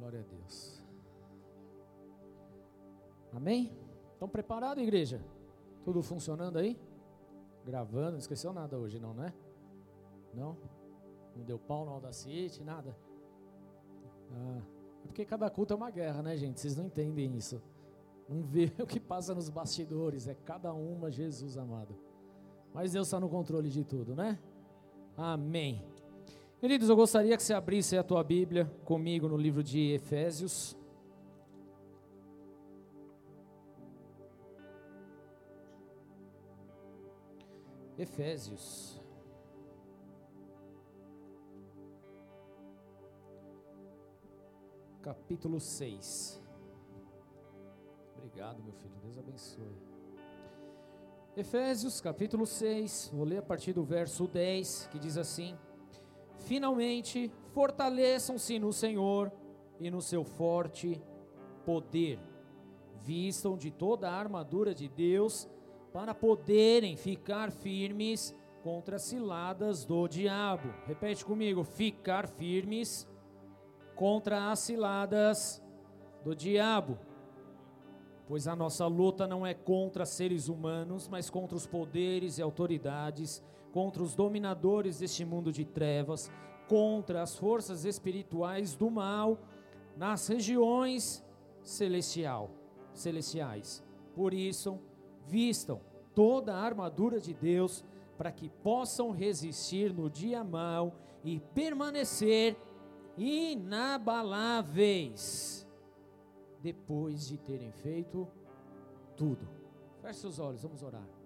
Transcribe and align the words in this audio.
Glória 0.00 0.20
a 0.20 0.22
Deus. 0.22 0.82
Amém? 3.34 3.70
Estão 4.14 4.26
preparados, 4.26 4.82
igreja? 4.82 5.22
Tudo 5.84 6.02
funcionando 6.02 6.56
aí? 6.56 6.80
Gravando, 7.66 8.12
não 8.12 8.18
esqueceu 8.18 8.50
nada 8.50 8.78
hoje, 8.78 8.98
não, 8.98 9.12
né? 9.12 9.34
Não? 10.32 10.56
Não 11.36 11.44
deu 11.44 11.58
pau 11.58 11.84
no 11.84 11.92
Audacity, 11.92 12.64
nada? 12.64 12.96
Ah, 14.32 14.62
é 15.04 15.06
porque 15.06 15.26
cada 15.26 15.50
culto 15.50 15.74
é 15.74 15.76
uma 15.76 15.90
guerra, 15.90 16.22
né, 16.22 16.34
gente? 16.34 16.58
Vocês 16.58 16.78
não 16.78 16.86
entendem 16.86 17.36
isso. 17.36 17.60
Não 18.26 18.40
vê 18.40 18.72
o 18.82 18.86
que 18.86 18.98
passa 18.98 19.34
nos 19.34 19.50
bastidores, 19.50 20.26
é 20.26 20.34
cada 20.34 20.72
uma, 20.72 21.10
Jesus 21.10 21.58
amado. 21.58 21.94
Mas 22.72 22.92
Deus 22.92 23.06
está 23.06 23.20
no 23.20 23.28
controle 23.28 23.68
de 23.68 23.84
tudo, 23.84 24.16
né? 24.16 24.38
Amém. 25.14 25.84
Queridos, 26.60 26.90
eu 26.90 26.96
gostaria 26.96 27.34
que 27.38 27.42
você 27.42 27.54
abrisse 27.54 27.96
a 27.96 28.04
tua 28.04 28.22
Bíblia 28.22 28.70
comigo 28.84 29.26
no 29.26 29.36
livro 29.38 29.64
de 29.64 29.92
Efésios. 29.92 30.76
Efésios. 37.96 39.00
Capítulo 45.00 45.58
6. 45.58 46.42
Obrigado, 48.18 48.62
meu 48.62 48.74
filho. 48.74 48.94
Deus 49.02 49.16
abençoe. 49.16 49.78
Efésios, 51.34 52.02
capítulo 52.02 52.44
6. 52.44 53.12
Vou 53.14 53.24
ler 53.24 53.38
a 53.38 53.42
partir 53.42 53.72
do 53.72 53.82
verso 53.82 54.26
10, 54.26 54.88
que 54.92 54.98
diz 54.98 55.16
assim: 55.16 55.56
Finalmente, 56.40 57.30
fortaleçam-se 57.52 58.58
no 58.58 58.72
Senhor 58.72 59.32
e 59.78 59.90
no 59.90 60.00
seu 60.00 60.24
forte 60.24 61.00
poder. 61.64 62.18
Vistam 63.02 63.56
de 63.56 63.70
toda 63.70 64.10
a 64.10 64.14
armadura 64.14 64.74
de 64.74 64.88
Deus 64.88 65.48
para 65.92 66.14
poderem 66.14 66.96
ficar 66.96 67.50
firmes 67.50 68.34
contra 68.62 68.96
as 68.96 69.02
ciladas 69.02 69.84
do 69.84 70.06
diabo. 70.06 70.72
Repete 70.86 71.24
comigo: 71.24 71.64
ficar 71.64 72.26
firmes 72.26 73.08
contra 73.94 74.50
as 74.50 74.60
ciladas 74.60 75.62
do 76.24 76.34
diabo. 76.34 76.98
Pois 78.26 78.46
a 78.46 78.54
nossa 78.54 78.86
luta 78.86 79.26
não 79.26 79.44
é 79.44 79.54
contra 79.54 80.06
seres 80.06 80.48
humanos, 80.48 81.08
mas 81.08 81.28
contra 81.28 81.56
os 81.56 81.66
poderes 81.66 82.38
e 82.38 82.42
autoridades, 82.42 83.42
contra 83.72 84.02
os 84.02 84.14
dominadores 84.14 84.98
deste 84.98 85.24
mundo 85.24 85.50
de 85.52 85.64
trevas, 85.64 86.30
contra 86.68 87.22
as 87.22 87.36
forças 87.36 87.84
espirituais 87.84 88.76
do 88.76 88.90
mal 88.90 89.38
nas 89.96 90.28
regiões 90.28 91.24
celestial, 91.62 92.50
celestiais. 92.94 93.82
Por 94.14 94.32
isso, 94.32 94.78
vistam 95.26 95.80
toda 96.14 96.54
a 96.54 96.60
armadura 96.60 97.18
de 97.20 97.34
Deus 97.34 97.84
para 98.16 98.30
que 98.30 98.48
possam 98.48 99.10
resistir 99.10 99.92
no 99.92 100.08
dia 100.10 100.44
mau 100.44 100.94
e 101.24 101.40
permanecer 101.54 102.56
inabaláveis 103.16 105.66
depois 106.62 107.26
de 107.26 107.38
terem 107.38 107.72
feito 107.72 108.28
tudo. 109.16 109.48
Feche 110.02 110.20
seus 110.20 110.38
olhos, 110.38 110.62
vamos 110.62 110.82
orar. 110.82 111.19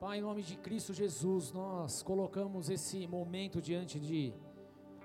Pai, 0.00 0.18
em 0.18 0.22
nome 0.22 0.42
de 0.42 0.56
Cristo 0.56 0.94
Jesus, 0.94 1.50
nós 1.50 2.04
colocamos 2.04 2.70
esse 2.70 3.04
momento 3.08 3.60
diante 3.60 3.98
de 3.98 4.32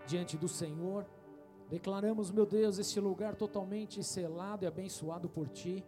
diante 0.06 0.38
do 0.38 0.48
Senhor. 0.48 1.08
Declaramos, 1.68 2.30
meu 2.30 2.46
Deus, 2.46 2.78
este 2.78 3.00
lugar 3.00 3.36
totalmente 3.36 4.04
selado 4.04 4.66
e 4.66 4.68
abençoado 4.68 5.28
por 5.28 5.50
ti. 5.50 5.84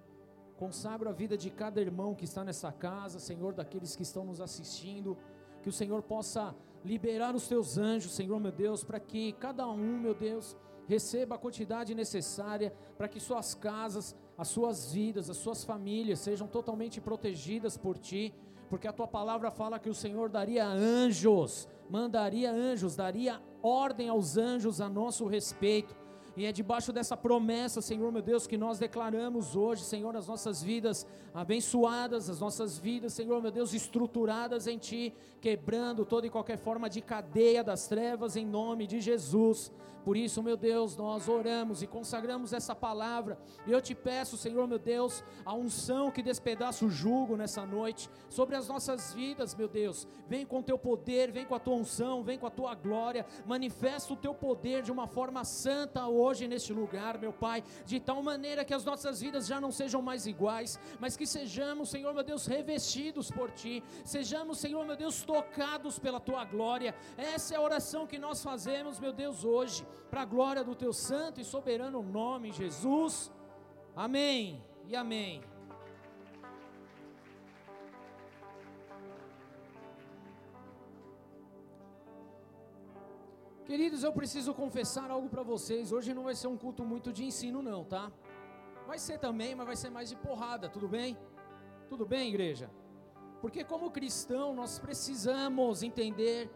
Consagro 0.57 1.07
a 1.07 1.11
vida 1.11 1.37
de 1.37 1.51
cada 1.51 1.79
irmão 1.79 2.15
que 2.15 2.25
está 2.25 2.43
nessa 2.43 2.71
casa, 2.71 3.19
Senhor, 3.19 3.53
daqueles 3.53 3.95
que 3.95 4.01
estão 4.01 4.25
nos 4.25 4.41
assistindo, 4.41 5.15
que 5.61 5.69
o 5.69 5.71
Senhor 5.71 6.01
possa 6.01 6.55
liberar 6.83 7.35
os 7.35 7.47
teus 7.47 7.77
anjos, 7.77 8.15
Senhor, 8.15 8.39
meu 8.39 8.51
Deus, 8.51 8.83
para 8.83 8.99
que 8.99 9.33
cada 9.33 9.67
um, 9.67 9.99
meu 9.99 10.15
Deus, 10.15 10.57
receba 10.87 11.35
a 11.35 11.37
quantidade 11.37 11.93
necessária 11.93 12.73
para 12.97 13.07
que 13.07 13.19
suas 13.19 13.53
casas, 13.53 14.15
as 14.35 14.47
suas 14.47 14.91
vidas, 14.91 15.29
as 15.29 15.37
suas 15.37 15.63
famílias 15.63 16.19
sejam 16.19 16.47
totalmente 16.47 16.99
protegidas 16.99 17.77
por 17.77 17.99
ti, 17.99 18.33
porque 18.69 18.87
a 18.87 18.93
tua 18.93 19.07
palavra 19.07 19.51
fala 19.51 19.79
que 19.79 19.89
o 19.89 19.95
Senhor 19.95 20.29
daria 20.29 20.65
anjos, 20.65 21.67
mandaria 21.89 22.51
anjos, 22.51 22.95
daria 22.95 23.41
ordem 23.61 24.09
aos 24.09 24.37
anjos 24.37 24.81
a 24.81 24.89
nosso 24.89 25.25
respeito 25.27 25.95
e 26.37 26.45
é 26.45 26.51
debaixo 26.51 26.91
dessa 26.91 27.15
promessa, 27.15 27.81
Senhor 27.81 28.11
meu 28.11 28.21
Deus, 28.21 28.45
que 28.45 28.57
nós 28.57 28.77
declaramos 28.77 29.55
hoje, 29.55 29.83
Senhor, 29.83 30.15
as 30.15 30.27
nossas 30.27 30.61
vidas 30.61 31.07
abençoadas, 31.33 32.29
as 32.29 32.39
nossas 32.39 32.77
vidas, 32.77 33.13
Senhor 33.13 33.41
meu 33.41 33.51
Deus, 33.51 33.73
estruturadas 33.73 34.67
em 34.67 34.77
Ti, 34.77 35.13
quebrando 35.39 36.05
toda 36.05 36.27
e 36.27 36.29
qualquer 36.29 36.57
forma 36.57 36.89
de 36.89 37.01
cadeia 37.01 37.63
das 37.63 37.87
trevas, 37.87 38.35
em 38.35 38.45
nome 38.45 38.85
de 38.85 38.99
Jesus. 38.99 39.71
Por 40.03 40.15
isso, 40.15 40.43
meu 40.43 40.55
Deus, 40.55 40.95
nós 40.95 41.27
oramos 41.27 41.81
e 41.81 41.87
consagramos 41.87 42.53
essa 42.53 42.75
palavra. 42.75 43.39
E 43.65 43.71
eu 43.71 43.81
te 43.81 43.95
peço, 43.95 44.37
Senhor, 44.37 44.67
meu 44.67 44.77
Deus, 44.77 45.23
a 45.43 45.55
unção 45.55 46.11
que 46.11 46.21
despedaça 46.21 46.85
o 46.85 46.89
jugo 46.91 47.35
nessa 47.35 47.65
noite 47.65 48.07
sobre 48.29 48.55
as 48.55 48.67
nossas 48.67 49.13
vidas, 49.13 49.55
meu 49.55 49.67
Deus. 49.67 50.07
Vem 50.27 50.45
com 50.45 50.59
o 50.59 50.63
teu 50.63 50.77
poder, 50.77 51.31
vem 51.31 51.43
com 51.43 51.55
a 51.55 51.59
tua 51.59 51.73
unção, 51.73 52.21
vem 52.21 52.37
com 52.37 52.45
a 52.45 52.51
tua 52.51 52.75
glória. 52.75 53.25
Manifesta 53.47 54.13
o 54.13 54.15
teu 54.15 54.35
poder 54.35 54.83
de 54.83 54.91
uma 54.91 55.07
forma 55.07 55.43
santa 55.43 56.05
hoje 56.07 56.24
neste 56.47 56.73
lugar, 56.73 57.17
meu 57.17 57.31
Pai, 57.31 57.63
de 57.85 57.99
tal 57.99 58.21
maneira 58.21 58.65
que 58.65 58.73
as 58.73 58.83
nossas 58.83 59.21
vidas 59.21 59.47
já 59.47 59.59
não 59.61 59.71
sejam 59.71 60.01
mais 60.01 60.25
iguais, 60.25 60.79
mas 60.99 61.15
que 61.15 61.25
sejamos, 61.25 61.89
Senhor, 61.89 62.13
meu 62.13 62.23
Deus, 62.23 62.45
revestidos 62.45 63.29
por 63.31 63.51
ti. 63.51 63.83
Sejamos, 64.03 64.57
Senhor, 64.57 64.85
meu 64.85 64.95
Deus, 64.95 65.23
tocados 65.23 65.99
pela 65.99 66.19
tua 66.19 66.43
glória. 66.45 66.95
Essa 67.17 67.53
é 67.53 67.57
a 67.57 67.61
oração 67.61 68.07
que 68.07 68.17
nós 68.17 68.43
fazemos, 68.43 68.99
meu 68.99 69.13
Deus, 69.13 69.43
hoje 69.43 69.85
para 70.09 70.21
a 70.21 70.25
glória 70.25 70.63
do 70.63 70.75
teu 70.75 70.93
santo 70.93 71.39
e 71.41 71.45
soberano 71.45 72.01
nome, 72.01 72.51
Jesus. 72.51 73.31
Amém 73.95 74.63
e 74.87 74.95
amém. 74.95 75.54
Queridos, 83.65 84.03
eu 84.03 84.13
preciso 84.13 84.53
confessar 84.53 85.09
algo 85.09 85.27
para 85.27 85.41
vocês. 85.41 85.91
Hoje 85.91 86.13
não 86.13 86.25
vai 86.25 86.35
ser 86.35 86.45
um 86.45 86.55
culto 86.55 86.85
muito 86.85 87.11
de 87.11 87.25
ensino, 87.25 87.63
não, 87.63 87.83
tá? 87.83 88.11
Vai 88.85 88.99
ser 88.99 89.17
também, 89.17 89.55
mas 89.55 89.65
vai 89.65 89.75
ser 89.75 89.89
mais 89.89 90.07
de 90.07 90.15
porrada, 90.15 90.69
tudo 90.69 90.87
bem? 90.87 91.17
Tudo 91.89 92.05
bem, 92.05 92.29
igreja? 92.29 92.69
Porque, 93.41 93.63
como 93.63 93.89
cristão, 93.89 94.53
nós 94.53 94.77
precisamos 94.77 95.81
entender 95.81 96.47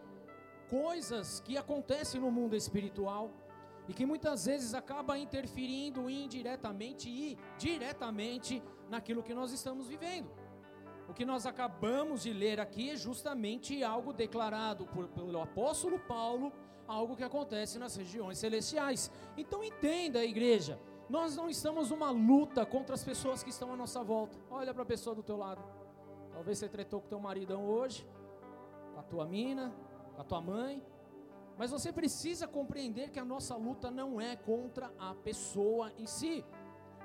coisas 0.69 1.39
que 1.39 1.57
acontecem 1.57 2.21
no 2.21 2.29
mundo 2.29 2.55
espiritual 2.55 3.31
e 3.87 3.93
que 3.93 4.05
muitas 4.05 4.45
vezes 4.45 4.75
acaba 4.75 5.17
interferindo 5.17 6.07
indiretamente 6.07 7.09
e 7.09 7.35
diretamente 7.57 8.61
naquilo 8.87 9.23
que 9.23 9.33
nós 9.33 9.51
estamos 9.51 9.87
vivendo. 9.87 10.29
O 11.07 11.13
que 11.13 11.25
nós 11.25 11.47
acabamos 11.47 12.21
de 12.21 12.31
ler 12.31 12.59
aqui 12.59 12.91
é 12.91 12.95
justamente 12.95 13.83
algo 13.83 14.13
declarado 14.13 14.85
por, 14.85 15.07
pelo 15.07 15.41
apóstolo 15.41 15.97
Paulo, 15.97 16.53
algo 16.89 17.15
que 17.15 17.23
acontece 17.23 17.77
nas 17.77 17.95
regiões 17.95 18.39
celestiais. 18.39 19.11
Então 19.37 19.63
entenda, 19.63 20.25
igreja, 20.25 20.79
nós 21.07 21.35
não 21.35 21.47
estamos 21.49 21.91
numa 21.91 22.09
luta 22.09 22.65
contra 22.65 22.95
as 22.95 23.03
pessoas 23.03 23.43
que 23.43 23.51
estão 23.51 23.71
à 23.71 23.77
nossa 23.77 24.03
volta. 24.03 24.37
Olha 24.49 24.73
para 24.73 24.83
a 24.83 24.85
pessoa 24.85 25.15
do 25.15 25.23
teu 25.23 25.37
lado. 25.37 25.61
Talvez 26.33 26.57
você 26.57 26.67
tretou 26.67 26.99
com 26.99 27.07
teu 27.07 27.19
maridão 27.19 27.65
hoje, 27.65 28.07
com 28.93 28.99
a 28.99 29.03
tua 29.03 29.25
mina, 29.25 29.73
com 30.15 30.21
a 30.21 30.23
tua 30.23 30.41
mãe, 30.41 30.83
mas 31.57 31.71
você 31.71 31.91
precisa 31.91 32.47
compreender 32.47 33.09
que 33.11 33.19
a 33.19 33.25
nossa 33.25 33.55
luta 33.55 33.91
não 33.91 34.19
é 34.19 34.35
contra 34.35 34.91
a 34.97 35.13
pessoa 35.13 35.91
em 35.97 36.07
si. 36.07 36.43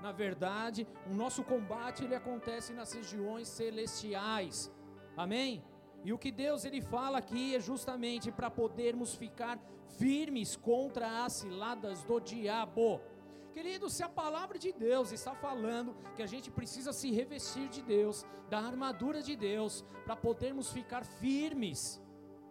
Na 0.00 0.12
verdade, 0.12 0.86
o 1.10 1.14
nosso 1.14 1.42
combate 1.42 2.04
ele 2.04 2.14
acontece 2.14 2.72
nas 2.72 2.92
regiões 2.92 3.48
celestiais. 3.48 4.70
Amém? 5.16 5.62
E 6.04 6.12
o 6.12 6.18
que 6.18 6.30
Deus 6.30 6.64
ele 6.64 6.82
fala 6.82 7.18
aqui 7.18 7.56
é 7.56 7.60
justamente 7.60 8.30
para 8.30 8.50
podermos 8.50 9.14
ficar 9.14 9.58
firmes 9.98 10.54
contra 10.54 11.24
as 11.24 11.32
ciladas 11.32 12.04
do 12.04 12.20
diabo. 12.20 13.00
Querido, 13.54 13.88
se 13.88 14.02
a 14.02 14.08
palavra 14.08 14.58
de 14.58 14.70
Deus 14.72 15.12
está 15.12 15.34
falando 15.34 15.96
que 16.14 16.22
a 16.22 16.26
gente 16.26 16.50
precisa 16.50 16.92
se 16.92 17.10
revestir 17.10 17.68
de 17.68 17.80
Deus, 17.82 18.26
da 18.50 18.58
armadura 18.58 19.22
de 19.22 19.34
Deus, 19.34 19.82
para 20.04 20.14
podermos 20.14 20.70
ficar 20.70 21.04
firmes 21.04 22.02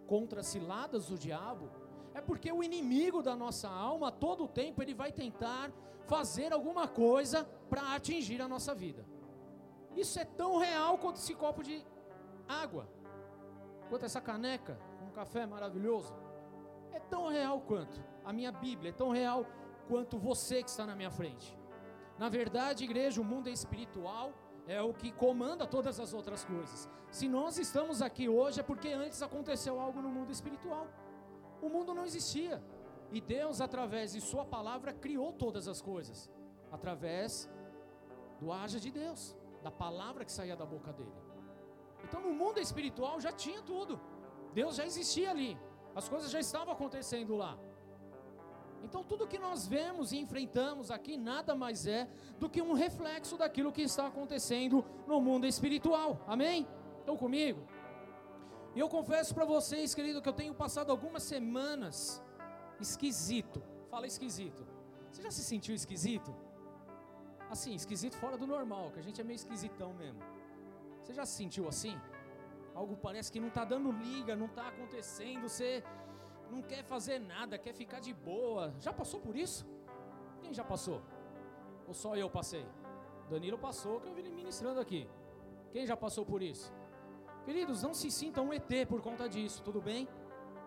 contra 0.06 0.40
as 0.40 0.46
ciladas 0.46 1.06
do 1.06 1.16
diabo, 1.16 1.70
é 2.14 2.20
porque 2.20 2.50
o 2.50 2.62
inimigo 2.62 3.22
da 3.22 3.36
nossa 3.36 3.68
alma, 3.68 4.10
todo 4.10 4.44
o 4.44 4.48
tempo, 4.48 4.82
ele 4.82 4.94
vai 4.94 5.12
tentar 5.12 5.70
fazer 6.06 6.52
alguma 6.52 6.88
coisa 6.88 7.44
para 7.68 7.94
atingir 7.94 8.40
a 8.40 8.48
nossa 8.48 8.74
vida. 8.74 9.04
Isso 9.94 10.18
é 10.18 10.24
tão 10.24 10.58
real 10.58 10.98
quanto 10.98 11.16
esse 11.16 11.34
copo 11.34 11.62
de 11.62 11.84
água, 12.48 12.88
quanto 13.94 14.06
essa 14.06 14.20
caneca, 14.20 14.76
um 15.06 15.10
café 15.12 15.46
maravilhoso. 15.46 16.12
É 16.90 16.98
tão 16.98 17.28
real 17.28 17.60
quanto 17.60 18.02
a 18.24 18.32
minha 18.32 18.50
Bíblia, 18.50 18.90
é 18.90 18.92
tão 18.92 19.10
real 19.12 19.46
quanto 19.86 20.18
você 20.18 20.64
que 20.64 20.68
está 20.68 20.84
na 20.84 20.96
minha 20.96 21.12
frente. 21.12 21.56
Na 22.18 22.28
verdade, 22.28 22.82
igreja, 22.82 23.20
o 23.20 23.24
mundo 23.24 23.48
é 23.48 23.52
espiritual 23.52 24.32
é 24.66 24.82
o 24.82 24.92
que 24.92 25.12
comanda 25.12 25.64
todas 25.64 26.00
as 26.00 26.12
outras 26.12 26.44
coisas. 26.44 26.90
Se 27.12 27.28
nós 27.28 27.56
estamos 27.56 28.02
aqui 28.02 28.28
hoje 28.28 28.58
é 28.58 28.64
porque 28.64 28.88
antes 28.88 29.22
aconteceu 29.22 29.78
algo 29.78 30.02
no 30.02 30.08
mundo 30.08 30.32
espiritual. 30.32 30.88
O 31.62 31.68
mundo 31.68 31.94
não 31.94 32.04
existia. 32.04 32.60
E 33.12 33.20
Deus, 33.20 33.60
através 33.60 34.12
de 34.14 34.20
Sua 34.20 34.44
palavra, 34.44 34.92
criou 34.92 35.32
todas 35.32 35.68
as 35.68 35.80
coisas. 35.80 36.28
Através 36.72 37.48
do 38.40 38.50
haja 38.50 38.80
de 38.80 38.90
Deus, 38.90 39.36
da 39.62 39.70
palavra 39.70 40.24
que 40.24 40.32
saía 40.32 40.56
da 40.56 40.66
boca 40.66 40.92
dele. 40.92 41.23
Então, 42.04 42.20
no 42.20 42.32
mundo 42.32 42.58
espiritual 42.60 43.20
já 43.20 43.32
tinha 43.32 43.60
tudo. 43.62 44.00
Deus 44.52 44.76
já 44.76 44.84
existia 44.86 45.30
ali. 45.30 45.58
As 45.94 46.08
coisas 46.08 46.30
já 46.30 46.40
estavam 46.40 46.72
acontecendo 46.72 47.34
lá. 47.36 47.58
Então, 48.82 49.02
tudo 49.02 49.26
que 49.26 49.38
nós 49.38 49.66
vemos 49.66 50.12
e 50.12 50.18
enfrentamos 50.18 50.90
aqui 50.90 51.16
nada 51.16 51.54
mais 51.54 51.86
é 51.86 52.06
do 52.38 52.50
que 52.50 52.60
um 52.60 52.74
reflexo 52.74 53.38
daquilo 53.38 53.72
que 53.72 53.82
está 53.82 54.06
acontecendo 54.06 54.84
no 55.06 55.20
mundo 55.20 55.46
espiritual. 55.46 56.20
Amém? 56.26 56.66
Estão 56.98 57.16
comigo? 57.16 57.66
E 58.74 58.80
eu 58.80 58.88
confesso 58.88 59.34
para 59.34 59.44
vocês, 59.44 59.94
querido, 59.94 60.20
que 60.20 60.28
eu 60.28 60.32
tenho 60.32 60.52
passado 60.52 60.90
algumas 60.90 61.22
semanas 61.22 62.22
esquisito. 62.80 63.62
Fala 63.88 64.06
esquisito. 64.06 64.66
Você 65.10 65.22
já 65.22 65.30
se 65.30 65.44
sentiu 65.44 65.74
esquisito? 65.74 66.34
Assim, 67.48 67.74
esquisito 67.74 68.16
fora 68.16 68.36
do 68.36 68.46
normal, 68.46 68.90
que 68.92 68.98
a 68.98 69.02
gente 69.02 69.20
é 69.20 69.24
meio 69.24 69.36
esquisitão 69.36 69.94
mesmo. 69.94 70.20
Você 71.04 71.12
já 71.12 71.26
se 71.26 71.34
sentiu 71.34 71.68
assim? 71.68 72.00
Algo 72.74 72.96
parece 72.96 73.30
que 73.30 73.38
não 73.38 73.48
está 73.48 73.62
dando 73.62 73.92
liga, 73.92 74.34
não 74.34 74.46
está 74.46 74.68
acontecendo, 74.68 75.48
você 75.48 75.84
não 76.50 76.62
quer 76.62 76.82
fazer 76.82 77.18
nada, 77.18 77.58
quer 77.58 77.74
ficar 77.74 78.00
de 78.00 78.14
boa. 78.14 78.74
Já 78.80 78.90
passou 78.90 79.20
por 79.20 79.36
isso? 79.36 79.66
Quem 80.40 80.54
já 80.54 80.64
passou? 80.64 81.02
Ou 81.86 81.92
só 81.92 82.16
eu 82.16 82.30
passei? 82.30 82.66
Danilo 83.28 83.58
passou, 83.58 84.00
que 84.00 84.08
eu 84.08 84.14
vi 84.14 84.20
ele 84.22 84.30
ministrando 84.30 84.80
aqui. 84.80 85.06
Quem 85.72 85.86
já 85.86 85.96
passou 85.96 86.24
por 86.24 86.42
isso? 86.42 86.72
Queridos, 87.44 87.82
não 87.82 87.92
se 87.92 88.10
sintam 88.10 88.46
um 88.46 88.54
ET 88.54 88.70
por 88.88 89.02
conta 89.02 89.28
disso, 89.28 89.62
tudo 89.62 89.82
bem? 89.82 90.08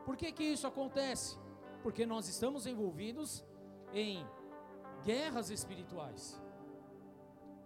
Por 0.05 0.15
que 0.15 0.31
que 0.31 0.43
isso 0.43 0.67
acontece? 0.67 1.35
Porque 1.81 2.05
nós 2.05 2.29
estamos 2.29 2.67
envolvidos 2.67 3.43
em 3.91 4.23
guerras 5.03 5.49
espirituais. 5.49 6.39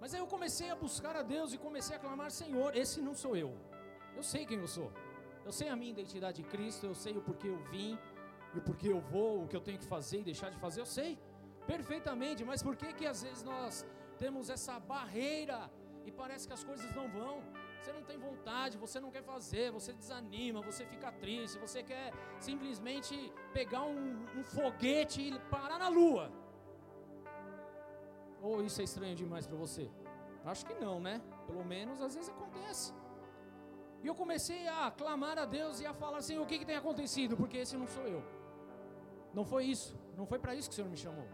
Mas 0.01 0.13
aí 0.13 0.19
eu 0.19 0.27
comecei 0.35 0.69
a 0.71 0.75
buscar 0.75 1.15
a 1.15 1.21
Deus 1.21 1.53
e 1.53 1.57
comecei 1.67 1.95
a 1.95 1.99
clamar: 1.99 2.31
Senhor, 2.31 2.75
esse 2.75 2.99
não 3.07 3.13
sou 3.23 3.33
eu. 3.43 3.51
Eu 4.15 4.23
sei 4.23 4.45
quem 4.47 4.57
eu 4.57 4.67
sou. 4.67 4.91
Eu 5.45 5.51
sei 5.51 5.69
a 5.69 5.75
minha 5.75 5.91
identidade 5.91 6.41
de 6.41 6.47
Cristo, 6.53 6.85
eu 6.87 6.95
sei 6.95 7.13
o 7.19 7.21
porquê 7.21 7.47
eu 7.47 7.59
vim, 7.73 7.97
e 8.53 8.57
o 8.57 8.61
porquê 8.61 8.89
eu 8.95 8.99
vou, 8.99 9.43
o 9.43 9.47
que 9.47 9.55
eu 9.55 9.61
tenho 9.61 9.77
que 9.77 9.85
fazer 9.85 10.19
e 10.19 10.23
deixar 10.23 10.49
de 10.49 10.57
fazer, 10.57 10.81
eu 10.81 10.85
sei 10.85 11.19
perfeitamente, 11.65 12.43
mas 12.43 12.61
por 12.61 12.75
que 12.75 12.91
que 12.93 13.05
às 13.05 13.21
vezes 13.21 13.43
nós 13.43 13.85
temos 14.17 14.49
essa 14.49 14.79
barreira 14.79 15.71
e 16.05 16.11
parece 16.11 16.47
que 16.47 16.53
as 16.53 16.63
coisas 16.63 16.93
não 16.95 17.07
vão? 17.07 17.43
Você 17.81 17.93
não 17.93 18.03
tem 18.03 18.17
vontade, 18.17 18.77
você 18.77 18.99
não 18.99 19.09
quer 19.09 19.23
fazer, 19.23 19.71
você 19.71 19.93
desanima, 19.93 20.61
você 20.61 20.85
fica 20.85 21.11
triste, 21.11 21.57
você 21.57 21.81
quer 21.81 22.11
simplesmente 22.39 23.15
pegar 23.53 23.83
um, 23.83 24.25
um 24.37 24.43
foguete 24.43 25.21
e 25.21 25.39
parar 25.55 25.79
na 25.79 25.87
lua. 25.87 26.31
Ou 28.41 28.63
isso 28.63 28.81
é 28.81 28.83
estranho 28.83 29.15
demais 29.15 29.45
para 29.45 29.57
você? 29.57 29.89
Acho 30.43 30.65
que 30.65 30.73
não, 30.73 30.99
né? 30.99 31.21
Pelo 31.47 31.63
menos 31.63 32.01
às 32.01 32.15
vezes 32.15 32.29
acontece. 32.29 32.93
E 34.03 34.07
eu 34.07 34.15
comecei 34.15 34.67
a 34.67 34.89
clamar 34.89 35.37
a 35.37 35.45
Deus 35.45 35.79
e 35.79 35.85
a 35.85 35.93
falar 35.93 36.17
assim: 36.17 36.37
o 36.39 36.45
que, 36.45 36.57
que 36.59 36.65
tem 36.65 36.75
acontecido? 36.75 37.37
Porque 37.37 37.57
esse 37.57 37.77
não 37.77 37.87
sou 37.87 38.07
eu. 38.07 38.23
Não 39.33 39.45
foi 39.45 39.65
isso. 39.65 39.95
Não 40.17 40.25
foi 40.25 40.39
para 40.39 40.55
isso 40.55 40.69
que 40.69 40.73
o 40.73 40.75
Senhor 40.75 40.89
me 40.89 40.97
chamou. 40.97 41.27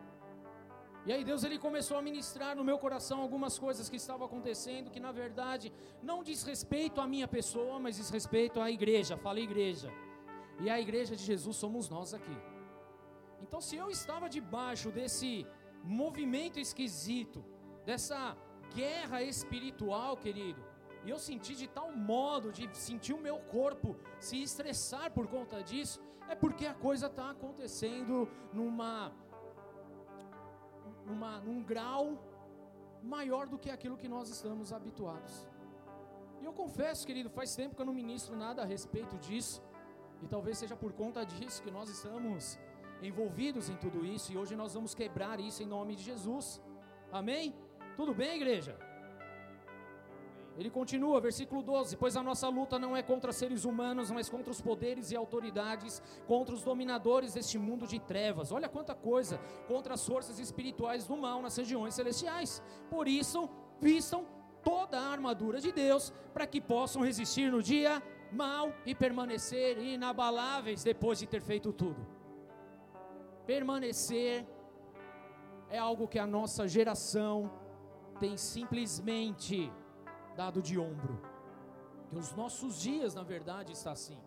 E 1.06 1.14
aí 1.14 1.24
Deus 1.24 1.44
ele 1.46 1.58
começou 1.58 1.98
a 1.98 2.02
ministrar 2.02 2.54
no 2.54 2.66
meu 2.70 2.78
coração 2.78 3.22
algumas 3.22 3.58
coisas 3.58 3.90
que 3.90 3.96
estavam 3.96 4.26
acontecendo 4.28 4.92
que 4.92 5.00
na 5.00 5.14
verdade 5.14 5.72
não 6.04 6.22
diz 6.22 6.44
respeito 6.44 7.00
à 7.00 7.08
minha 7.08 7.28
pessoa, 7.28 7.80
mas 7.80 7.96
diz 7.96 8.10
respeito 8.10 8.60
à 8.60 8.70
igreja. 8.70 9.16
Fala 9.16 9.40
igreja. 9.40 9.90
E 10.60 10.70
a 10.70 10.78
igreja 10.82 11.16
de 11.16 11.24
Jesus 11.24 11.56
somos 11.56 11.88
nós 11.88 12.14
aqui. 12.14 12.38
Então 13.42 13.62
se 13.62 13.78
eu 13.78 13.90
estava 13.90 14.28
debaixo 14.28 14.92
desse 14.92 15.48
movimento 15.84 16.60
esquisito, 16.60 17.44
dessa 17.86 18.36
guerra 18.74 19.22
espiritual, 19.24 20.18
querido, 20.18 20.62
e 21.06 21.10
eu 21.10 21.18
senti 21.18 21.56
de 21.56 21.68
tal 21.68 21.90
modo, 21.96 22.52
de 22.52 22.66
sentir 22.76 23.14
o 23.14 23.22
meu 23.28 23.40
corpo 23.40 23.96
se 24.20 24.42
estressar 24.42 25.12
por 25.12 25.26
conta 25.28 25.64
disso, 25.64 26.02
é 26.28 26.36
porque 26.36 26.66
a 26.66 26.74
coisa 26.74 27.08
está 27.08 27.30
acontecendo 27.30 28.30
numa, 28.52 29.14
numa, 31.06 31.40
num 31.40 31.64
grau 31.64 32.22
maior 33.02 33.48
do 33.48 33.58
que 33.58 33.70
aquilo 33.70 33.96
que 33.96 34.10
nós 34.10 34.30
estamos 34.30 34.74
habituados. 34.74 35.48
E 36.42 36.46
eu 36.46 36.52
confesso, 36.52 37.08
querido, 37.08 37.30
faz 37.30 37.56
tempo 37.56 37.76
que 37.76 37.82
eu 37.82 37.86
não 37.86 37.94
ministro 37.94 38.36
nada 38.36 38.62
a 38.64 38.66
respeito 38.66 39.18
disso, 39.18 39.64
e 40.22 40.28
talvez 40.28 40.58
seja 40.58 40.76
por 40.76 40.92
conta 40.92 41.26
disso 41.26 41.62
que 41.64 41.72
nós 41.72 41.90
estamos 41.90 42.60
envolvidos 43.02 43.70
em 43.70 43.76
tudo 43.76 44.06
isso, 44.06 44.32
e 44.32 44.38
hoje 44.38 44.56
nós 44.56 44.74
vamos 44.74 44.94
quebrar 44.94 45.40
isso 45.40 45.62
em 45.64 45.66
nome 45.66 45.96
de 45.96 46.04
Jesus. 46.04 46.62
Amém? 47.12 47.56
Tudo 47.96 48.14
bem, 48.14 48.36
igreja? 48.36 48.78
Ele 50.58 50.72
continua, 50.72 51.22
versículo 51.22 51.62
12: 51.62 51.96
Pois 51.98 52.18
a 52.18 52.24
nossa 52.24 52.50
luta 52.50 52.80
não 52.80 52.98
é 52.98 53.04
contra 53.04 53.32
seres 53.32 53.64
humanos, 53.64 54.10
mas 54.10 54.28
contra 54.28 54.50
os 54.50 54.60
poderes 54.60 55.12
e 55.12 55.16
autoridades, 55.16 56.02
contra 56.26 56.56
os 56.56 56.64
dominadores 56.64 57.34
deste 57.36 57.60
mundo 57.60 57.86
de 57.86 58.00
trevas. 58.00 58.52
Olha 58.52 58.68
quanta 58.68 58.96
coisa, 58.96 59.40
contra 59.68 59.94
as 59.94 60.06
forças 60.06 60.40
espirituais 60.40 61.06
do 61.06 61.16
mal 61.16 61.42
nas 61.42 61.56
regiões 61.56 61.94
celestiais. 61.94 62.64
Por 62.90 63.08
isso, 63.08 63.48
vistam 63.80 64.26
toda 64.64 65.00
a 65.00 65.12
armadura 65.12 65.62
de 65.62 65.72
Deus, 65.72 66.12
para 66.34 66.48
que 66.48 66.60
possam 66.60 67.04
resistir 67.04 67.52
no 67.52 67.62
dia 67.62 68.02
mal 68.32 68.74
e 68.86 68.96
permanecer 68.96 69.78
inabaláveis 69.78 70.84
depois 70.84 71.20
de 71.20 71.28
ter 71.28 71.42
feito 71.42 71.72
tudo. 71.72 72.17
Permanecer 73.52 74.46
é 75.70 75.78
algo 75.90 76.08
que 76.14 76.20
a 76.26 76.28
nossa 76.38 76.64
geração 76.76 77.36
tem 78.22 78.36
simplesmente 78.38 79.72
dado 80.36 80.62
de 80.68 80.76
ombro. 80.90 81.16
Que 82.10 82.18
os 82.24 82.32
nossos 82.42 82.74
dias, 82.88 83.14
na 83.20 83.24
verdade, 83.34 83.72
está 83.78 83.92
assim. 83.98 84.20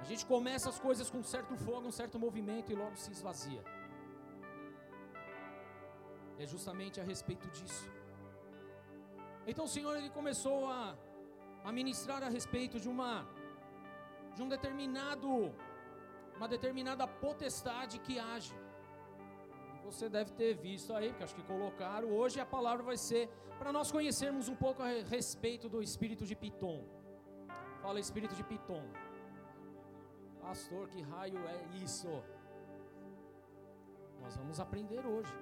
A 0.00 0.04
gente 0.10 0.24
começa 0.32 0.68
as 0.72 0.78
coisas 0.86 1.10
com 1.12 1.18
um 1.18 1.28
certo 1.34 1.54
fogo, 1.66 1.86
um 1.92 1.96
certo 2.00 2.18
movimento 2.26 2.72
e 2.72 2.76
logo 2.82 2.96
se 2.96 3.10
esvazia. 3.16 3.62
É 6.42 6.46
justamente 6.54 6.98
a 7.02 7.04
respeito 7.12 7.48
disso. 7.56 7.86
Então 9.50 9.64
o 9.66 9.72
Senhor 9.76 9.94
ele 9.96 10.10
começou 10.18 10.58
a, 10.68 10.96
a 11.64 11.72
ministrar 11.80 12.22
a 12.22 12.30
respeito 12.38 12.78
de 12.84 12.88
uma 12.94 13.10
de 14.34 14.42
um 14.44 14.48
determinado 14.48 15.28
uma 16.40 16.48
determinada 16.48 17.06
potestade 17.06 17.98
que 18.06 18.18
age. 18.18 18.54
Você 19.84 20.08
deve 20.08 20.30
ter 20.40 20.52
visto 20.54 20.94
aí, 20.94 21.08
porque 21.10 21.24
acho 21.24 21.34
que 21.34 21.42
colocaram. 21.42 22.08
Hoje 22.20 22.40
a 22.40 22.46
palavra 22.46 22.82
vai 22.82 22.96
ser 22.96 23.28
para 23.58 23.70
nós 23.76 23.92
conhecermos 23.96 24.48
um 24.48 24.56
pouco 24.56 24.80
a 24.82 24.88
respeito 25.16 25.68
do 25.68 25.82
espírito 25.82 26.24
de 26.30 26.34
Piton. 26.34 26.78
Fala 27.82 28.00
espírito 28.00 28.34
de 28.34 28.42
Piton. 28.42 28.86
Pastor, 30.40 30.88
que 30.88 31.02
raio 31.02 31.40
é 31.46 31.58
isso? 31.84 32.08
Nós 34.22 34.34
vamos 34.34 34.58
aprender 34.58 35.04
hoje. 35.06 35.36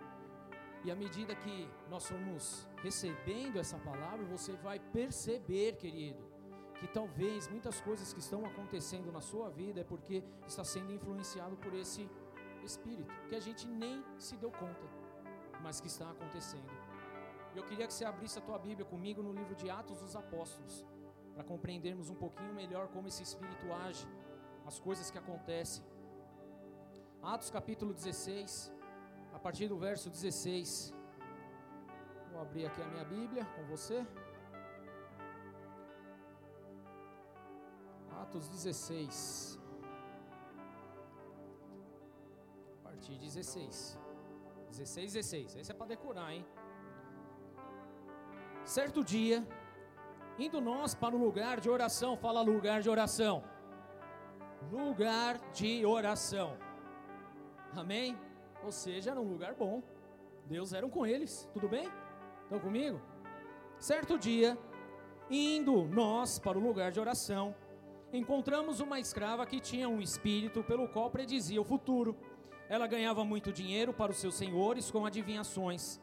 E 0.85 0.90
à 0.90 0.97
medida 0.97 1.33
que 1.45 1.71
nós 1.88 2.11
vamos 2.11 2.69
recebendo 2.83 3.57
essa 3.59 3.78
palavra, 3.78 4.25
você 4.26 4.52
vai 4.69 4.81
perceber, 4.81 5.76
querido, 5.76 6.28
que 6.81 6.87
talvez 6.87 7.49
muitas 7.49 7.81
coisas 7.81 8.13
que 8.13 8.21
estão 8.21 8.45
acontecendo 8.47 9.11
na 9.11 9.21
sua 9.21 9.51
vida 9.51 9.81
é 9.81 9.85
porque 9.85 10.23
está 10.47 10.65
sendo 10.65 10.93
influenciado 10.93 11.57
por 11.57 11.75
esse 11.75 12.09
espírito, 12.65 13.13
que 13.29 13.35
a 13.35 13.41
gente 13.41 13.67
nem 13.67 14.05
se 14.19 14.37
deu 14.37 14.51
conta, 14.51 14.87
mas 15.61 15.81
que 15.81 15.89
está 15.89 16.11
acontecendo. 16.11 16.71
Eu 17.55 17.65
queria 17.65 17.87
que 17.87 17.95
você 17.95 18.05
abrisse 18.05 18.39
a 18.39 18.43
tua 18.43 18.59
Bíblia 18.59 18.87
comigo 18.87 19.23
no 19.23 19.33
livro 19.33 19.55
de 19.57 19.69
Atos 19.69 20.01
dos 20.01 20.15
Apóstolos, 20.15 20.87
para 21.35 21.43
compreendermos 21.43 22.11
um 22.11 22.15
pouquinho 22.15 22.55
melhor 22.55 22.89
como 22.89 23.09
esse 23.09 23.23
Espírito 23.23 23.73
age, 23.73 24.07
as 24.67 24.79
coisas 24.79 25.11
que 25.11 25.19
acontecem. 25.19 25.85
Atos 27.23 27.51
capítulo 27.51 27.93
16, 27.93 28.73
a 29.33 29.39
partir 29.39 29.67
do 29.67 29.77
verso 29.77 30.09
16. 30.09 30.95
Vou 32.31 32.41
abrir 32.41 32.67
aqui 32.67 32.81
a 32.83 32.87
minha 32.87 33.05
Bíblia 33.05 33.45
com 33.57 33.65
você. 33.65 34.07
Atos 38.29 38.47
16. 38.51 39.59
A 42.85 42.89
partir 42.89 43.13
de 43.13 43.25
16. 43.25 43.99
16, 44.69 45.13
16. 45.15 45.57
Esse 45.57 45.73
é 45.73 45.75
para 45.75 45.87
decorar, 45.87 46.31
hein? 46.35 46.45
Certo 48.67 49.03
dia, 49.03 49.49
indo 50.39 50.61
nós 50.61 50.95
para 50.95 51.17
o 51.17 51.19
lugar 51.19 51.59
de 51.59 51.71
oração, 51.71 52.19
fala 52.19 52.43
lugar 52.43 52.83
de 52.83 52.91
oração. 52.91 53.43
Lugar 54.71 55.39
de 55.53 55.87
oração. 55.87 56.55
Amém? 57.75 58.19
Ou 58.63 58.71
seja, 58.71 59.13
era 59.13 59.21
um 59.21 59.31
lugar 59.33 59.55
bom. 59.55 59.83
Deus 60.45 60.75
era 60.75 60.87
com 60.87 61.07
eles, 61.07 61.49
tudo 61.55 61.67
bem? 61.67 61.89
Estão 62.43 62.61
comigo? 62.61 63.01
Certo 63.79 64.19
dia, 64.19 64.59
indo 65.31 65.85
nós 65.87 66.39
para 66.39 66.59
o 66.59 66.61
lugar 66.61 66.93
de 66.93 67.01
oração, 67.01 67.55
encontramos 68.12 68.81
uma 68.81 68.99
escrava 68.99 69.47
que 69.47 69.61
tinha 69.61 69.88
um 69.88 70.00
espírito 70.00 70.62
pelo 70.62 70.88
qual 70.88 71.11
predizia 71.11 71.61
o 71.61 71.65
futuro. 71.65 72.17
Ela 72.69 72.87
ganhava 72.87 73.25
muito 73.25 73.53
dinheiro 73.53 73.93
para 73.93 74.12
os 74.12 74.19
seus 74.19 74.35
senhores 74.35 74.91
com 74.91 75.05
adivinhações. 75.05 76.00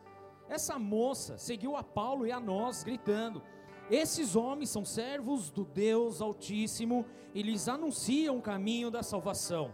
Essa 0.47 0.77
moça 0.77 1.37
seguiu 1.37 1.75
a 1.75 1.83
Paulo 1.83 2.25
e 2.25 2.31
a 2.31 2.39
nós, 2.39 2.83
gritando: 2.83 3.41
Esses 3.89 4.35
homens 4.35 4.69
são 4.69 4.85
servos 4.85 5.49
do 5.49 5.65
Deus 5.65 6.21
Altíssimo 6.21 7.05
e 7.33 7.41
lhes 7.41 7.67
anunciam 7.67 8.37
o 8.37 8.41
caminho 8.41 8.91
da 8.91 9.03
salvação. 9.03 9.73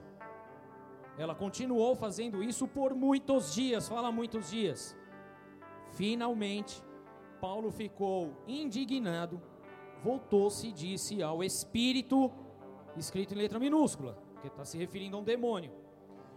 Ela 1.17 1.35
continuou 1.35 1.95
fazendo 1.95 2.41
isso 2.41 2.67
por 2.67 2.95
muitos 2.95 3.53
dias, 3.53 3.88
fala 3.88 4.11
muitos 4.11 4.50
dias. 4.50 4.95
Finalmente, 5.91 6.81
Paulo 7.39 7.69
ficou 7.71 8.43
indignado, 8.47 9.41
voltou-se 10.03 10.67
e 10.67 10.72
disse 10.72 11.22
ao 11.22 11.43
espírito, 11.43 12.31
escrito 12.98 13.34
em 13.34 13.38
letra 13.38 13.60
minúscula, 13.60 14.17
que 14.41 14.48
está 14.48 14.65
se 14.65 14.77
referindo 14.77 15.17
a 15.17 15.20
um 15.20 15.24
demônio: 15.24 15.72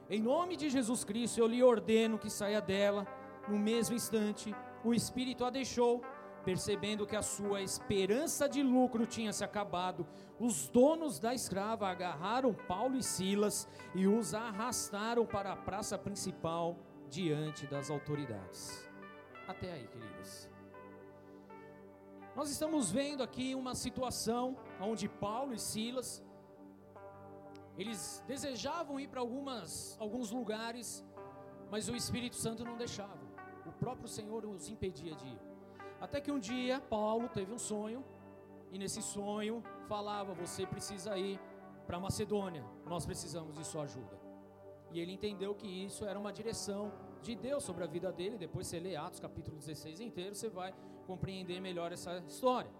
Em 0.08 0.20
nome 0.20 0.56
de 0.56 0.68
Jesus 0.70 1.04
Cristo, 1.04 1.38
eu 1.38 1.46
lhe 1.46 1.62
ordeno 1.62 2.18
que 2.18 2.30
saia 2.30 2.60
dela. 2.60 3.06
No 3.48 3.58
mesmo 3.58 3.94
instante, 3.94 4.54
o 4.82 4.94
espírito 4.94 5.44
a 5.44 5.50
deixou, 5.50 6.02
percebendo 6.44 7.06
que 7.06 7.16
a 7.16 7.22
sua 7.22 7.60
esperança 7.62 8.48
de 8.48 8.62
lucro 8.62 9.06
tinha 9.06 9.32
se 9.32 9.44
acabado. 9.44 10.06
Os 10.38 10.68
donos 10.68 11.18
da 11.18 11.34
escrava 11.34 11.88
agarraram 11.88 12.54
Paulo 12.54 12.96
e 12.96 13.02
Silas 13.02 13.68
e 13.94 14.06
os 14.06 14.34
arrastaram 14.34 15.26
para 15.26 15.52
a 15.52 15.56
praça 15.56 15.98
principal 15.98 16.78
diante 17.08 17.66
das 17.66 17.90
autoridades. 17.90 18.88
Até 19.46 19.72
aí, 19.72 19.86
queridos. 19.88 20.53
Nós 22.36 22.50
estamos 22.50 22.90
vendo 22.90 23.22
aqui 23.22 23.54
uma 23.54 23.76
situação 23.76 24.56
onde 24.80 25.08
Paulo 25.08 25.54
e 25.54 25.58
Silas 25.58 26.20
eles 27.78 28.24
desejavam 28.26 28.98
ir 28.98 29.08
para 29.08 29.20
algumas 29.20 29.96
alguns 30.00 30.32
lugares, 30.32 31.04
mas 31.70 31.88
o 31.88 31.94
Espírito 31.94 32.34
Santo 32.34 32.64
não 32.64 32.76
deixava. 32.76 33.24
O 33.64 33.72
próprio 33.72 34.08
Senhor 34.08 34.44
os 34.46 34.68
impedia 34.68 35.14
de 35.14 35.28
ir. 35.28 35.40
Até 36.00 36.20
que 36.20 36.32
um 36.32 36.40
dia 36.40 36.80
Paulo 36.80 37.28
teve 37.28 37.52
um 37.52 37.58
sonho 37.58 38.04
e 38.72 38.78
nesse 38.78 39.00
sonho 39.00 39.62
falava: 39.86 40.34
"Você 40.34 40.66
precisa 40.66 41.16
ir 41.16 41.38
para 41.86 42.00
Macedônia. 42.00 42.64
Nós 42.84 43.06
precisamos 43.06 43.56
de 43.56 43.64
sua 43.64 43.84
ajuda." 43.84 44.18
E 44.90 44.98
ele 44.98 45.12
entendeu 45.12 45.54
que 45.54 45.68
isso 45.86 46.04
era 46.04 46.18
uma 46.18 46.32
direção 46.32 46.92
de 47.24 47.34
Deus 47.34 47.64
sobre 47.64 47.82
a 47.82 47.86
vida 47.86 48.12
dele. 48.12 48.36
Depois 48.36 48.66
você 48.66 48.78
lê 48.78 48.94
Atos 48.96 49.18
capítulo 49.18 49.56
16 49.56 50.00
inteiro, 50.00 50.34
você 50.34 50.50
vai 50.50 50.74
compreender 51.06 51.58
melhor 51.58 51.90
essa 51.90 52.22
história. 52.28 52.70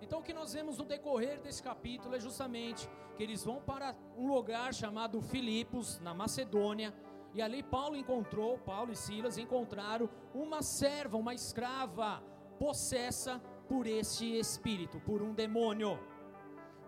Então 0.00 0.20
o 0.20 0.22
que 0.22 0.32
nós 0.32 0.52
vemos 0.52 0.78
no 0.78 0.84
decorrer 0.84 1.40
desse 1.40 1.62
capítulo 1.62 2.14
é 2.14 2.20
justamente 2.20 2.88
que 3.16 3.22
eles 3.22 3.44
vão 3.44 3.60
para 3.60 3.94
um 4.16 4.28
lugar 4.28 4.72
chamado 4.72 5.20
Filipos, 5.20 5.98
na 6.00 6.14
Macedônia, 6.14 6.94
e 7.34 7.42
ali 7.42 7.62
Paulo 7.62 7.96
encontrou, 7.96 8.58
Paulo 8.58 8.92
e 8.92 8.96
Silas 8.96 9.36
encontraram 9.36 10.08
uma 10.32 10.62
serva, 10.62 11.16
uma 11.16 11.34
escrava 11.34 12.22
possessa 12.58 13.40
por 13.68 13.86
esse 13.86 14.38
espírito, 14.38 15.00
por 15.00 15.22
um 15.22 15.32
demônio. 15.32 15.98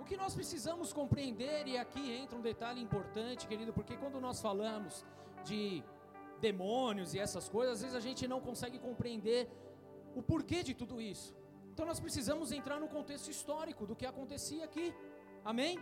O 0.01 0.05
que 0.05 0.17
nós 0.17 0.35
precisamos 0.35 0.93
compreender, 0.93 1.67
e 1.67 1.79
aqui 1.79 2.13
entra 2.13 2.39
um 2.39 2.43
detalhe 2.43 2.81
importante, 2.81 3.49
querido, 3.49 3.73
porque 3.73 3.97
quando 3.97 4.21
nós 4.21 4.41
falamos 4.41 5.05
de 5.45 5.83
demônios 6.47 7.15
e 7.15 7.19
essas 7.27 7.47
coisas, 7.55 7.75
às 7.75 7.83
vezes 7.85 7.97
a 7.97 8.05
gente 8.09 8.25
não 8.33 8.41
consegue 8.49 8.79
compreender 8.89 9.43
o 10.19 10.23
porquê 10.31 10.59
de 10.69 10.75
tudo 10.81 10.97
isso. 11.13 11.29
Então 11.73 11.85
nós 11.91 12.01
precisamos 12.05 12.53
entrar 12.59 12.79
no 12.85 12.89
contexto 12.97 13.29
histórico 13.37 13.87
do 13.89 13.97
que 13.99 14.07
acontecia 14.13 14.65
aqui. 14.69 14.87
Amém? 15.45 15.75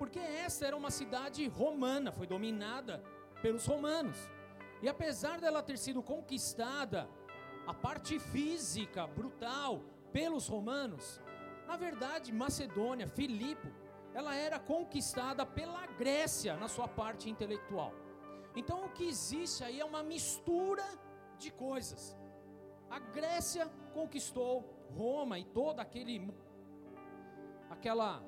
Porque 0.00 0.18
essa 0.46 0.66
era 0.68 0.76
uma 0.82 0.92
cidade 1.00 1.46
romana, 1.62 2.10
foi 2.18 2.26
dominada 2.26 2.94
pelos 3.42 3.66
romanos. 3.72 4.18
E 4.84 4.88
apesar 4.94 5.36
dela 5.40 5.62
ter 5.68 5.78
sido 5.86 6.02
conquistada, 6.02 7.00
a 7.72 7.74
parte 7.86 8.14
física 8.34 9.06
brutal 9.18 9.72
pelos 10.16 10.46
romanos, 10.54 11.04
na 11.66 11.76
verdade, 11.86 12.32
Macedônia, 12.32 13.08
Filipe, 13.18 13.70
ela 14.18 14.34
era 14.46 14.58
conquistada 14.58 15.44
pela 15.58 15.84
Grécia 16.02 16.52
na 16.62 16.68
sua 16.68 16.88
parte 17.00 17.28
intelectual. 17.34 17.92
Então 18.54 18.84
o 18.84 18.90
que 18.90 19.04
existe 19.04 19.64
aí 19.64 19.80
é 19.80 19.84
uma 19.84 20.02
mistura 20.02 20.84
de 21.38 21.50
coisas. 21.50 22.16
A 22.90 22.98
Grécia 22.98 23.66
conquistou 23.92 24.52
Roma 24.96 25.38
e 25.38 25.44
toda 25.44 25.82
aquele 25.82 26.32
aquela 27.68 28.22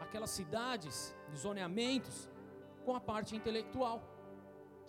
aquelas 0.00 0.30
cidades 0.30 1.14
de 1.30 1.38
zoneamentos 1.38 2.28
com 2.84 2.94
a 2.94 3.00
parte 3.00 3.34
intelectual. 3.34 4.02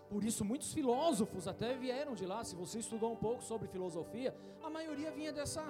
Por 0.10 0.24
isso 0.24 0.44
muitos 0.44 0.74
filósofos 0.74 1.48
até 1.48 1.76
vieram 1.76 2.14
de 2.14 2.26
lá. 2.26 2.44
Se 2.44 2.56
você 2.56 2.80
estudou 2.80 3.14
um 3.14 3.16
pouco 3.16 3.42
sobre 3.44 3.68
filosofia, 3.68 4.36
a 4.62 4.70
maioria 4.70 5.12
vinha 5.12 5.32
dessa 5.32 5.66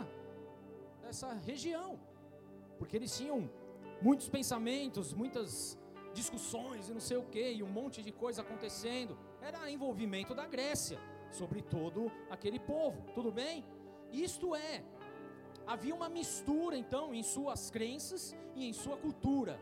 dessa 1.01 1.33
região. 1.33 1.99
Porque 2.79 2.95
eles 2.97 3.15
tinham 3.15 3.49
muitos 4.01 4.27
pensamentos, 4.27 5.13
muitas 5.13 5.79
discussões 6.21 6.89
e 6.89 6.93
não 6.97 7.03
sei 7.09 7.17
o 7.17 7.27
que, 7.33 7.47
e 7.57 7.61
um 7.61 7.73
monte 7.79 8.01
de 8.07 8.11
coisa 8.11 8.41
acontecendo. 8.41 9.17
Era 9.41 9.69
envolvimento 9.69 10.33
da 10.33 10.45
Grécia 10.55 10.99
sobre 11.31 11.61
todo 11.61 12.11
aquele 12.29 12.59
povo, 12.59 12.97
tudo 13.13 13.31
bem? 13.31 13.65
Isto 14.11 14.55
é, 14.55 14.83
havia 15.67 15.93
uma 15.93 16.09
mistura 16.09 16.77
então 16.77 17.13
em 17.13 17.23
suas 17.23 17.69
crenças 17.69 18.35
e 18.55 18.67
em 18.69 18.73
sua 18.73 18.97
cultura. 18.97 19.59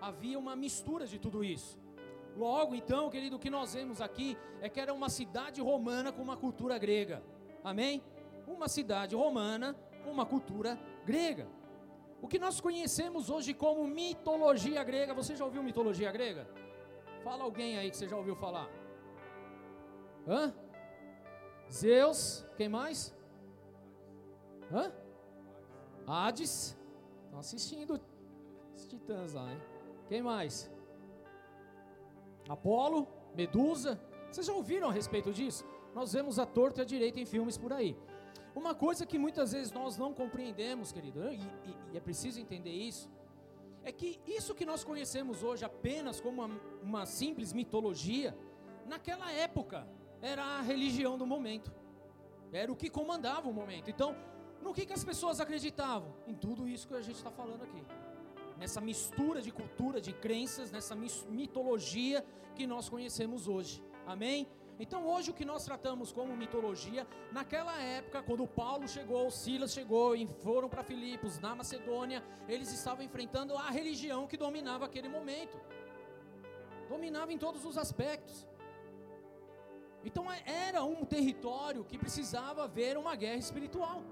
Havia 0.00 0.38
uma 0.38 0.56
mistura 0.56 1.06
de 1.06 1.18
tudo 1.18 1.44
isso. 1.44 1.78
Logo, 2.36 2.74
então, 2.74 3.10
querido, 3.10 3.36
o 3.36 3.38
que 3.38 3.50
nós 3.50 3.74
vemos 3.74 4.00
aqui 4.00 4.36
é 4.60 4.68
que 4.68 4.80
era 4.80 4.92
uma 4.94 5.10
cidade 5.10 5.60
romana 5.60 6.10
com 6.10 6.22
uma 6.22 6.36
cultura 6.36 6.78
grega. 6.78 7.22
Amém? 7.62 8.02
Uma 8.46 8.68
cidade 8.68 9.14
romana 9.14 9.76
com 10.02 10.10
uma 10.10 10.24
cultura 10.24 10.78
grega. 11.04 11.46
O 12.22 12.28
que 12.28 12.38
nós 12.38 12.60
conhecemos 12.60 13.28
hoje 13.28 13.52
como 13.52 13.86
mitologia 13.86 14.82
grega, 14.84 15.12
você 15.12 15.34
já 15.34 15.44
ouviu 15.44 15.62
mitologia 15.62 16.10
grega? 16.12 16.46
Fala 17.24 17.42
alguém 17.42 17.76
aí 17.76 17.90
que 17.90 17.96
você 17.96 18.08
já 18.08 18.16
ouviu 18.16 18.36
falar. 18.36 18.70
Hã? 20.26 20.54
Zeus, 21.70 22.46
quem 22.56 22.68
mais? 22.68 23.12
Hã? 24.72 24.92
Hades. 26.06 26.78
Estão 27.24 27.40
assistindo 27.40 28.00
os 28.74 28.86
titãs 28.86 29.32
lá, 29.32 29.50
hein? 29.52 29.60
Quem 30.08 30.22
mais? 30.22 30.70
Apolo, 32.48 33.08
Medusa. 33.34 34.00
Vocês 34.30 34.46
já 34.46 34.52
ouviram 34.52 34.88
a 34.88 34.92
respeito 34.92 35.32
disso? 35.32 35.64
Nós 35.92 36.12
vemos 36.12 36.38
a 36.38 36.46
torta 36.46 36.80
e 36.80 36.82
a 36.82 36.86
direita 36.86 37.18
em 37.18 37.26
filmes 37.26 37.58
por 37.58 37.72
aí. 37.72 37.96
Uma 38.54 38.74
coisa 38.74 39.06
que 39.06 39.18
muitas 39.18 39.52
vezes 39.52 39.72
nós 39.72 39.96
não 39.96 40.12
compreendemos, 40.12 40.92
querido, 40.92 41.20
e, 41.30 41.36
e, 41.36 41.76
e 41.92 41.96
é 41.96 42.00
preciso 42.00 42.38
entender 42.38 42.70
isso, 42.70 43.10
é 43.84 43.90
que 43.90 44.20
isso 44.26 44.54
que 44.54 44.64
nós 44.64 44.84
conhecemos 44.84 45.42
hoje 45.42 45.64
apenas 45.64 46.20
como 46.20 46.42
uma, 46.42 46.60
uma 46.82 47.06
simples 47.06 47.52
mitologia, 47.52 48.36
naquela 48.86 49.32
época 49.32 49.86
era 50.20 50.44
a 50.44 50.60
religião 50.60 51.16
do 51.18 51.26
momento, 51.26 51.72
era 52.52 52.70
o 52.70 52.76
que 52.76 52.88
comandava 52.88 53.48
o 53.48 53.52
momento. 53.52 53.90
Então, 53.90 54.14
no 54.62 54.72
que, 54.72 54.86
que 54.86 54.92
as 54.92 55.02
pessoas 55.02 55.40
acreditavam? 55.40 56.14
Em 56.26 56.34
tudo 56.34 56.68
isso 56.68 56.86
que 56.86 56.94
a 56.94 57.02
gente 57.02 57.16
está 57.16 57.30
falando 57.30 57.62
aqui, 57.62 57.82
nessa 58.56 58.80
mistura 58.80 59.42
de 59.42 59.50
cultura, 59.50 60.00
de 60.00 60.12
crenças, 60.12 60.70
nessa 60.70 60.94
mitologia 60.94 62.24
que 62.54 62.66
nós 62.66 62.88
conhecemos 62.88 63.48
hoje. 63.48 63.82
Amém? 64.06 64.46
Então, 64.78 65.06
hoje 65.06 65.30
o 65.30 65.34
que 65.34 65.44
nós 65.44 65.64
tratamos 65.64 66.10
como 66.12 66.36
mitologia, 66.36 67.06
naquela 67.30 67.80
época, 67.80 68.22
quando 68.22 68.46
Paulo 68.46 68.88
chegou, 68.88 69.30
Silas 69.30 69.72
chegou 69.72 70.16
e 70.16 70.26
foram 70.26 70.68
para 70.68 70.82
Filipos, 70.82 71.38
na 71.38 71.54
Macedônia, 71.54 72.22
eles 72.48 72.72
estavam 72.72 73.04
enfrentando 73.04 73.56
a 73.56 73.70
religião 73.70 74.26
que 74.26 74.36
dominava 74.36 74.86
aquele 74.86 75.08
momento. 75.08 75.60
Dominava 76.88 77.32
em 77.32 77.38
todos 77.38 77.64
os 77.64 77.78
aspectos. 77.78 78.46
Então 80.04 80.30
é, 80.30 80.42
era 80.46 80.82
um 80.82 81.04
território 81.04 81.84
que 81.84 81.96
precisava 81.96 82.64
haver 82.64 82.96
uma 82.96 83.14
guerra 83.14 83.36
espiritual 83.36 84.02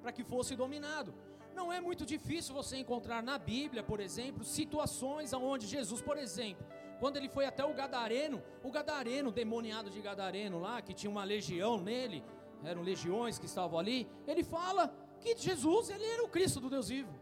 para 0.00 0.12
que 0.12 0.24
fosse 0.24 0.56
dominado. 0.56 1.12
Não 1.58 1.72
é 1.72 1.80
muito 1.80 2.04
difícil 2.14 2.54
você 2.54 2.76
encontrar 2.76 3.20
na 3.20 3.36
Bíblia, 3.36 3.82
por 3.82 3.98
exemplo, 4.06 4.44
situações 4.44 5.32
onde 5.32 5.66
Jesus, 5.66 6.00
por 6.00 6.16
exemplo, 6.16 6.64
quando 7.00 7.16
ele 7.16 7.28
foi 7.36 7.46
até 7.46 7.64
o 7.64 7.74
Gadareno, 7.74 8.38
o 8.62 8.70
Gadareno, 8.70 9.32
demoniado 9.32 9.90
de 9.90 10.00
Gadareno 10.00 10.60
lá, 10.66 10.80
que 10.80 10.94
tinha 10.94 11.10
uma 11.10 11.24
legião 11.24 11.72
nele, 11.88 12.22
eram 12.70 12.82
legiões 12.90 13.40
que 13.40 13.46
estavam 13.46 13.76
ali, 13.76 14.08
ele 14.24 14.44
fala 14.44 14.82
que 15.22 15.36
Jesus, 15.36 15.90
ele 15.90 16.04
era 16.04 16.22
o 16.24 16.28
Cristo 16.28 16.60
do 16.60 16.70
Deus 16.70 16.88
vivo. 16.90 17.12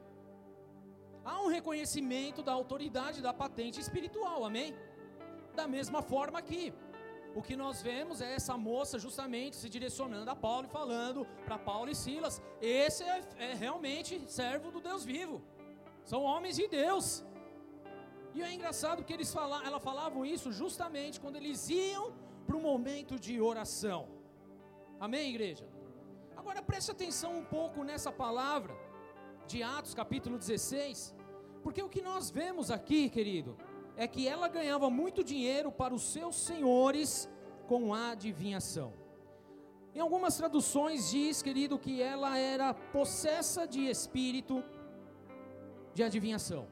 Há 1.24 1.42
um 1.42 1.48
reconhecimento 1.48 2.42
da 2.42 2.52
autoridade 2.52 3.22
da 3.22 3.32
patente 3.32 3.80
espiritual, 3.80 4.44
amém? 4.44 4.76
Da 5.54 5.66
mesma 5.66 6.02
forma 6.02 6.38
aqui. 6.38 6.74
O 7.38 7.42
que 7.42 7.54
nós 7.54 7.82
vemos 7.82 8.22
é 8.26 8.28
essa 8.38 8.54
moça 8.56 8.98
justamente 8.98 9.56
se 9.56 9.68
direcionando 9.68 10.30
a 10.30 10.34
Paulo 10.34 10.66
e 10.66 10.74
falando 10.78 11.26
para 11.44 11.58
Paulo 11.70 11.90
e 11.90 11.94
Silas: 11.94 12.42
esse 12.62 13.04
é, 13.04 13.16
é, 13.46 13.52
realmente 13.64 14.12
servo 14.26 14.70
do 14.70 14.80
Deus 14.80 15.04
vivo, 15.04 15.36
são 16.02 16.22
homens 16.22 16.56
de 16.56 16.66
Deus. 16.66 17.06
E 18.34 18.42
é 18.42 18.50
engraçado 18.52 19.04
que 19.04 19.12
eles 19.12 19.32
fala, 19.38 19.62
ela 19.68 19.78
falavam 19.78 20.24
isso 20.24 20.50
justamente 20.50 21.20
quando 21.20 21.36
eles 21.36 21.68
iam 21.68 22.06
para 22.46 22.56
um 22.56 22.64
momento 22.70 23.18
de 23.26 23.34
oração. 23.40 24.08
Amém, 24.98 25.28
igreja? 25.28 25.66
Agora 26.34 26.62
preste 26.62 26.90
atenção 26.90 27.38
um 27.38 27.44
pouco 27.44 27.84
nessa 27.84 28.10
palavra 28.10 28.74
de 29.46 29.62
Atos 29.62 29.94
capítulo 29.94 30.38
16, 30.38 31.14
porque 31.62 31.82
o 31.82 31.88
que 31.94 32.00
nós 32.00 32.30
vemos 32.30 32.70
aqui, 32.70 33.10
querido, 33.10 33.58
é 33.96 34.06
que 34.06 34.28
ela 34.28 34.48
ganhava 34.48 34.90
muito 34.90 35.24
dinheiro 35.24 35.72
para 35.72 35.94
os 35.94 36.02
seus 36.02 36.36
senhores 36.36 37.28
com 37.66 37.94
a 37.94 38.10
adivinhação. 38.10 38.92
Em 39.94 40.00
algumas 40.00 40.36
traduções 40.36 41.10
diz, 41.10 41.40
querido, 41.40 41.78
que 41.78 42.02
ela 42.02 42.36
era 42.36 42.74
possessa 42.74 43.66
de 43.66 43.86
espírito 43.88 44.62
de 45.94 46.02
adivinhação. 46.02 46.66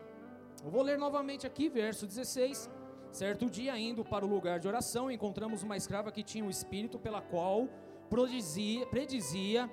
Eu 0.62 0.70
vou 0.70 0.82
ler 0.82 0.98
novamente 0.98 1.46
aqui, 1.46 1.70
verso 1.70 2.06
16. 2.06 2.70
Certo 3.10 3.48
dia, 3.48 3.78
indo 3.78 4.04
para 4.04 4.26
o 4.26 4.28
lugar 4.28 4.58
de 4.58 4.68
oração, 4.68 5.10
encontramos 5.10 5.62
uma 5.62 5.76
escrava 5.76 6.12
que 6.12 6.22
tinha 6.22 6.44
um 6.44 6.50
espírito 6.50 6.98
pela 6.98 7.22
qual 7.22 7.68
predizia, 8.10 8.86
predizia 8.86 9.70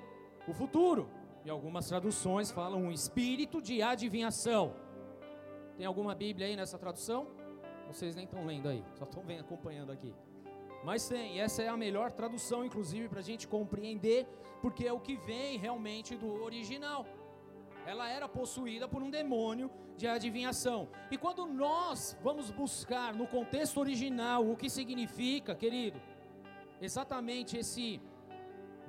o 0.48 0.54
futuro. 0.54 1.10
E 1.44 1.50
algumas 1.50 1.88
traduções 1.88 2.50
falam 2.50 2.84
um 2.84 2.92
espírito 2.92 3.60
de 3.60 3.82
adivinhação. 3.82 4.74
Tem 5.76 5.84
alguma 5.84 6.14
Bíblia 6.14 6.46
aí 6.46 6.56
nessa 6.56 6.78
tradução? 6.78 7.26
Vocês 7.92 8.16
nem 8.16 8.24
estão 8.24 8.46
lendo 8.46 8.68
aí, 8.68 8.82
só 8.94 9.04
estão 9.04 9.22
acompanhando 9.38 9.92
aqui. 9.92 10.14
Mas 10.82 11.08
tem, 11.08 11.40
essa 11.40 11.62
é 11.62 11.68
a 11.68 11.76
melhor 11.76 12.10
tradução, 12.10 12.64
inclusive, 12.64 13.08
para 13.08 13.20
a 13.20 13.28
gente 13.30 13.46
compreender, 13.46 14.26
porque 14.62 14.86
é 14.86 14.92
o 14.92 14.98
que 14.98 15.16
vem 15.16 15.58
realmente 15.58 16.16
do 16.16 16.42
original. 16.42 17.06
Ela 17.86 18.08
era 18.08 18.28
possuída 18.28 18.88
por 18.88 19.02
um 19.02 19.10
demônio 19.10 19.70
de 19.96 20.06
adivinhação. 20.06 20.88
E 21.10 21.18
quando 21.18 21.46
nós 21.46 22.16
vamos 22.22 22.50
buscar 22.50 23.14
no 23.14 23.26
contexto 23.26 23.78
original 23.78 24.48
o 24.48 24.56
que 24.56 24.70
significa, 24.70 25.54
querido, 25.54 26.00
exatamente 26.80 27.58
esse 27.58 28.00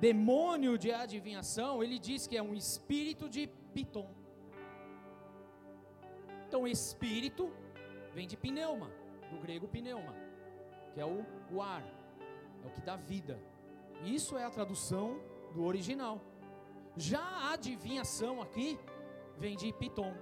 demônio 0.00 0.76
de 0.78 0.92
adivinhação, 0.92 1.82
ele 1.82 1.98
diz 1.98 2.26
que 2.26 2.36
é 2.36 2.42
um 2.42 2.54
espírito 2.54 3.28
de 3.28 3.48
Piton. 3.74 4.08
Então, 6.46 6.66
espírito 6.66 7.52
vem 8.14 8.26
de 8.26 8.36
pneuma, 8.36 8.90
do 9.30 9.38
grego 9.38 9.66
pneuma, 9.66 10.14
que 10.92 11.00
é 11.00 11.04
o, 11.04 11.26
o 11.50 11.60
ar, 11.60 11.82
é 12.62 12.66
o 12.66 12.70
que 12.70 12.80
dá 12.80 12.96
vida. 12.96 13.38
Isso 14.04 14.36
é 14.36 14.44
a 14.44 14.50
tradução 14.50 15.20
do 15.52 15.64
original. 15.64 16.20
Já 16.96 17.20
a 17.20 17.52
adivinhação 17.52 18.40
aqui 18.40 18.78
vem 19.36 19.56
de 19.56 19.72
Piton. 19.72 20.14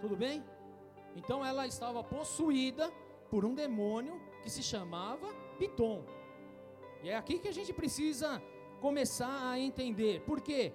Tudo 0.00 0.16
bem? 0.16 0.44
Então 1.14 1.44
ela 1.44 1.66
estava 1.66 2.02
possuída 2.02 2.90
por 3.30 3.44
um 3.44 3.54
demônio 3.54 4.20
que 4.42 4.50
se 4.50 4.62
chamava 4.62 5.32
Piton. 5.58 6.04
E 7.02 7.10
é 7.10 7.16
aqui 7.16 7.38
que 7.38 7.48
a 7.48 7.52
gente 7.52 7.72
precisa 7.72 8.42
começar 8.80 9.50
a 9.50 9.58
entender. 9.58 10.22
Por 10.22 10.40
quê? 10.40 10.72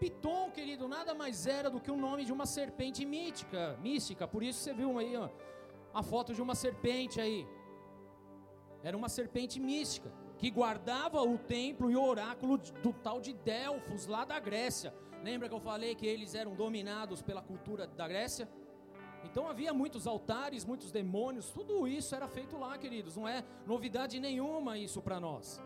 Piton, 0.00 0.50
querido, 0.50 0.86
nada 0.86 1.14
mais 1.14 1.46
era 1.46 1.68
do 1.68 1.80
que 1.80 1.90
o 1.90 1.96
nome 1.96 2.24
de 2.24 2.32
uma 2.32 2.46
serpente 2.46 3.04
mítica, 3.04 3.76
mística. 3.82 4.26
Por 4.28 4.42
isso 4.42 4.60
você 4.60 4.72
viu 4.72 4.98
aí 4.98 5.16
ó, 5.16 5.28
a 5.92 6.02
foto 6.02 6.32
de 6.32 6.40
uma 6.40 6.54
serpente 6.54 7.20
aí. 7.20 7.46
Era 8.82 8.96
uma 8.96 9.08
serpente 9.08 9.58
mística 9.58 10.10
que 10.38 10.50
guardava 10.50 11.20
o 11.20 11.36
templo 11.36 11.90
e 11.90 11.96
o 11.96 12.02
oráculo 12.02 12.58
do 12.58 12.92
tal 12.92 13.20
de 13.20 13.32
Delfos 13.32 14.06
lá 14.06 14.24
da 14.24 14.38
Grécia. 14.38 14.94
Lembra 15.22 15.48
que 15.48 15.54
eu 15.54 15.60
falei 15.60 15.96
que 15.96 16.06
eles 16.06 16.34
eram 16.34 16.54
dominados 16.54 17.20
pela 17.20 17.42
cultura 17.42 17.86
da 17.88 18.06
Grécia? 18.06 18.48
Então 19.24 19.48
havia 19.48 19.74
muitos 19.74 20.06
altares, 20.06 20.64
muitos 20.64 20.92
demônios, 20.92 21.50
tudo 21.50 21.88
isso 21.88 22.14
era 22.14 22.28
feito 22.28 22.56
lá, 22.56 22.78
queridos. 22.78 23.16
Não 23.16 23.26
é 23.26 23.44
novidade 23.66 24.20
nenhuma 24.20 24.78
isso 24.78 25.02
para 25.02 25.18
nós. 25.18 25.60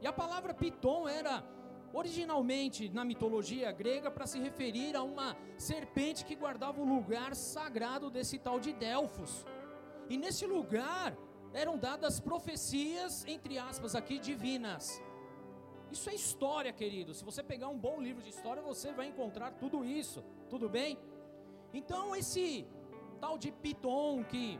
E 0.00 0.06
a 0.06 0.12
palavra 0.12 0.54
Piton 0.54 1.08
era 1.08 1.44
originalmente 1.92 2.88
na 2.88 3.04
mitologia 3.04 3.70
grega 3.70 4.10
para 4.10 4.26
se 4.26 4.38
referir 4.38 4.96
a 4.96 5.02
uma 5.02 5.36
serpente 5.56 6.24
que 6.24 6.34
guardava 6.34 6.80
o 6.80 6.84
lugar 6.84 7.34
sagrado 7.34 8.10
desse 8.10 8.38
tal 8.38 8.58
de 8.58 8.72
Delfos. 8.72 9.44
E 10.08 10.16
nesse 10.16 10.46
lugar 10.46 11.16
eram 11.52 11.76
dadas 11.76 12.18
profecias, 12.18 13.24
entre 13.26 13.58
aspas, 13.58 13.94
aqui 13.94 14.18
divinas. 14.18 15.02
Isso 15.90 16.08
é 16.08 16.14
história, 16.14 16.72
querido. 16.72 17.12
Se 17.12 17.24
você 17.24 17.42
pegar 17.42 17.68
um 17.68 17.78
bom 17.78 18.00
livro 18.00 18.22
de 18.22 18.30
história, 18.30 18.62
você 18.62 18.92
vai 18.92 19.06
encontrar 19.08 19.50
tudo 19.52 19.84
isso. 19.84 20.24
Tudo 20.48 20.68
bem? 20.68 20.98
Então, 21.74 22.16
esse 22.16 22.66
tal 23.20 23.36
de 23.36 23.52
Piton 23.52 24.24
que 24.24 24.58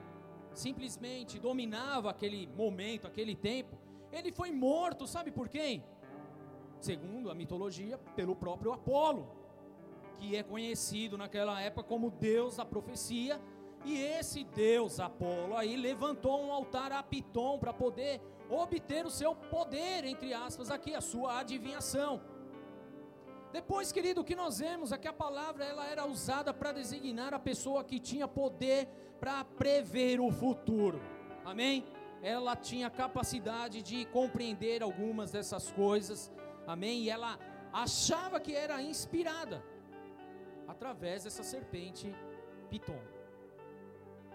simplesmente 0.52 1.38
dominava 1.38 2.10
aquele 2.10 2.46
momento, 2.48 3.06
aquele 3.06 3.34
tempo, 3.34 3.78
ele 4.12 4.30
foi 4.30 4.50
morto, 4.52 5.06
sabe 5.06 5.30
por 5.30 5.48
quem? 5.48 5.82
Segundo 6.84 7.30
a 7.30 7.34
mitologia, 7.34 7.98
pelo 8.16 8.34
próprio 8.34 8.72
Apolo, 8.72 9.28
que 10.18 10.36
é 10.36 10.42
conhecido 10.42 11.16
naquela 11.16 11.60
época 11.60 11.88
como 11.88 12.10
Deus 12.10 12.56
da 12.56 12.64
profecia. 12.64 13.40
E 13.84 13.96
esse 13.98 14.44
Deus 14.44 15.00
Apolo 15.00 15.56
aí 15.56 15.76
levantou 15.76 16.40
um 16.40 16.52
altar 16.52 16.92
a 16.92 17.02
Piton 17.02 17.58
para 17.58 17.72
poder 17.72 18.20
obter 18.48 19.04
o 19.04 19.10
seu 19.10 19.34
poder, 19.34 20.04
entre 20.04 20.32
aspas, 20.32 20.70
aqui, 20.70 20.94
a 20.94 21.00
sua 21.00 21.40
adivinhação. 21.40 22.20
Depois, 23.52 23.92
querido, 23.92 24.20
o 24.20 24.24
que 24.24 24.36
nós 24.36 24.60
vemos 24.60 24.92
é 24.92 24.98
que 24.98 25.08
a 25.08 25.12
palavra 25.12 25.64
ela 25.64 25.86
era 25.86 26.06
usada 26.06 26.54
para 26.54 26.72
designar 26.72 27.34
a 27.34 27.38
pessoa 27.38 27.84
que 27.84 27.98
tinha 27.98 28.26
poder 28.26 28.88
para 29.20 29.44
prever 29.44 30.20
o 30.20 30.30
futuro. 30.30 31.00
Amém? 31.44 31.84
Ela 32.22 32.54
tinha 32.54 32.88
capacidade 32.88 33.82
de 33.82 34.04
compreender 34.06 34.82
algumas 34.82 35.32
dessas 35.32 35.70
coisas 35.72 36.32
Amém? 36.66 37.02
E 37.02 37.10
ela 37.10 37.38
achava 37.72 38.38
que 38.40 38.54
era 38.54 38.80
inspirada 38.82 39.62
através 40.68 41.24
dessa 41.24 41.42
serpente 41.42 42.14
Piton. 42.70 43.00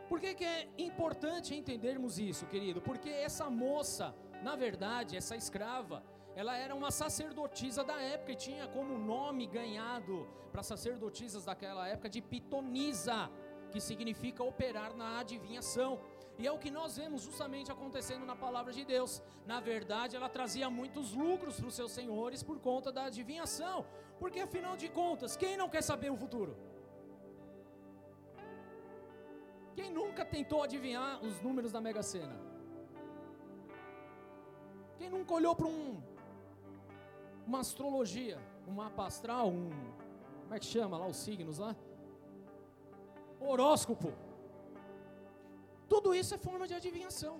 Por 0.09 0.19
que, 0.19 0.33
que 0.33 0.45
é 0.45 0.69
importante 0.77 1.53
entendermos 1.53 2.17
isso, 2.17 2.45
querido? 2.45 2.81
Porque 2.81 3.09
essa 3.09 3.49
moça, 3.49 4.15
na 4.41 4.55
verdade, 4.55 5.17
essa 5.17 5.35
escrava, 5.35 6.01
ela 6.35 6.55
era 6.55 6.73
uma 6.73 6.91
sacerdotisa 6.91 7.83
da 7.83 7.99
época 8.01 8.31
e 8.31 8.35
tinha 8.35 8.67
como 8.67 8.97
nome 8.97 9.47
ganhado 9.47 10.27
para 10.51 10.63
sacerdotisas 10.63 11.43
daquela 11.45 11.87
época 11.87 12.09
de 12.09 12.21
pitonisa, 12.21 13.29
que 13.71 13.81
significa 13.81 14.43
operar 14.43 14.95
na 14.95 15.19
adivinhação. 15.19 15.99
E 16.39 16.45
é 16.45 16.51
o 16.51 16.59
que 16.63 16.69
nós 16.69 16.97
vemos 16.97 17.21
justamente 17.23 17.71
acontecendo 17.71 18.25
na 18.25 18.35
palavra 18.35 18.71
de 18.71 18.83
Deus. 18.85 19.21
Na 19.45 19.59
verdade, 19.59 20.15
ela 20.15 20.29
trazia 20.29 20.69
muitos 20.69 21.13
lucros 21.13 21.55
para 21.59 21.69
os 21.69 21.75
seus 21.75 21.91
senhores 21.91 22.43
por 22.43 22.59
conta 22.59 22.91
da 22.91 23.05
adivinhação. 23.05 23.85
Porque 24.19 24.39
afinal 24.39 24.75
de 24.77 24.89
contas, 24.89 25.35
quem 25.35 25.57
não 25.57 25.69
quer 25.69 25.81
saber 25.81 26.11
o 26.11 26.17
futuro? 26.17 26.55
Quem 29.75 29.89
nunca 29.91 30.23
tentou 30.25 30.61
adivinhar 30.63 31.23
os 31.23 31.39
números 31.41 31.71
da 31.71 31.81
Mega 31.81 32.03
Sena? 32.03 32.37
Quem 34.97 35.09
nunca 35.09 35.33
olhou 35.33 35.55
para 35.55 35.67
um 35.67 36.01
uma 37.45 37.61
astrologia, 37.61 38.37
um 38.67 38.73
mapa 38.73 39.05
astral, 39.05 39.47
um 39.47 39.69
como 40.47 40.55
é 40.55 40.59
que 40.59 40.65
chama 40.65 40.97
lá 40.97 41.05
os 41.05 41.17
signos 41.17 41.57
lá? 41.57 41.75
Horóscopo. 43.37 44.13
Tudo 45.93 46.13
isso 46.19 46.33
é 46.35 46.45
forma 46.47 46.67
de 46.69 46.75
adivinhação. 46.79 47.35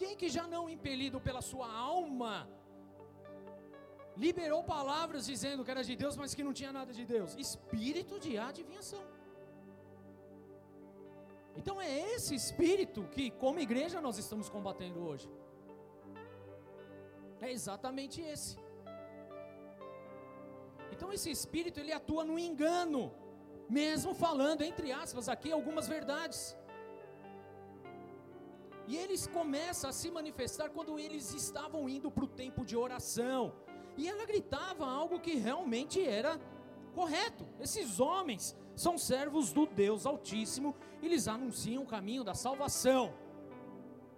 Quem 0.00 0.16
que 0.20 0.28
já 0.36 0.44
não 0.54 0.62
impelido 0.76 1.18
pela 1.26 1.42
sua 1.50 1.68
alma 1.94 2.34
liberou 4.24 4.60
palavras 4.76 5.26
dizendo 5.32 5.64
que 5.64 5.70
era 5.74 5.84
de 5.90 5.94
Deus, 6.02 6.16
mas 6.16 6.34
que 6.36 6.44
não 6.48 6.54
tinha 6.60 6.72
nada 6.78 6.92
de 6.98 7.04
Deus? 7.14 7.36
Espírito 7.46 8.18
de 8.24 8.32
adivinhação. 8.48 9.04
Então 11.60 11.80
é 11.80 11.90
esse 12.14 12.34
espírito 12.34 13.02
que, 13.14 13.30
como 13.42 13.64
igreja, 13.68 14.00
nós 14.00 14.18
estamos 14.18 14.48
combatendo 14.48 15.00
hoje. 15.08 15.28
É 17.40 17.50
exatamente 17.50 18.20
esse. 18.20 18.56
Então 20.92 21.12
esse 21.12 21.30
espírito 21.30 21.78
ele 21.80 21.92
atua 21.92 22.24
no 22.24 22.38
engano 22.38 23.00
mesmo 23.68 24.14
falando, 24.14 24.62
entre 24.62 24.92
aspas, 24.92 25.28
aqui 25.28 25.50
algumas 25.50 25.88
verdades. 25.88 26.56
E 28.86 28.96
eles 28.96 29.26
começam 29.26 29.88
a 29.88 29.92
se 29.92 30.10
manifestar 30.10 30.70
quando 30.70 30.98
eles 30.98 31.32
estavam 31.32 31.88
indo 31.88 32.10
para 32.10 32.24
o 32.24 32.28
tempo 32.28 32.64
de 32.64 32.76
oração. 32.76 33.54
E 33.96 34.08
ela 34.08 34.24
gritava 34.26 34.86
algo 34.86 35.20
que 35.20 35.34
realmente 35.34 36.04
era 36.04 36.40
correto. 36.94 37.46
Esses 37.60 38.00
homens 38.00 38.56
são 38.74 38.98
servos 38.98 39.52
do 39.52 39.66
Deus 39.66 40.06
Altíssimo 40.06 40.74
e 41.00 41.08
lhes 41.08 41.28
anunciam 41.28 41.82
o 41.82 41.86
caminho 41.86 42.24
da 42.24 42.34
salvação. 42.34 43.14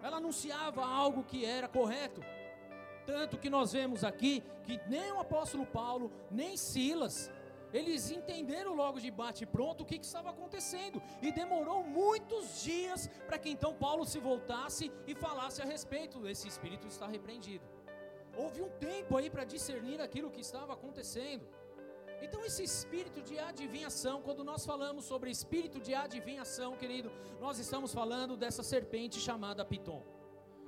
Ela 0.03 0.19
anunciava 0.19 0.85
algo 0.85 1.25
que 1.25 1.45
era 1.45 1.69
correto. 1.69 2.21
Tanto 3.07 3.39
que 3.39 3.51
nós 3.51 3.73
vemos 3.73 4.03
aqui 4.03 4.43
que 4.65 4.81
nem 4.89 5.13
o 5.13 5.21
apóstolo 5.21 5.67
Paulo, 5.67 6.11
nem 6.31 6.57
Silas, 6.57 7.31
eles 7.79 8.03
entenderam 8.19 8.73
logo 8.83 8.99
de 9.05 9.11
bate 9.21 9.45
pronto 9.55 9.81
o 9.83 9.89
que, 9.89 9.99
que 9.99 10.11
estava 10.11 10.31
acontecendo. 10.31 11.03
E 11.21 11.33
demorou 11.41 11.81
muitos 11.83 12.63
dias 12.63 13.11
para 13.27 13.39
que 13.43 13.51
então 13.55 13.73
Paulo 13.87 14.05
se 14.13 14.21
voltasse 14.29 14.93
e 15.11 15.15
falasse 15.27 15.61
a 15.61 15.65
respeito 15.75 16.21
desse 16.27 16.47
espírito 16.53 16.87
está 16.87 17.09
repreendido. 17.17 17.65
Houve 18.37 18.63
um 18.63 18.71
tempo 18.91 19.17
aí 19.17 19.29
para 19.29 19.45
discernir 19.55 20.01
aquilo 20.01 20.31
que 20.31 20.41
estava 20.41 20.73
acontecendo. 20.73 21.45
Então, 22.23 22.45
esse 22.45 22.63
espírito 22.63 23.21
de 23.29 23.39
adivinhação, 23.39 24.23
quando 24.23 24.43
nós 24.51 24.65
falamos 24.65 25.05
sobre 25.05 25.31
espírito 25.31 25.79
de 25.81 25.95
adivinhação, 25.95 26.77
querido, 26.77 27.11
nós 27.41 27.59
estamos 27.59 27.93
falando 27.93 28.37
dessa 28.37 28.63
serpente 28.63 29.19
chamada 29.19 29.65
Piton. 29.65 30.03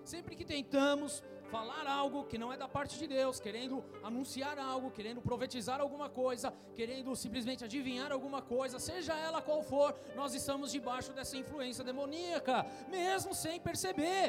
Sempre 0.04 0.36
que 0.36 0.44
tentamos 0.44 1.22
falar 1.54 1.86
algo 2.00 2.24
que 2.30 2.38
não 2.42 2.52
é 2.52 2.56
da 2.56 2.68
parte 2.76 2.94
de 3.00 3.06
Deus, 3.06 3.38
querendo 3.46 3.76
anunciar 4.08 4.56
algo, 4.58 4.90
querendo 4.98 5.20
profetizar 5.28 5.80
alguma 5.80 6.08
coisa, 6.22 6.52
querendo 6.78 7.14
simplesmente 7.24 7.64
adivinhar 7.68 8.10
alguma 8.12 8.40
coisa, 8.42 8.78
seja 8.90 9.14
ela 9.26 9.40
qual 9.48 9.62
for, 9.72 9.90
nós 10.20 10.34
estamos 10.40 10.72
debaixo 10.76 11.12
dessa 11.18 11.36
influência 11.42 11.84
demoníaca, 11.90 12.66
mesmo 12.88 13.34
sem 13.34 13.58
perceber. 13.68 14.24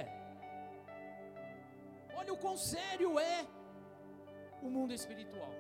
Olha 2.20 2.34
o 2.34 2.38
quão 2.38 2.58
sério 2.58 3.12
é 3.20 3.46
o 4.62 4.70
mundo 4.70 4.94
espiritual. 4.94 5.54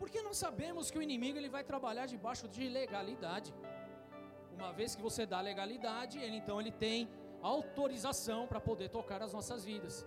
Porque 0.00 0.20
nós 0.22 0.36
sabemos 0.44 0.90
que 0.90 0.98
o 0.98 1.02
inimigo 1.08 1.38
ele 1.38 1.48
vai 1.56 1.64
trabalhar 1.72 2.06
debaixo 2.14 2.46
de 2.48 2.68
legalidade. 2.68 3.50
Uma 4.56 4.72
vez 4.78 4.94
que 4.96 5.02
você 5.08 5.24
dá 5.26 5.40
legalidade, 5.40 6.18
ele 6.18 6.36
então 6.42 6.56
ele 6.60 6.72
tem 6.72 7.08
autorização 7.42 8.46
para 8.46 8.60
poder 8.60 8.88
tocar 8.88 9.22
as 9.22 9.32
nossas 9.32 9.64
vidas. 9.64 10.06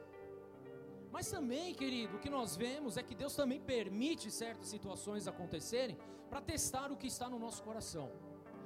Mas 1.13 1.29
também, 1.29 1.75
querido, 1.75 2.15
o 2.15 2.19
que 2.19 2.29
nós 2.37 2.55
vemos 2.55 2.97
é 2.97 3.03
que 3.03 3.13
Deus 3.13 3.35
também 3.35 3.59
permite 3.61 4.31
certas 4.31 4.67
situações 4.67 5.27
acontecerem 5.27 5.95
para 6.27 6.41
testar 6.41 6.91
o 6.91 6.97
que 6.97 7.05
está 7.05 7.29
no 7.29 7.37
nosso 7.37 7.61
coração. 7.61 8.11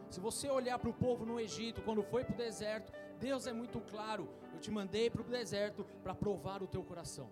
Se 0.10 0.22
você 0.22 0.50
olhar 0.50 0.80
para 0.80 0.90
o 0.90 0.94
povo 0.94 1.26
no 1.26 1.42
Egito, 1.42 1.82
quando 1.82 2.02
foi 2.02 2.24
para 2.24 2.36
o 2.36 2.38
deserto, 2.38 2.94
Deus 3.20 3.48
é 3.48 3.52
muito 3.52 3.82
claro: 3.82 4.30
eu 4.54 4.60
te 4.62 4.72
mandei 4.72 5.10
para 5.10 5.22
o 5.22 5.26
deserto 5.26 5.84
para 6.02 6.16
provar 6.16 6.64
o 6.64 6.68
teu 6.68 6.82
coração. 6.82 7.30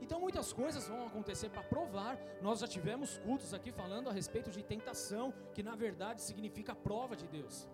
Então 0.00 0.18
muitas 0.18 0.52
coisas 0.52 0.88
vão 0.88 1.06
acontecer 1.06 1.48
para 1.50 1.62
provar. 1.62 2.18
Nós 2.40 2.58
já 2.58 2.66
tivemos 2.66 3.18
cultos 3.18 3.54
aqui 3.54 3.70
falando 3.70 4.08
a 4.10 4.12
respeito 4.12 4.50
de 4.50 4.64
tentação, 4.64 5.32
que 5.54 5.62
na 5.62 5.76
verdade 5.76 6.22
significa 6.22 6.74
prova 6.74 7.14
de 7.14 7.28
Deus. 7.28 7.68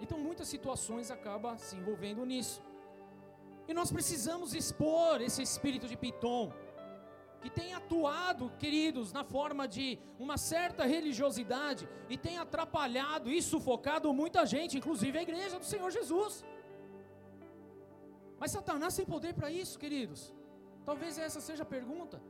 Então 0.00 0.18
muitas 0.18 0.48
situações 0.48 1.10
acabam 1.10 1.58
se 1.58 1.76
envolvendo 1.76 2.24
nisso. 2.24 2.62
E 3.68 3.74
nós 3.74 3.90
precisamos 3.90 4.54
expor 4.54 5.20
esse 5.20 5.42
espírito 5.42 5.86
de 5.88 5.96
Piton, 5.96 6.52
que 7.40 7.50
tem 7.50 7.74
atuado, 7.74 8.50
queridos, 8.58 9.12
na 9.12 9.24
forma 9.24 9.66
de 9.68 9.98
uma 10.18 10.36
certa 10.36 10.84
religiosidade 10.84 11.88
e 12.08 12.16
tem 12.16 12.38
atrapalhado 12.38 13.30
e 13.30 13.40
sufocado 13.42 14.12
muita 14.12 14.44
gente, 14.46 14.78
inclusive 14.78 15.18
a 15.18 15.22
igreja 15.22 15.58
do 15.58 15.64
Senhor 15.64 15.90
Jesus. 15.90 16.44
Mas 18.38 18.50
Satanás 18.50 18.96
tem 18.96 19.06
poder 19.06 19.34
para 19.34 19.50
isso, 19.50 19.78
queridos? 19.78 20.34
Talvez 20.84 21.18
essa 21.18 21.40
seja 21.40 21.62
a 21.62 21.66
pergunta. 21.66 22.20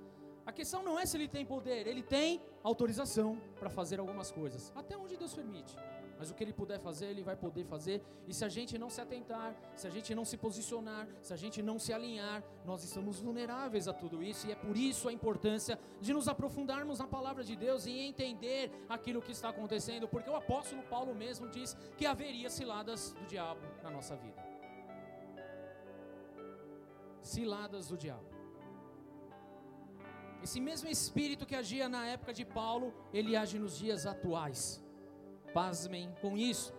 A 0.44 0.52
questão 0.52 0.82
não 0.82 0.98
é 0.98 1.04
se 1.04 1.16
ele 1.16 1.28
tem 1.28 1.44
poder, 1.44 1.86
ele 1.86 2.02
tem 2.02 2.40
autorização 2.62 3.40
para 3.58 3.68
fazer 3.68 3.98
algumas 3.98 4.30
coisas, 4.30 4.72
até 4.76 4.96
onde 4.96 5.16
Deus 5.16 5.34
permite. 5.34 5.74
Mas 6.18 6.30
o 6.30 6.34
que 6.34 6.42
ele 6.42 6.52
puder 6.52 6.78
fazer, 6.80 7.06
ele 7.06 7.22
vai 7.22 7.36
poder 7.36 7.64
fazer. 7.64 8.02
E 8.26 8.32
se 8.32 8.44
a 8.44 8.48
gente 8.48 8.78
não 8.78 8.88
se 8.88 9.00
atentar, 9.00 9.54
se 9.74 9.86
a 9.86 9.90
gente 9.90 10.14
não 10.14 10.24
se 10.24 10.36
posicionar, 10.36 11.06
se 11.20 11.32
a 11.32 11.36
gente 11.36 11.62
não 11.62 11.78
se 11.78 11.92
alinhar, 11.92 12.42
nós 12.64 12.84
estamos 12.84 13.20
vulneráveis 13.20 13.88
a 13.88 13.92
tudo 13.92 14.22
isso. 14.22 14.46
E 14.46 14.52
é 14.52 14.54
por 14.54 14.76
isso 14.76 15.08
a 15.08 15.12
importância 15.12 15.78
de 16.00 16.12
nos 16.12 16.28
aprofundarmos 16.28 16.98
na 16.98 17.06
palavra 17.06 17.44
de 17.44 17.56
Deus 17.56 17.86
e 17.86 17.98
entender 17.98 18.70
aquilo 18.88 19.20
que 19.20 19.32
está 19.32 19.50
acontecendo. 19.50 20.08
Porque 20.08 20.30
o 20.30 20.36
apóstolo 20.36 20.82
Paulo 20.84 21.14
mesmo 21.14 21.48
diz 21.48 21.76
que 21.96 22.06
haveria 22.06 22.48
ciladas 22.48 23.12
do 23.12 23.26
diabo 23.26 23.60
na 23.82 23.90
nossa 23.90 24.16
vida. 24.16 24.42
Ciladas 27.22 27.88
do 27.88 27.96
diabo. 27.96 28.36
Esse 30.42 30.60
mesmo 30.60 30.88
espírito 30.88 31.44
que 31.44 31.56
agia 31.56 31.88
na 31.88 32.06
época 32.06 32.32
de 32.32 32.44
Paulo, 32.44 32.94
ele 33.12 33.34
age 33.34 33.58
nos 33.58 33.76
dias 33.76 34.06
atuais. 34.06 34.85
Pasmem 35.52 36.14
com 36.20 36.36
isso. 36.36 36.74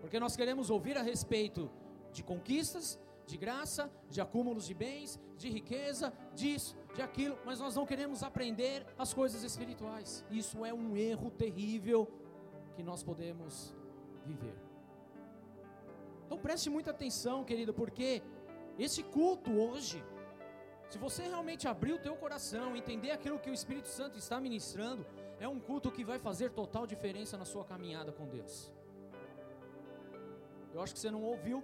Porque 0.00 0.20
nós 0.20 0.36
queremos 0.36 0.70
ouvir 0.70 0.96
a 0.96 1.02
respeito 1.02 1.70
de 2.12 2.22
conquistas, 2.22 2.98
de 3.26 3.36
graça, 3.36 3.90
de 4.08 4.20
acúmulos 4.20 4.66
de 4.66 4.74
bens, 4.74 5.20
de 5.36 5.48
riqueza, 5.50 6.12
disso, 6.34 6.76
de 6.94 7.02
aquilo, 7.02 7.36
mas 7.44 7.58
nós 7.58 7.74
não 7.74 7.84
queremos 7.84 8.22
aprender 8.22 8.86
as 8.96 9.12
coisas 9.12 9.42
espirituais. 9.42 10.24
Isso 10.30 10.64
é 10.64 10.72
um 10.72 10.96
erro 10.96 11.30
terrível 11.30 12.08
que 12.74 12.82
nós 12.82 13.02
podemos 13.02 13.74
viver. 14.24 14.54
Então 16.24 16.38
preste 16.38 16.70
muita 16.70 16.90
atenção, 16.90 17.44
querido, 17.44 17.74
porque 17.74 18.22
esse 18.78 19.02
culto 19.02 19.50
hoje, 19.52 20.04
se 20.88 20.98
você 20.98 21.22
realmente 21.22 21.66
abrir 21.66 21.92
o 21.92 21.98
teu 21.98 22.14
coração, 22.16 22.76
entender 22.76 23.10
aquilo 23.10 23.38
que 23.38 23.50
o 23.50 23.54
Espírito 23.54 23.88
Santo 23.88 24.18
está 24.18 24.40
ministrando, 24.40 25.04
é 25.38 25.48
um 25.48 25.60
culto 25.60 25.90
que 25.90 26.04
vai 26.04 26.18
fazer 26.18 26.50
total 26.50 26.86
diferença 26.86 27.36
na 27.36 27.44
sua 27.44 27.64
caminhada 27.64 28.12
com 28.12 28.26
Deus. 28.26 28.72
Eu 30.72 30.82
acho 30.82 30.94
que 30.94 31.00
você 31.00 31.10
não 31.10 31.22
ouviu. 31.22 31.62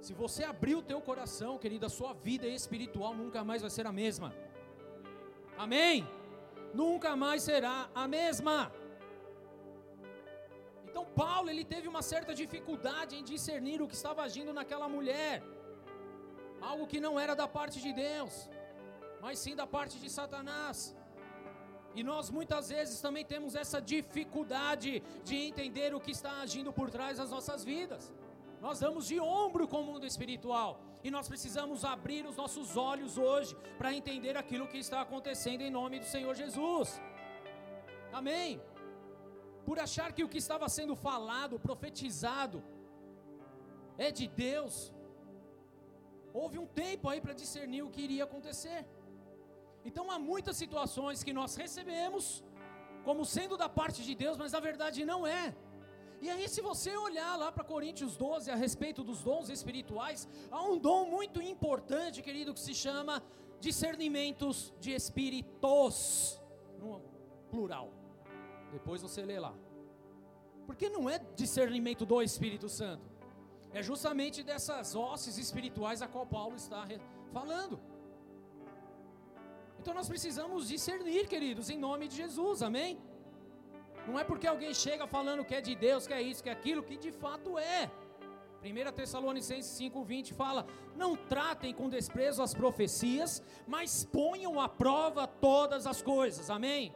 Se 0.00 0.12
você 0.22 0.44
abrir 0.44 0.74
o 0.74 0.82
teu 0.82 1.00
coração, 1.00 1.58
querido, 1.58 1.86
a 1.86 1.88
sua 1.98 2.12
vida 2.12 2.46
espiritual 2.46 3.14
nunca 3.14 3.42
mais 3.42 3.62
vai 3.62 3.70
ser 3.70 3.86
a 3.86 3.92
mesma. 3.92 4.34
Amém? 5.64 6.06
Nunca 6.74 7.10
mais 7.16 7.42
será 7.42 7.88
a 7.94 8.06
mesma. 8.06 8.72
Então 10.88 11.04
Paulo, 11.22 11.48
ele 11.50 11.64
teve 11.64 11.86
uma 11.92 12.02
certa 12.02 12.34
dificuldade 12.34 13.16
em 13.16 13.24
discernir 13.32 13.80
o 13.82 13.88
que 13.88 13.94
estava 13.94 14.22
agindo 14.22 14.52
naquela 14.58 14.88
mulher. 14.88 15.42
Algo 16.60 16.86
que 16.86 17.00
não 17.06 17.14
era 17.24 17.34
da 17.34 17.46
parte 17.46 17.80
de 17.80 17.92
Deus, 17.92 18.48
mas 19.20 19.38
sim 19.38 19.54
da 19.54 19.66
parte 19.66 19.98
de 20.04 20.08
Satanás. 20.18 20.96
E 21.98 22.02
nós 22.02 22.28
muitas 22.38 22.68
vezes 22.68 23.00
também 23.00 23.24
temos 23.24 23.54
essa 23.62 23.80
dificuldade 23.80 25.02
de 25.24 25.36
entender 25.48 25.94
o 25.94 26.00
que 26.04 26.10
está 26.10 26.32
agindo 26.44 26.70
por 26.78 26.90
trás 26.96 27.16
das 27.16 27.30
nossas 27.30 27.64
vidas. 27.64 28.12
Nós 28.60 28.80
damos 28.84 29.06
de 29.10 29.18
ombro 29.18 29.66
com 29.66 29.80
o 29.80 29.86
mundo 29.90 30.04
espiritual 30.12 30.70
e 31.02 31.10
nós 31.10 31.26
precisamos 31.32 31.84
abrir 31.94 32.26
os 32.30 32.36
nossos 32.36 32.76
olhos 32.76 33.16
hoje 33.16 33.56
para 33.78 33.94
entender 33.94 34.36
aquilo 34.36 34.68
que 34.72 34.80
está 34.86 35.00
acontecendo 35.00 35.62
em 35.62 35.70
nome 35.70 35.98
do 35.98 36.04
Senhor 36.14 36.34
Jesus. 36.34 37.00
Amém. 38.12 38.60
Por 39.64 39.78
achar 39.78 40.12
que 40.12 40.24
o 40.24 40.28
que 40.28 40.42
estava 40.44 40.68
sendo 40.68 40.94
falado, 40.94 41.58
profetizado, 41.58 42.62
é 43.96 44.10
de 44.10 44.26
Deus, 44.28 44.92
houve 46.40 46.58
um 46.58 46.66
tempo 46.66 47.08
aí 47.08 47.22
para 47.22 47.32
discernir 47.32 47.82
o 47.84 47.90
que 47.94 48.02
iria 48.02 48.24
acontecer. 48.24 48.80
Então 49.88 50.10
há 50.10 50.18
muitas 50.18 50.56
situações 50.62 51.22
que 51.26 51.32
nós 51.32 51.54
recebemos 51.62 52.44
como 53.06 53.24
sendo 53.24 53.56
da 53.56 53.68
parte 53.68 54.02
de 54.02 54.14
Deus, 54.22 54.36
mas 54.36 54.52
na 54.56 54.60
verdade 54.68 55.04
não 55.04 55.20
é. 55.24 55.54
E 56.20 56.28
aí, 56.30 56.48
se 56.48 56.60
você 56.60 56.96
olhar 56.96 57.36
lá 57.36 57.52
para 57.52 57.62
Coríntios 57.62 58.16
12 58.16 58.50
a 58.50 58.56
respeito 58.56 59.04
dos 59.04 59.22
dons 59.22 59.48
espirituais, 59.48 60.26
há 60.50 60.62
um 60.70 60.76
dom 60.76 61.04
muito 61.16 61.40
importante, 61.40 62.22
querido, 62.22 62.54
que 62.54 62.60
se 62.68 62.74
chama 62.74 63.22
discernimentos 63.60 64.74
de 64.80 64.92
espíritos, 64.92 66.40
no 66.80 67.00
plural. 67.50 67.92
Depois 68.72 69.02
você 69.02 69.22
lê 69.22 69.38
lá. 69.38 69.54
Porque 70.66 70.88
não 70.88 71.08
é 71.08 71.18
discernimento 71.36 72.04
do 72.04 72.20
Espírito 72.20 72.68
Santo, 72.68 73.04
é 73.72 73.82
justamente 73.82 74.42
dessas 74.42 74.96
hostes 74.96 75.38
espirituais 75.38 76.02
a 76.02 76.08
qual 76.08 76.26
Paulo 76.26 76.56
está 76.56 76.84
falando. 77.32 77.78
Então 79.86 79.94
nós 79.94 80.08
precisamos 80.08 80.66
discernir, 80.66 81.28
queridos, 81.28 81.70
em 81.70 81.78
nome 81.78 82.08
de 82.08 82.16
Jesus, 82.16 82.60
amém? 82.60 82.98
Não 84.04 84.18
é 84.18 84.24
porque 84.24 84.44
alguém 84.44 84.74
chega 84.74 85.06
falando 85.06 85.44
que 85.44 85.54
é 85.54 85.60
de 85.60 85.76
Deus, 85.76 86.08
que 86.08 86.12
é 86.12 86.20
isso, 86.20 86.42
que 86.42 86.48
é 86.48 86.52
aquilo, 86.52 86.82
que 86.82 86.96
de 86.96 87.12
fato 87.12 87.56
é. 87.56 87.88
1 88.64 88.92
Tessalonicenses 88.92 89.70
5,20 89.80 90.34
fala: 90.34 90.66
Não 90.96 91.14
tratem 91.14 91.72
com 91.72 91.88
desprezo 91.88 92.42
as 92.42 92.52
profecias, 92.52 93.40
mas 93.64 94.04
ponham 94.04 94.60
à 94.60 94.68
prova 94.68 95.24
todas 95.28 95.86
as 95.86 96.02
coisas, 96.02 96.50
amém? 96.50 96.92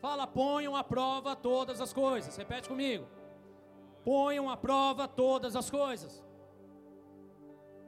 Fala, 0.00 0.26
ponham 0.26 0.74
à 0.74 0.82
prova 0.82 1.36
todas 1.36 1.80
as 1.80 1.92
coisas, 1.92 2.36
repete 2.36 2.68
comigo. 2.68 3.06
Ponham 4.04 4.50
à 4.50 4.56
prova 4.56 5.06
todas 5.06 5.54
as 5.54 5.70
coisas. 5.70 6.24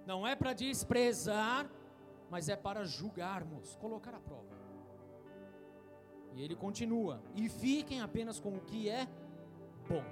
Não 0.07 0.25
é 0.25 0.37
para 0.37 0.53
desprezar 0.53 1.69
mas 2.31 2.49
é 2.49 2.57
para 2.57 2.85
julgarmos, 2.85 3.77
colocar 3.77 4.15
à 4.15 4.21
prova. 4.21 4.57
E 6.35 6.43
ele 6.43 6.55
continua: 6.55 7.23
e 7.35 7.49
fiquem 7.49 8.01
apenas 8.01 8.39
com 8.39 8.57
o 8.57 8.61
que 8.61 8.89
é 8.89 9.07
bom. 9.89 10.05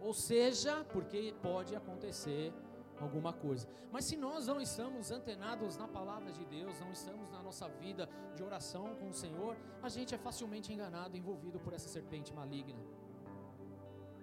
Ou 0.00 0.14
seja, 0.14 0.84
porque 0.92 1.34
pode 1.42 1.74
acontecer 1.74 2.52
alguma 3.00 3.32
coisa. 3.32 3.68
Mas 3.92 4.04
se 4.04 4.16
nós 4.16 4.46
não 4.46 4.60
estamos 4.60 5.10
antenados 5.10 5.76
na 5.76 5.88
palavra 5.88 6.32
de 6.32 6.44
Deus, 6.44 6.80
não 6.80 6.90
estamos 6.90 7.30
na 7.30 7.42
nossa 7.42 7.68
vida 7.68 8.08
de 8.34 8.42
oração 8.42 8.94
com 8.96 9.08
o 9.08 9.12
Senhor, 9.12 9.56
a 9.82 9.88
gente 9.88 10.14
é 10.14 10.18
facilmente 10.18 10.72
enganado, 10.72 11.16
envolvido 11.16 11.58
por 11.58 11.72
essa 11.72 11.88
serpente 11.88 12.32
maligna. 12.32 12.80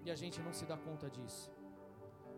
E 0.03 0.11
a 0.11 0.15
gente 0.15 0.41
não 0.41 0.53
se 0.53 0.65
dá 0.65 0.77
conta 0.77 1.09
disso. 1.09 1.51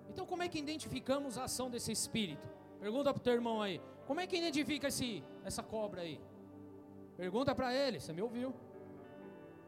Então, 0.09 0.25
como 0.25 0.43
é 0.43 0.47
que 0.47 0.57
identificamos 0.57 1.37
a 1.37 1.43
ação 1.43 1.69
desse 1.69 1.91
espírito? 1.91 2.47
Pergunta 2.79 3.13
para 3.13 3.19
o 3.19 3.23
teu 3.23 3.33
irmão 3.33 3.61
aí. 3.61 3.81
Como 4.07 4.21
é 4.21 4.25
que 4.25 4.37
identifica 4.37 4.87
esse, 4.87 5.23
essa 5.43 5.61
cobra 5.61 6.01
aí? 6.01 6.17
Pergunta 7.17 7.53
para 7.53 7.73
ele, 7.73 7.99
você 7.99 8.13
me 8.13 8.21
ouviu? 8.21 8.53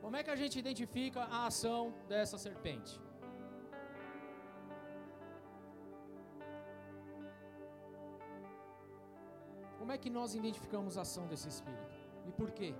Como 0.02 0.16
é 0.16 0.24
que 0.24 0.32
a 0.32 0.36
gente 0.36 0.58
identifica 0.58 1.22
a 1.24 1.46
ação 1.48 1.94
dessa 2.08 2.38
serpente? 2.38 3.00
Como 9.78 9.92
é 9.92 9.98
que 9.98 10.10
nós 10.10 10.36
identificamos 10.36 10.98
a 10.98 11.02
ação 11.02 11.28
desse 11.28 11.50
espírito? 11.50 11.96
E 12.28 12.32
por 12.32 12.52
quê? 12.52 12.74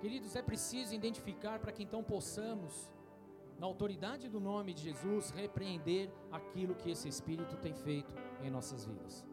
Queridos, 0.00 0.36
é 0.36 0.42
preciso 0.42 0.94
identificar 0.94 1.58
para 1.58 1.72
que 1.72 1.82
então 1.82 2.04
possamos, 2.04 2.92
na 3.58 3.66
autoridade 3.66 4.28
do 4.28 4.38
nome 4.38 4.74
de 4.74 4.82
Jesus, 4.82 5.30
repreender 5.30 6.08
aquilo 6.30 6.74
que 6.74 6.90
esse 6.90 7.08
espírito 7.08 7.56
tem 7.56 7.74
feito 7.74 8.14
em 8.42 8.50
nossas 8.50 8.84
vidas. 8.84 9.26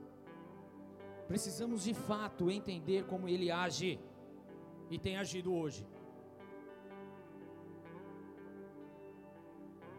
Precisamos 1.27 1.83
de 1.83 1.93
fato 1.93 2.51
entender 2.51 3.05
como 3.05 3.27
ele 3.27 3.49
age 3.49 3.99
e 4.89 4.99
tem 4.99 5.17
agido 5.17 5.53
hoje. 5.53 5.87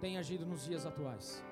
Tem 0.01 0.19
agido 0.19 0.45
nos 0.45 0.65
dias 0.65 0.85
atuais. 0.85 1.43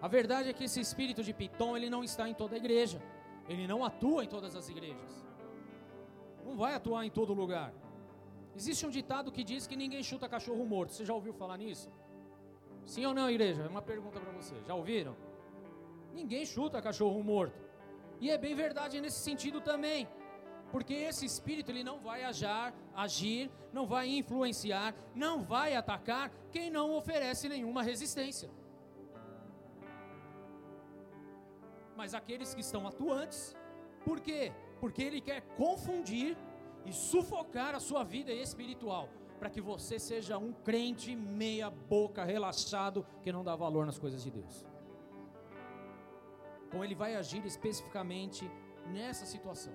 A 0.00 0.06
verdade 0.06 0.48
é 0.48 0.52
que 0.52 0.64
esse 0.64 0.80
espírito 0.80 1.22
de 1.22 1.32
Piton, 1.34 1.76
ele 1.76 1.90
não 1.90 2.04
está 2.04 2.28
em 2.28 2.34
toda 2.34 2.54
a 2.54 2.58
igreja. 2.58 3.02
Ele 3.48 3.66
não 3.66 3.84
atua 3.84 4.24
em 4.24 4.28
todas 4.28 4.54
as 4.54 4.68
igrejas. 4.68 5.26
Não 6.44 6.56
vai 6.56 6.74
atuar 6.74 7.04
em 7.04 7.10
todo 7.10 7.34
lugar. 7.34 7.72
Existe 8.54 8.86
um 8.86 8.90
ditado 8.90 9.32
que 9.32 9.42
diz 9.42 9.66
que 9.66 9.76
ninguém 9.76 10.02
chuta 10.02 10.28
cachorro 10.28 10.64
morto. 10.64 10.92
Você 10.92 11.04
já 11.04 11.14
ouviu 11.14 11.32
falar 11.32 11.56
nisso? 11.56 11.90
Sim 12.86 13.04
ou 13.06 13.14
não, 13.14 13.28
igreja? 13.30 13.62
É 13.62 13.68
uma 13.68 13.82
pergunta 13.82 14.20
para 14.20 14.32
você. 14.32 14.54
Já 14.66 14.74
ouviram? 14.74 15.16
Ninguém 16.14 16.46
chuta 16.46 16.80
cachorro 16.80 17.22
morto. 17.22 17.67
E 18.20 18.30
é 18.30 18.38
bem 18.38 18.54
verdade 18.54 19.00
nesse 19.00 19.18
sentido 19.18 19.60
também. 19.60 20.08
Porque 20.70 20.92
esse 20.92 21.24
espírito 21.24 21.70
ele 21.70 21.82
não 21.82 21.98
vai 21.98 22.24
agir, 22.24 22.74
agir, 22.94 23.50
não 23.72 23.86
vai 23.86 24.08
influenciar, 24.08 24.94
não 25.14 25.42
vai 25.42 25.74
atacar 25.74 26.30
quem 26.50 26.70
não 26.70 26.94
oferece 26.94 27.48
nenhuma 27.48 27.82
resistência. 27.82 28.50
Mas 31.96 32.14
aqueles 32.14 32.54
que 32.54 32.60
estão 32.60 32.86
atuantes, 32.86 33.56
por 34.04 34.20
quê? 34.20 34.52
Porque 34.78 35.02
ele 35.02 35.20
quer 35.20 35.40
confundir 35.56 36.36
e 36.84 36.92
sufocar 36.92 37.74
a 37.74 37.80
sua 37.80 38.04
vida 38.04 38.32
espiritual, 38.32 39.08
para 39.38 39.50
que 39.50 39.60
você 39.60 39.98
seja 39.98 40.38
um 40.38 40.52
crente 40.52 41.16
meia 41.16 41.70
boca, 41.70 42.24
relaxado, 42.24 43.04
que 43.22 43.32
não 43.32 43.42
dá 43.42 43.56
valor 43.56 43.84
nas 43.84 43.98
coisas 43.98 44.22
de 44.22 44.30
Deus. 44.30 44.64
Então 46.68 46.84
ele 46.84 46.94
vai 46.94 47.16
agir 47.16 47.44
especificamente 47.46 48.48
nessa 48.92 49.24
situação. 49.24 49.72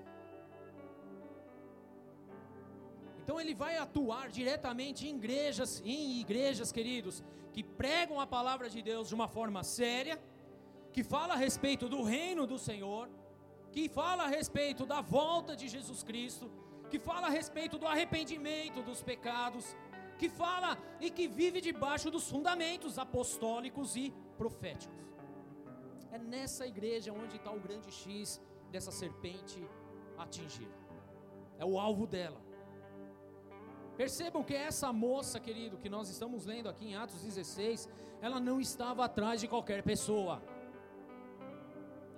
Então 3.23 3.39
ele 3.41 3.55
vai 3.55 3.77
atuar 3.77 4.29
diretamente 4.29 5.07
em 5.07 5.15
igrejas, 5.15 5.81
em 5.83 6.19
igrejas, 6.19 6.71
queridos, 6.71 7.23
que 7.51 7.63
pregam 7.63 8.19
a 8.19 8.27
palavra 8.27 8.69
de 8.69 8.81
Deus 8.81 9.07
de 9.07 9.15
uma 9.15 9.27
forma 9.27 9.63
séria, 9.63 10.21
que 10.91 11.03
fala 11.03 11.33
a 11.33 11.37
respeito 11.37 11.89
do 11.89 12.03
reino 12.03 12.45
do 12.45 12.59
Senhor, 12.59 13.09
que 13.71 13.89
fala 13.89 14.23
a 14.25 14.27
respeito 14.27 14.85
da 14.85 15.01
volta 15.01 15.55
de 15.55 15.67
Jesus 15.67 16.03
Cristo, 16.03 16.51
que 16.91 16.99
fala 16.99 17.27
a 17.27 17.29
respeito 17.29 17.79
do 17.79 17.87
arrependimento 17.87 18.83
dos 18.83 19.01
pecados, 19.01 19.75
que 20.19 20.29
fala 20.29 20.77
e 21.01 21.09
que 21.09 21.27
vive 21.27 21.59
debaixo 21.59 22.11
dos 22.11 22.29
fundamentos 22.29 22.99
apostólicos 22.99 23.95
e 23.95 24.13
proféticos. 24.37 25.12
É 26.15 26.17
nessa 26.33 26.63
igreja 26.67 27.11
onde 27.11 27.37
está 27.37 27.51
o 27.51 27.59
grande 27.59 27.91
X 27.91 28.39
dessa 28.71 28.91
serpente 28.91 29.59
atingir. 30.15 30.71
É 31.57 31.65
o 31.65 31.79
alvo 31.79 32.05
dela. 32.05 32.39
Percebam 33.97 34.43
que 34.43 34.53
essa 34.53 34.93
moça, 34.93 35.39
querido, 35.39 35.79
que 35.79 35.89
nós 35.89 36.09
estamos 36.09 36.45
lendo 36.45 36.69
aqui 36.69 36.85
em 36.89 36.95
Atos 36.95 37.23
16, 37.23 37.89
ela 38.21 38.39
não 38.39 38.61
estava 38.61 39.03
atrás 39.05 39.41
de 39.41 39.47
qualquer 39.47 39.81
pessoa. 39.81 40.39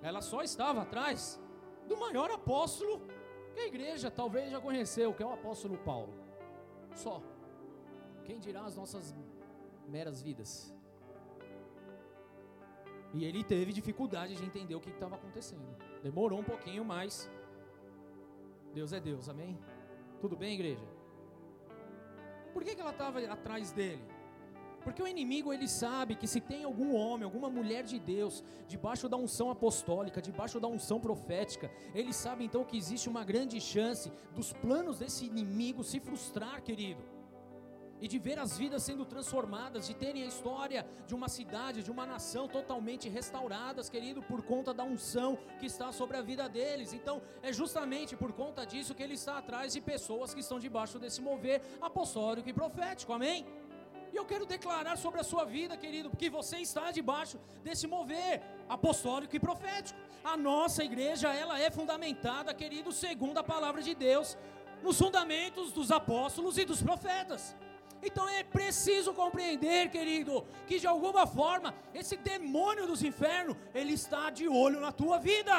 Ela 0.02 0.20
só 0.20 0.42
estava 0.42 0.82
atrás 0.82 1.40
do 1.88 1.96
maior 1.96 2.30
apóstolo 2.30 3.00
que 3.54 3.60
a 3.60 3.66
igreja 3.66 4.10
talvez 4.10 4.50
já 4.50 4.60
conheceu, 4.60 5.14
que 5.14 5.22
é 5.22 5.26
o 5.26 5.32
apóstolo 5.32 5.78
Paulo. 5.78 6.12
Só. 6.94 7.22
Quem 8.26 8.38
dirá 8.38 8.62
as 8.66 8.76
nossas 8.76 9.14
meras 9.88 10.20
vidas? 10.20 10.75
E 13.14 13.24
ele 13.24 13.42
teve 13.42 13.72
dificuldade 13.72 14.34
de 14.34 14.44
entender 14.44 14.74
o 14.74 14.80
que 14.80 14.90
estava 14.90 15.14
acontecendo. 15.16 15.76
Demorou 16.02 16.40
um 16.40 16.44
pouquinho, 16.44 16.84
mas 16.84 17.30
Deus 18.74 18.92
é 18.92 19.00
Deus, 19.00 19.28
amém? 19.28 19.58
Tudo 20.20 20.36
bem, 20.36 20.54
igreja? 20.54 20.86
Por 22.52 22.62
que, 22.64 22.74
que 22.74 22.80
ela 22.80 22.90
estava 22.90 23.20
atrás 23.20 23.72
dele? 23.72 24.02
Porque 24.82 25.02
o 25.02 25.08
inimigo 25.08 25.52
ele 25.52 25.66
sabe 25.66 26.14
que 26.14 26.28
se 26.28 26.40
tem 26.40 26.62
algum 26.62 26.94
homem, 26.94 27.24
alguma 27.24 27.50
mulher 27.50 27.82
de 27.82 27.98
Deus, 27.98 28.44
debaixo 28.68 29.08
da 29.08 29.16
unção 29.16 29.50
apostólica, 29.50 30.22
debaixo 30.22 30.60
da 30.60 30.68
unção 30.68 31.00
profética, 31.00 31.70
ele 31.92 32.12
sabe 32.12 32.44
então 32.44 32.64
que 32.64 32.76
existe 32.76 33.08
uma 33.08 33.24
grande 33.24 33.60
chance 33.60 34.12
dos 34.32 34.52
planos 34.52 35.00
desse 35.00 35.26
inimigo 35.26 35.82
se 35.82 35.98
frustrar, 35.98 36.62
querido 36.62 37.15
e 38.00 38.08
de 38.08 38.18
ver 38.18 38.38
as 38.38 38.56
vidas 38.56 38.82
sendo 38.82 39.04
transformadas, 39.04 39.86
de 39.86 39.94
terem 39.94 40.22
a 40.22 40.26
história 40.26 40.86
de 41.06 41.14
uma 41.14 41.28
cidade, 41.28 41.82
de 41.82 41.90
uma 41.90 42.06
nação 42.06 42.46
totalmente 42.48 43.08
restauradas, 43.08 43.88
querido, 43.88 44.22
por 44.22 44.42
conta 44.42 44.74
da 44.74 44.84
unção 44.84 45.38
que 45.58 45.66
está 45.66 45.92
sobre 45.92 46.16
a 46.16 46.22
vida 46.22 46.48
deles. 46.48 46.92
Então, 46.92 47.22
é 47.42 47.52
justamente 47.52 48.16
por 48.16 48.32
conta 48.32 48.64
disso 48.66 48.94
que 48.94 49.02
ele 49.02 49.14
está 49.14 49.38
atrás 49.38 49.72
de 49.72 49.80
pessoas 49.80 50.34
que 50.34 50.40
estão 50.40 50.58
debaixo 50.58 50.98
desse 50.98 51.20
mover 51.20 51.62
apostólico 51.80 52.48
e 52.48 52.52
profético. 52.52 53.12
Amém? 53.12 53.46
E 54.12 54.16
eu 54.16 54.24
quero 54.24 54.46
declarar 54.46 54.96
sobre 54.96 55.20
a 55.20 55.24
sua 55.24 55.44
vida, 55.44 55.76
querido, 55.76 56.10
que 56.10 56.30
você 56.30 56.58
está 56.58 56.90
debaixo 56.90 57.38
desse 57.62 57.86
mover 57.86 58.42
apostólico 58.68 59.34
e 59.34 59.40
profético. 59.40 59.98
A 60.24 60.36
nossa 60.36 60.84
igreja, 60.84 61.32
ela 61.34 61.60
é 61.60 61.70
fundamentada, 61.70 62.54
querido, 62.54 62.92
segundo 62.92 63.38
a 63.38 63.44
palavra 63.44 63.82
de 63.82 63.94
Deus, 63.94 64.36
nos 64.82 64.98
fundamentos 64.98 65.72
dos 65.72 65.90
apóstolos 65.90 66.56
e 66.58 66.64
dos 66.64 66.82
profetas. 66.82 67.56
Então 68.06 68.26
é 68.28 68.42
preciso 68.44 69.12
compreender, 69.12 69.90
querido, 69.90 70.46
que 70.68 70.78
de 70.78 70.86
alguma 70.86 71.26
forma 71.26 71.74
esse 71.92 72.16
demônio 72.16 72.86
dos 72.86 73.02
infernos, 73.02 73.56
ele 73.74 73.94
está 74.00 74.30
de 74.30 74.46
olho 74.48 74.80
na 74.80 74.92
tua 74.92 75.18
vida. 75.18 75.56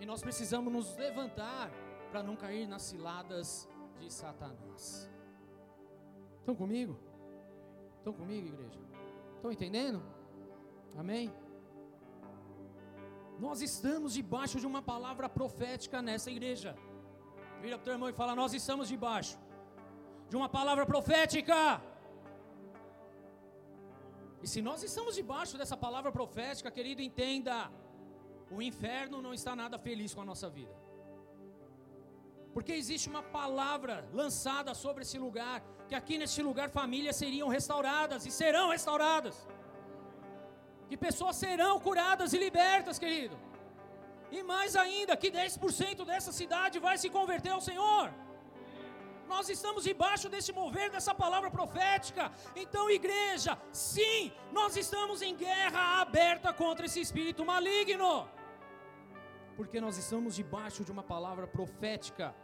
E 0.00 0.06
nós 0.10 0.20
precisamos 0.26 0.70
nos 0.72 0.96
levantar 0.96 1.70
para 2.10 2.22
não 2.22 2.36
cair 2.36 2.66
nas 2.66 2.82
ciladas 2.82 3.68
de 3.98 4.12
Satanás. 4.12 5.10
Estão 6.40 6.54
comigo? 6.54 6.94
Estão 7.98 8.12
comigo, 8.12 8.46
igreja? 8.48 8.80
Estão 9.36 9.52
entendendo? 9.52 10.02
Amém? 10.98 11.32
Nós 13.38 13.62
estamos 13.62 14.12
debaixo 14.12 14.60
de 14.60 14.66
uma 14.66 14.82
palavra 14.82 15.26
profética 15.28 16.02
nessa 16.02 16.30
igreja. 16.30 16.76
Vira 17.62 17.76
para 17.76 17.82
o 17.82 17.84
teu 17.84 17.94
irmão 17.94 18.10
e 18.10 18.12
fala: 18.12 18.34
Nós 18.34 18.52
estamos 18.52 18.88
debaixo 18.88 19.38
de 20.30 20.36
uma 20.40 20.48
palavra 20.58 20.84
profética. 20.92 21.56
E 24.44 24.46
se 24.52 24.60
nós 24.68 24.80
estamos 24.88 25.14
debaixo 25.20 25.54
dessa 25.60 25.76
palavra 25.86 26.10
profética, 26.18 26.74
querido, 26.76 27.02
entenda: 27.08 27.56
o 28.56 28.62
inferno 28.70 29.16
não 29.26 29.32
está 29.38 29.54
nada 29.62 29.78
feliz 29.88 30.14
com 30.14 30.22
a 30.26 30.28
nossa 30.32 30.48
vida. 30.58 30.76
Porque 32.54 32.72
existe 32.82 33.08
uma 33.14 33.24
palavra 33.40 33.96
lançada 34.20 34.72
sobre 34.84 35.02
esse 35.06 35.18
lugar, 35.26 35.58
que 35.88 35.96
aqui 36.00 36.16
neste 36.22 36.42
lugar 36.48 36.68
famílias 36.80 37.16
seriam 37.24 37.48
restauradas 37.56 38.24
e 38.28 38.32
serão 38.40 38.66
restauradas. 38.76 39.36
Que 40.88 40.96
pessoas 41.06 41.36
serão 41.44 41.74
curadas 41.88 42.32
e 42.32 42.38
libertas, 42.46 42.98
querido. 43.04 43.36
E 44.36 44.40
mais 44.54 44.74
ainda, 44.84 45.16
que 45.22 45.30
10% 45.30 46.04
dessa 46.10 46.32
cidade 46.40 46.78
vai 46.88 46.96
se 47.02 47.08
converter 47.18 47.52
ao 47.56 47.62
Senhor 47.68 48.06
nós 49.34 49.48
estamos 49.54 49.82
debaixo 49.90 50.28
desse 50.34 50.52
mover 50.60 50.88
dessa 50.94 51.14
palavra 51.22 51.50
profética. 51.58 52.24
Então, 52.62 52.84
igreja, 52.98 53.52
sim, 53.72 54.32
nós 54.58 54.76
estamos 54.84 55.22
em 55.22 55.34
guerra 55.46 55.82
aberta 56.04 56.52
contra 56.62 56.86
esse 56.86 57.00
espírito 57.06 57.44
maligno. 57.52 58.12
Porque 59.58 59.80
nós 59.86 59.96
estamos 60.04 60.34
debaixo 60.42 60.84
de 60.86 60.92
uma 60.96 61.04
palavra 61.14 61.46
profética 61.46 62.34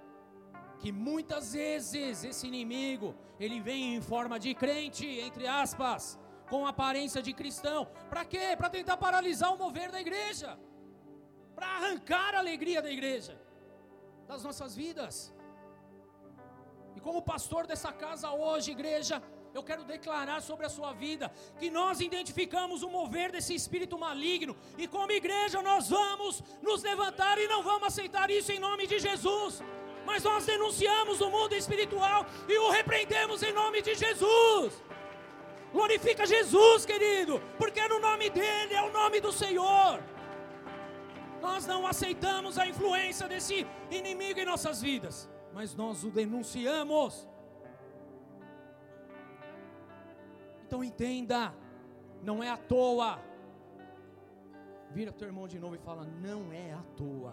que 0.81 0.93
muitas 0.93 1.53
vezes 1.53 2.25
esse 2.31 2.47
inimigo, 2.47 3.09
ele 3.41 3.61
vem 3.69 3.97
em 3.97 4.03
forma 4.13 4.39
de 4.39 4.55
crente, 4.55 5.07
entre 5.29 5.47
aspas, 5.63 6.19
com 6.51 6.67
aparência 6.67 7.21
de 7.21 7.33
cristão. 7.33 7.81
Para 8.09 8.25
quê? 8.25 8.55
Para 8.57 8.71
tentar 8.71 8.97
paralisar 8.97 9.53
o 9.53 9.59
mover 9.59 9.91
da 9.91 10.01
igreja. 10.01 10.59
Para 11.55 11.69
arrancar 11.79 12.35
a 12.35 12.39
alegria 12.39 12.81
da 12.83 12.91
igreja, 12.91 13.35
das 14.29 14.43
nossas 14.45 14.77
vidas. 14.77 15.35
E 16.97 17.01
como 17.01 17.21
pastor 17.23 17.67
dessa 17.67 17.93
casa 17.93 18.31
hoje, 18.31 18.71
igreja, 18.71 19.23
eu 19.55 19.63
quero 19.63 19.85
declarar 19.85 20.41
sobre 20.43 20.67
a 20.67 20.69
sua 20.69 20.93
vida 20.93 21.33
que 21.59 21.71
nós 21.71 22.01
identificamos 22.01 22.83
o 22.83 22.91
mover 22.91 23.31
desse 23.31 23.55
espírito 23.55 23.99
maligno 23.99 24.57
e 24.77 24.89
como 24.89 25.13
igreja 25.13 25.63
nós 25.63 25.89
vamos 25.89 26.43
nos 26.63 26.83
levantar 26.83 27.39
e 27.39 27.47
não 27.47 27.63
vamos 27.63 27.89
aceitar 27.89 28.31
isso 28.31 28.51
em 28.51 28.59
nome 28.59 28.87
de 28.87 28.99
Jesus. 28.99 29.63
Mas 30.05 30.23
nós 30.23 30.47
denunciamos 30.47 31.21
o 31.21 31.31
mundo 31.31 31.55
espiritual 31.55 32.27
e 32.49 32.59
o 32.59 32.71
repreendemos 32.71 33.43
em 33.43 33.53
nome 33.53 33.83
de 33.83 33.95
Jesus. 33.95 34.83
Glorifica 35.73 36.27
Jesus, 36.27 36.87
querido, 36.87 37.43
porque 37.59 37.87
no 37.89 37.99
nome 37.99 38.31
dele 38.31 38.75
é 38.75 38.83
o 38.83 38.93
nome 38.93 39.21
do 39.21 39.33
Senhor. 39.33 40.03
Nós 41.41 41.67
não 41.67 41.87
aceitamos 41.87 42.59
a 42.59 42.67
influência 42.67 43.29
desse 43.29 43.67
inimigo 43.91 44.41
em 44.41 44.45
nossas 44.45 44.81
vidas, 44.81 45.29
mas 45.57 45.75
nós 45.75 46.05
o 46.05 46.11
denunciamos. 46.11 47.27
Então 50.67 50.85
entenda, 50.85 51.55
não 52.23 52.43
é 52.43 52.51
à 52.51 52.59
toa. 52.59 53.19
Vira 54.91 55.11
teu 55.13 55.27
irmão 55.27 55.49
de 55.49 55.59
novo 55.59 55.75
e 55.75 55.79
fala: 55.79 56.05
não 56.05 56.53
é 56.53 56.75
à 56.75 56.83
toa. 56.95 57.33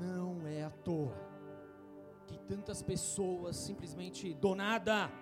Não 0.00 0.46
é 0.46 0.62
à 0.62 0.70
toa 0.70 1.14
que 2.26 2.38
tantas 2.38 2.82
pessoas 2.82 3.54
simplesmente 3.56 4.32
do 4.32 4.54
nada, 4.54 5.12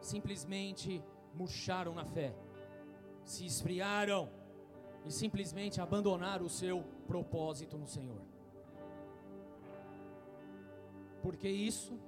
simplesmente 0.00 1.02
murcharam 1.34 1.92
na 1.92 2.04
fé, 2.04 2.32
se 3.24 3.44
esfriaram 3.44 4.30
e 5.04 5.10
simplesmente 5.10 5.80
abandonaram 5.80 6.46
o 6.46 6.48
seu 6.48 6.84
propósito 7.08 7.76
no 7.76 7.88
Senhor. 7.88 8.22
Por 11.26 11.36
que 11.36 11.48
isso? 11.48 11.98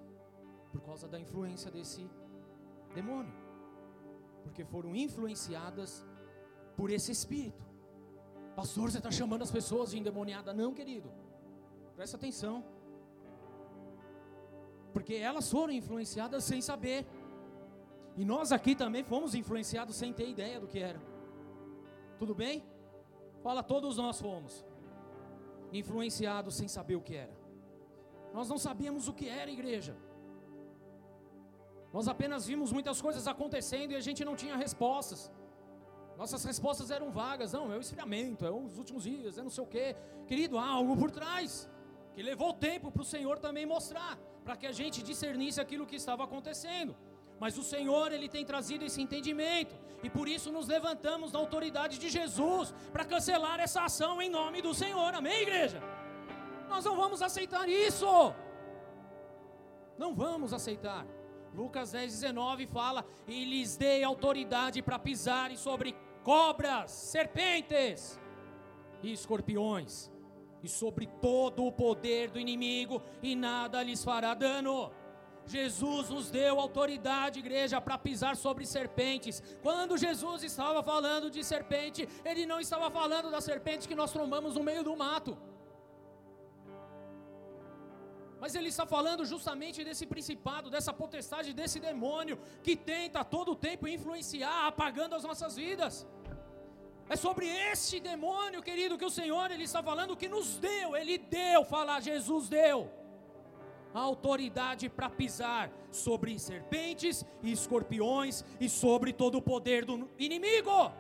Por 0.71 0.81
causa 0.81 1.09
da 1.09 1.19
influência 1.19 1.73
desse 1.73 2.09
demônio, 2.95 3.35
porque 4.45 4.65
foram 4.65 4.95
influenciadas 4.95 6.07
por 6.77 6.89
esse 6.89 7.11
espírito. 7.11 7.65
Pastor, 8.55 8.93
você 8.93 8.99
está 8.99 9.11
chamando 9.11 9.43
as 9.43 9.51
pessoas 9.51 9.91
de 9.91 9.99
endemoniada? 9.99 10.55
Não, 10.55 10.73
querido, 10.73 11.11
presta 11.97 12.17
atenção, 12.17 12.65
porque 14.93 15.15
elas 15.15 15.51
foram 15.51 15.73
influenciadas 15.73 16.45
sem 16.45 16.61
saber, 16.61 17.05
e 18.17 18.25
nós 18.25 18.53
aqui 18.53 18.77
também 18.77 19.03
fomos 19.03 19.35
influenciados 19.35 19.97
sem 19.97 20.13
ter 20.13 20.29
ideia 20.29 20.61
do 20.61 20.69
que 20.69 20.79
era. 20.79 21.03
Tudo 22.21 22.37
bem? 22.37 22.65
Fala, 23.43 23.65
todos 23.65 23.97
nós 23.97 24.21
fomos 24.21 24.65
influenciados 25.73 26.55
sem 26.55 26.69
saber 26.69 26.95
o 26.95 27.03
que 27.03 27.17
era. 27.17 27.38
Nós 28.33 28.49
não 28.49 28.59
sabíamos 28.59 29.09
o 29.09 29.13
que 29.13 29.29
era 29.29 29.51
igreja. 29.51 29.97
Nós 31.93 32.07
apenas 32.07 32.47
vimos 32.47 32.71
muitas 32.73 33.01
coisas 33.01 33.27
acontecendo 33.27 33.93
e 33.93 33.97
a 33.97 34.01
gente 34.01 34.25
não 34.25 34.37
tinha 34.37 34.57
respostas. 34.57 35.31
Nossas 36.17 36.45
respostas 36.45 36.91
eram 36.91 37.11
vagas, 37.11 37.53
não, 37.53 37.73
é 37.73 37.77
o 37.77 37.81
esfriamento, 37.81 38.45
é 38.45 38.51
os 38.51 38.77
últimos 38.77 39.05
dias, 39.05 39.39
é 39.39 39.43
não 39.43 39.51
sei 39.51 39.65
o 39.65 39.67
quê. 39.67 39.97
Querido, 40.27 40.59
há 40.59 40.67
algo 40.67 40.97
por 40.97 41.11
trás, 41.11 41.71
que 42.15 42.23
levou 42.23 42.53
tempo 42.53 42.91
para 42.91 43.03
o 43.03 43.05
Senhor 43.05 43.39
também 43.39 43.65
mostrar, 43.65 44.19
para 44.45 44.57
que 44.57 44.67
a 44.67 44.73
gente 44.73 45.03
discernisse 45.03 45.61
aquilo 45.61 45.87
que 45.87 45.95
estava 45.95 46.25
acontecendo. 46.25 46.97
Mas 47.39 47.57
o 47.57 47.63
Senhor, 47.63 48.11
Ele 48.11 48.29
tem 48.29 48.45
trazido 48.45 48.85
esse 48.85 49.01
entendimento, 49.01 49.77
e 50.03 50.11
por 50.11 50.27
isso 50.27 50.51
nos 50.51 50.67
levantamos 50.67 51.31
na 51.31 51.39
autoridade 51.39 51.99
de 51.99 52.09
Jesus, 52.11 52.75
para 52.93 53.05
cancelar 53.05 53.61
essa 53.61 53.83
ação 53.83 54.21
em 54.21 54.29
nome 54.29 54.61
do 54.61 54.75
Senhor, 54.75 55.15
amém, 55.15 55.43
igreja? 55.43 55.81
Nós 56.69 56.85
não 56.85 56.97
vamos 56.97 57.23
aceitar 57.23 57.69
isso, 57.69 58.35
não 59.97 60.15
vamos 60.15 60.53
aceitar. 60.53 61.07
Lucas 61.55 61.93
10, 61.93 62.13
19 62.13 62.67
fala: 62.67 63.05
E 63.27 63.45
lhes 63.45 63.77
dei 63.77 64.05
autoridade 64.05 64.83
para 64.83 64.99
pisarem 64.99 65.57
sobre 65.57 65.97
cobras, 66.23 66.91
serpentes 66.91 68.21
e 69.03 69.13
escorpiões, 69.13 70.11
e 70.63 70.69
sobre 70.69 71.07
todo 71.07 71.65
o 71.65 71.73
poder 71.73 72.31
do 72.31 72.39
inimigo, 72.39 73.03
e 73.23 73.35
nada 73.35 73.83
lhes 73.83 74.05
fará 74.05 74.35
dano. 74.35 74.93
Jesus 75.47 76.11
nos 76.11 76.31
deu 76.31 76.61
autoridade, 76.61 77.39
igreja, 77.39 77.81
para 77.81 77.97
pisar 77.97 78.37
sobre 78.37 78.67
serpentes. 78.67 79.43
Quando 79.63 79.97
Jesus 79.97 80.43
estava 80.43 80.83
falando 80.83 81.31
de 81.31 81.43
serpente, 81.43 82.07
ele 82.23 82.45
não 82.45 82.61
estava 82.61 82.91
falando 82.91 83.31
da 83.31 83.41
serpente 83.41 83.89
que 83.89 83.95
nós 83.95 84.13
trombamos 84.13 84.57
no 84.57 84.63
meio 84.63 84.85
do 84.85 84.95
mato. 84.95 85.39
Mas 88.41 88.55
ele 88.55 88.69
está 88.69 88.87
falando 88.87 89.25
justamente 89.25 89.83
desse 89.83 90.07
principado, 90.07 90.71
dessa 90.71 90.93
potestade, 90.93 91.53
desse 91.53 91.81
demônio 91.81 92.39
que 92.63 92.77
tenta 92.77 93.25
todo 93.25 93.57
tempo 93.57 93.89
influenciar, 93.89 94.67
apagando 94.67 95.15
as 95.15 95.25
nossas 95.25 95.57
vidas. 95.57 96.07
É 97.09 97.17
sobre 97.17 97.47
este 97.73 97.99
demônio, 97.99 98.63
querido, 98.63 98.99
que 98.99 99.05
o 99.05 99.11
Senhor 99.11 99.51
ele 99.51 99.65
está 99.65 99.83
falando 99.83 100.17
que 100.17 100.29
nos 100.29 100.59
deu, 100.59 100.97
ele 100.97 101.17
deu, 101.19 101.65
fala 101.65 102.01
Jesus 102.01 102.49
deu 102.49 102.91
a 103.95 104.01
autoridade 104.01 104.89
para 104.89 105.09
pisar 105.09 105.71
sobre 105.91 106.39
serpentes 106.39 107.25
e 107.43 107.51
escorpiões 107.51 108.45
e 108.61 108.69
sobre 108.69 109.13
todo 109.13 109.39
o 109.39 109.43
poder 109.43 109.85
do 109.85 110.09
inimigo. 110.19 110.93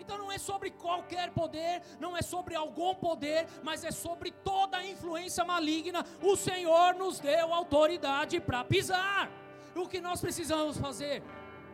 Então 0.00 0.16
não 0.16 0.32
é 0.32 0.38
sobre 0.38 0.70
qualquer 0.70 1.30
poder, 1.30 1.82
não 2.00 2.16
é 2.16 2.22
sobre 2.22 2.54
algum 2.54 2.94
poder, 2.94 3.46
mas 3.62 3.84
é 3.84 3.90
sobre 3.90 4.30
toda 4.30 4.78
a 4.78 4.86
influência 4.86 5.44
maligna. 5.44 6.04
O 6.22 6.34
Senhor 6.36 6.94
nos 6.94 7.20
deu 7.20 7.52
autoridade 7.52 8.40
para 8.40 8.64
pisar. 8.64 9.30
O 9.76 9.86
que 9.86 10.00
nós 10.00 10.20
precisamos 10.20 10.78
fazer? 10.78 11.22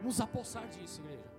Nos 0.03 0.21
apossar 0.21 0.67
disso, 0.69 1.01
igreja. 1.03 1.31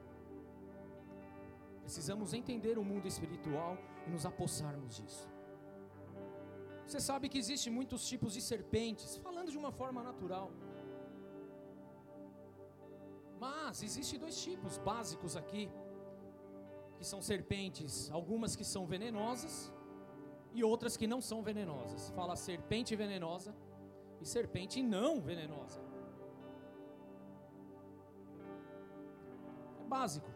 Precisamos 1.81 2.33
entender 2.33 2.77
o 2.77 2.83
mundo 2.83 3.07
espiritual 3.07 3.77
e 4.05 4.09
nos 4.09 4.25
apossarmos 4.25 4.95
disso. 4.97 5.27
Você 6.85 7.01
sabe 7.01 7.27
que 7.27 7.37
existem 7.37 7.71
muitos 7.71 8.07
tipos 8.07 8.33
de 8.33 8.41
serpentes, 8.41 9.17
falando 9.17 9.51
de 9.51 9.57
uma 9.57 9.71
forma 9.71 10.01
natural. 10.01 10.51
Mas 13.39 13.83
existem 13.83 14.17
dois 14.17 14.41
tipos 14.41 14.77
básicos 14.77 15.35
aqui 15.35 15.69
que 16.97 17.05
são 17.05 17.21
serpentes, 17.21 18.09
algumas 18.11 18.55
que 18.55 18.63
são 18.63 18.85
venenosas 18.85 19.71
e 20.53 20.63
outras 20.63 20.97
que 20.97 21.07
não 21.07 21.21
são 21.21 21.41
venenosas. 21.41 22.09
Fala 22.11 22.35
serpente 22.35 22.95
venenosa 22.95 23.55
e 24.19 24.25
serpente 24.25 24.81
não 24.81 25.21
venenosa. 25.21 25.79
É 29.79 29.83
básico. 29.87 30.29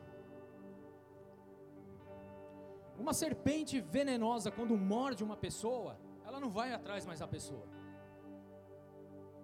Uma 2.98 3.14
serpente 3.14 3.82
venenosa, 3.82 4.52
quando 4.52 4.78
morde 4.78 5.24
uma 5.24 5.36
pessoa, 5.36 5.98
ela 6.24 6.40
não 6.40 6.50
vai 6.50 6.72
atrás 6.72 7.06
mais 7.06 7.20
da 7.20 7.28
pessoa, 7.28 7.66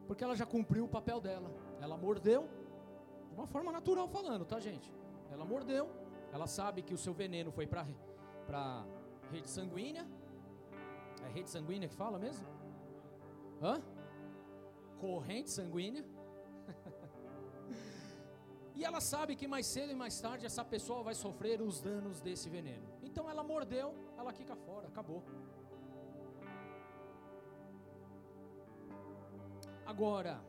porque 0.06 0.24
ela 0.24 0.36
já 0.36 0.46
cumpriu 0.46 0.86
o 0.86 0.88
papel 0.88 1.20
dela. 1.20 1.50
Ela 1.82 1.98
mordeu, 1.98 2.48
de 3.30 3.36
uma 3.36 3.48
forma 3.48 3.72
natural 3.72 4.08
falando, 4.08 4.46
tá, 4.46 4.60
gente? 4.60 4.94
Ela 5.32 5.44
mordeu, 5.44 5.90
ela 6.32 6.48
sabe 6.48 6.82
que 6.82 6.94
o 6.94 6.98
seu 6.98 7.14
veneno 7.14 7.52
foi 7.52 7.68
para 7.68 7.86
a 8.50 8.86
rede 9.32 9.50
sanguínea. 9.50 10.06
É 11.26 11.30
rede 11.38 11.50
sanguínea 11.50 11.90
que 11.90 11.96
fala 11.96 12.20
mesmo? 12.20 12.46
Hã? 13.62 13.82
Corrente 15.00 15.50
sanguínea. 15.50 16.06
e 18.76 18.84
ela 18.84 19.02
sabe 19.02 19.36
que 19.36 19.48
mais 19.48 19.66
cedo 19.66 19.92
e 19.92 19.96
mais 19.96 20.20
tarde 20.20 20.46
essa 20.46 20.64
pessoa 20.64 21.02
vai 21.02 21.16
sofrer 21.16 21.62
os 21.62 21.82
danos 21.82 22.22
desse 22.22 22.50
veneno. 22.50 22.88
Então 23.02 23.30
ela 23.30 23.44
mordeu, 23.44 23.94
ela 24.18 24.34
quica 24.34 24.56
fora, 24.56 24.88
acabou. 24.88 25.24
Agora, 29.86 30.42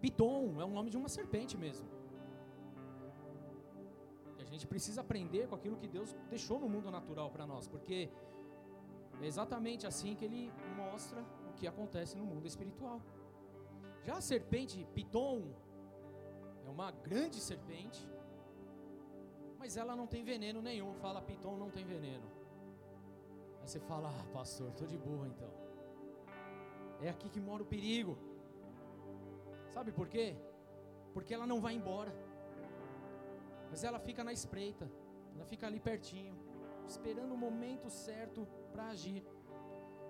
Piton 0.00 0.60
é 0.60 0.64
o 0.64 0.68
nome 0.68 0.90
de 0.90 0.96
uma 0.96 1.08
serpente 1.08 1.56
mesmo 1.56 1.93
gente 4.54 4.66
precisa 4.66 5.00
aprender 5.00 5.48
com 5.48 5.54
aquilo 5.54 5.76
que 5.76 5.88
Deus 5.96 6.14
deixou 6.28 6.58
no 6.58 6.68
mundo 6.68 6.90
natural 6.90 7.30
para 7.30 7.46
nós, 7.52 7.66
porque 7.66 7.98
é 9.20 9.26
exatamente 9.26 9.86
assim 9.86 10.14
que 10.14 10.24
ele 10.24 10.52
mostra 10.76 11.20
o 11.50 11.52
que 11.58 11.66
acontece 11.66 12.16
no 12.16 12.24
mundo 12.24 12.46
espiritual. 12.46 13.00
Já 14.06 14.16
a 14.16 14.20
serpente 14.20 14.86
Piton 14.94 15.42
é 16.66 16.68
uma 16.68 16.90
grande 16.90 17.40
serpente, 17.40 18.02
mas 19.58 19.76
ela 19.76 19.96
não 19.96 20.06
tem 20.06 20.22
veneno 20.24 20.60
nenhum. 20.60 20.94
Fala, 20.94 21.22
Piton 21.22 21.56
não 21.56 21.70
tem 21.70 21.84
veneno. 21.84 22.26
Aí 23.60 23.68
você 23.68 23.80
fala, 23.80 24.08
ah, 24.08 24.24
pastor, 24.32 24.68
estou 24.70 24.86
de 24.86 24.98
boa 24.98 25.26
então. 25.26 25.50
É 27.00 27.08
aqui 27.08 27.28
que 27.28 27.40
mora 27.40 27.62
o 27.62 27.66
perigo. 27.66 28.16
Sabe 29.70 29.90
por 29.90 30.08
quê? 30.08 30.36
Porque 31.12 31.34
ela 31.34 31.46
não 31.46 31.60
vai 31.60 31.74
embora. 31.74 32.14
Mas 33.70 33.84
ela 33.84 33.98
fica 33.98 34.22
na 34.22 34.32
espreita. 34.32 34.90
Ela 35.34 35.44
fica 35.44 35.66
ali 35.66 35.80
pertinho, 35.80 36.34
esperando 36.86 37.32
o 37.34 37.36
momento 37.36 37.90
certo 37.90 38.46
para 38.72 38.86
agir. 38.88 39.24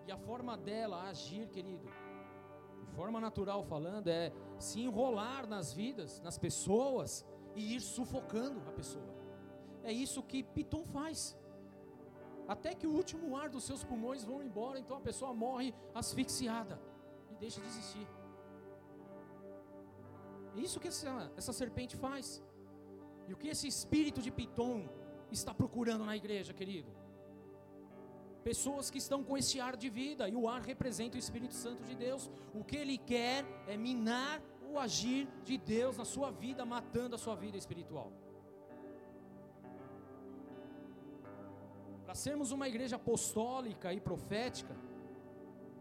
E 0.07 0.13
a 0.13 0.19
forma 0.19 0.57
dela 0.57 1.09
agir, 1.09 1.49
querido, 1.49 1.87
de 2.81 2.87
forma 2.95 3.21
natural 3.21 3.63
falando, 3.65 4.09
é 4.09 4.33
se 4.59 4.81
enrolar 4.81 5.47
nas 5.47 5.73
vidas, 5.73 6.21
nas 6.21 6.37
pessoas 6.37 7.25
e 7.55 7.75
ir 7.75 7.81
sufocando 7.81 8.61
a 8.69 8.73
pessoa. 8.73 9.15
É 9.83 9.93
isso 9.93 10.23
que 10.23 10.43
Piton 10.43 10.85
faz. 10.85 11.37
Até 12.47 12.75
que 12.75 12.87
o 12.87 12.93
último 12.93 13.37
ar 13.37 13.49
dos 13.49 13.65
seus 13.65 13.83
pulmões 13.83 14.23
vão 14.25 14.43
embora, 14.43 14.79
então 14.79 14.97
a 14.99 15.01
pessoa 15.01 15.33
morre 15.33 15.75
asfixiada 15.95 16.79
e 17.31 17.35
deixa 17.37 17.61
de 17.61 17.67
existir. 17.67 18.07
É 20.57 20.61
isso 20.61 20.79
que 20.79 20.89
essa, 20.89 21.33
essa 21.37 21.53
serpente 21.53 21.97
faz. 21.97 22.43
E 23.29 23.33
o 23.33 23.37
que 23.37 23.49
esse 23.49 23.67
espírito 23.67 24.21
de 24.21 24.31
Piton 24.31 24.89
está 25.31 25.53
procurando 25.55 26.05
na 26.05 26.17
igreja, 26.17 26.53
querido? 26.53 26.91
Pessoas 28.43 28.91
que 28.91 28.99
estão 28.99 29.25
com 29.25 29.37
esse 29.39 29.59
ar 29.59 29.75
de 29.77 29.89
vida, 29.89 30.29
e 30.29 30.37
o 30.37 30.47
ar 30.47 30.61
representa 30.61 31.17
o 31.17 31.19
Espírito 31.19 31.55
Santo 31.55 31.83
de 31.83 31.95
Deus. 31.95 32.31
O 32.53 32.63
que 32.63 32.77
ele 32.77 32.99
quer 32.99 33.43
é 33.67 33.77
minar 33.77 34.43
o 34.71 34.79
agir 34.79 35.27
de 35.45 35.57
Deus 35.57 35.97
na 35.97 36.05
sua 36.05 36.31
vida, 36.31 36.65
matando 36.67 37.15
a 37.15 37.19
sua 37.19 37.35
vida 37.35 37.57
espiritual. 37.57 38.13
Para 42.05 42.15
sermos 42.15 42.51
uma 42.53 42.69
igreja 42.69 42.97
apostólica 42.97 43.95
e 43.95 44.01
profética, 44.01 44.77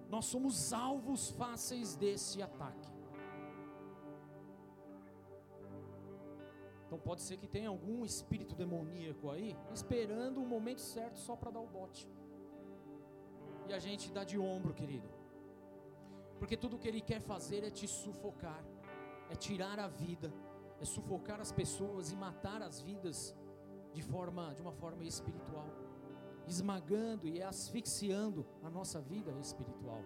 nós 0.09 0.25
somos 0.25 0.71
alvos 0.71 1.29
fáceis 1.31 1.95
desse 1.95 2.41
ataque. 2.41 2.92
Então 6.93 7.01
pode 7.03 7.23
ser 7.23 7.37
que 7.37 7.47
tenha 7.47 7.69
algum 7.69 8.05
espírito 8.05 8.53
demoníaco 8.53 9.31
aí, 9.31 9.57
esperando 9.73 10.39
o 10.39 10.45
momento 10.45 10.79
certo 10.79 11.17
só 11.17 11.35
para 11.35 11.49
dar 11.49 11.59
o 11.59 11.65
bote. 11.65 12.07
E 13.67 13.73
a 13.73 13.79
gente 13.79 14.11
dá 14.11 14.23
de 14.23 14.37
ombro, 14.37 14.75
querido. 14.75 15.09
Porque 16.37 16.55
tudo 16.55 16.77
que 16.77 16.87
ele 16.87 17.01
quer 17.01 17.19
fazer 17.19 17.63
é 17.63 17.71
te 17.71 17.87
sufocar, 17.87 18.63
é 19.31 19.35
tirar 19.35 19.79
a 19.79 19.87
vida, 19.87 20.31
é 20.79 20.85
sufocar 20.85 21.41
as 21.41 21.51
pessoas 21.51 22.11
e 22.11 22.15
matar 22.15 22.61
as 22.61 22.79
vidas 22.79 23.35
de 23.91 24.03
forma 24.03 24.53
de 24.53 24.61
uma 24.61 24.73
forma 24.73 25.03
espiritual, 25.03 25.69
esmagando 26.45 27.27
e 27.27 27.41
asfixiando 27.41 28.45
a 28.61 28.69
nossa 28.69 29.01
vida 29.01 29.31
espiritual. 29.39 30.03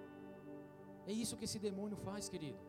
É 1.06 1.12
isso 1.12 1.36
que 1.36 1.44
esse 1.44 1.60
demônio 1.60 1.98
faz, 1.98 2.30
querido. 2.30 2.62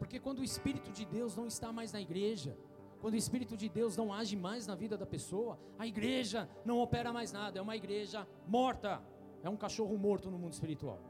Porque 0.00 0.18
quando 0.18 0.40
o 0.40 0.44
espírito 0.52 0.90
de 0.90 1.04
Deus 1.04 1.36
não 1.36 1.46
está 1.46 1.72
mais 1.72 1.92
na 1.92 2.00
igreja, 2.00 2.58
quando 3.00 3.14
o 3.14 3.16
Espírito 3.16 3.56
de 3.56 3.68
Deus 3.68 3.96
não 3.96 4.12
age 4.12 4.36
mais 4.36 4.66
na 4.66 4.74
vida 4.74 4.96
da 4.96 5.06
pessoa, 5.06 5.58
a 5.78 5.86
igreja 5.86 6.48
não 6.64 6.78
opera 6.78 7.12
mais 7.12 7.32
nada, 7.32 7.58
é 7.58 7.62
uma 7.62 7.74
igreja 7.74 8.28
morta. 8.46 9.02
É 9.42 9.48
um 9.48 9.56
cachorro 9.56 9.96
morto 9.96 10.30
no 10.30 10.38
mundo 10.38 10.52
espiritual. 10.52 11.00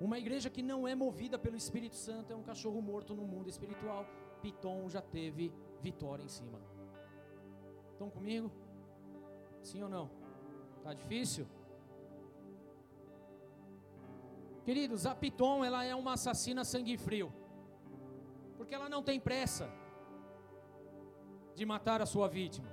Uma 0.00 0.18
igreja 0.18 0.50
que 0.50 0.60
não 0.60 0.88
é 0.88 0.94
movida 0.94 1.38
pelo 1.38 1.56
Espírito 1.56 1.94
Santo 1.94 2.32
é 2.32 2.36
um 2.36 2.42
cachorro 2.42 2.82
morto 2.82 3.14
no 3.14 3.24
mundo 3.24 3.48
espiritual. 3.48 4.04
Piton 4.42 4.88
já 4.88 5.00
teve 5.00 5.52
vitória 5.80 6.24
em 6.24 6.28
cima. 6.28 6.60
Estão 7.92 8.10
comigo? 8.10 8.50
Sim 9.62 9.84
ou 9.84 9.88
não? 9.88 10.10
Tá 10.82 10.92
difícil? 10.94 11.46
Queridos, 14.64 15.06
a 15.06 15.14
Piton 15.14 15.64
ela 15.64 15.84
é 15.84 15.94
uma 15.94 16.14
assassina 16.14 16.64
sangue 16.64 16.96
frio. 16.96 17.32
Porque 18.56 18.74
ela 18.74 18.88
não 18.88 19.02
tem 19.02 19.20
pressa 19.20 19.70
de 21.60 21.66
matar 21.66 22.00
a 22.00 22.06
sua 22.06 22.26
vítima. 22.26 22.70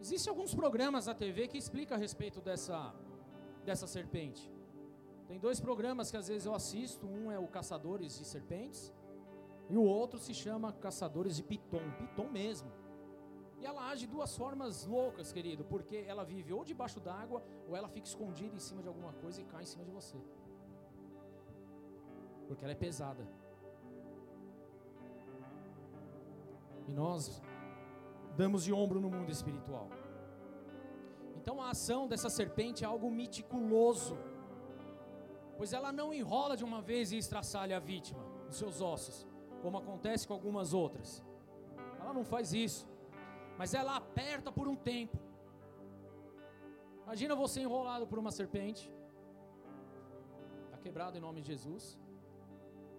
Existem 0.00 0.30
alguns 0.32 0.52
programas 0.52 1.06
na 1.06 1.14
TV 1.14 1.46
que 1.50 1.56
explicam 1.56 1.96
a 1.96 2.00
respeito 2.06 2.40
dessa 2.48 2.78
dessa 3.68 3.86
serpente. 3.86 4.42
Tem 5.28 5.38
dois 5.46 5.58
programas 5.66 6.10
que 6.10 6.18
às 6.22 6.26
vezes 6.30 6.44
eu 6.48 6.54
assisto, 6.60 7.04
um 7.18 7.30
é 7.36 7.38
o 7.38 7.46
Caçadores 7.56 8.18
de 8.18 8.24
Serpentes 8.32 8.82
e 9.72 9.76
o 9.76 9.84
outro 10.00 10.18
se 10.26 10.34
chama 10.34 10.72
Caçadores 10.86 11.36
de 11.38 11.44
Piton, 11.50 11.86
Piton 12.00 12.28
mesmo. 12.40 12.70
E 13.60 13.64
ela 13.70 13.88
age 13.90 14.02
de 14.06 14.12
duas 14.16 14.36
formas 14.36 14.84
loucas, 14.96 15.32
querido, 15.36 15.64
porque 15.72 15.98
ela 16.12 16.24
vive 16.24 16.52
ou 16.52 16.64
debaixo 16.64 17.00
d'água 17.08 17.40
ou 17.68 17.76
ela 17.76 17.88
fica 17.88 18.08
escondida 18.12 18.54
em 18.56 18.64
cima 18.68 18.82
de 18.82 18.88
alguma 18.88 19.12
coisa 19.24 19.40
e 19.40 19.44
cai 19.52 19.62
em 19.62 19.72
cima 19.74 19.84
de 19.84 19.92
você. 19.98 20.18
Porque 22.48 22.64
ela 22.64 22.72
é 22.72 22.80
pesada. 22.86 23.24
E 26.88 26.92
nós 26.92 27.40
damos 28.36 28.62
de 28.64 28.72
ombro 28.72 29.00
no 29.04 29.10
mundo 29.10 29.30
espiritual. 29.36 29.88
Então 31.38 31.62
a 31.62 31.70
ação 31.70 32.00
dessa 32.12 32.30
serpente 32.38 32.84
é 32.84 32.86
algo 32.86 33.10
meticuloso, 33.10 34.16
pois 35.56 35.72
ela 35.72 35.90
não 36.00 36.12
enrola 36.12 36.56
de 36.56 36.64
uma 36.64 36.80
vez 36.90 37.12
e 37.12 37.18
estraçalha 37.24 37.76
a 37.76 37.80
vítima, 37.80 38.22
os 38.50 38.56
seus 38.56 38.80
ossos, 38.80 39.26
como 39.62 39.78
acontece 39.78 40.26
com 40.26 40.34
algumas 40.34 40.74
outras. 40.74 41.22
Ela 42.00 42.12
não 42.12 42.24
faz 42.24 42.52
isso, 42.52 42.82
mas 43.58 43.74
ela 43.74 43.96
aperta 43.96 44.50
por 44.52 44.68
um 44.68 44.76
tempo. 44.76 45.18
Imagina 47.04 47.34
você 47.36 47.60
enrolado 47.60 48.06
por 48.06 48.18
uma 48.18 48.32
serpente, 48.32 48.92
está 50.64 50.78
quebrado 50.78 51.16
em 51.16 51.20
nome 51.20 51.40
de 51.40 51.46
Jesus. 51.46 51.84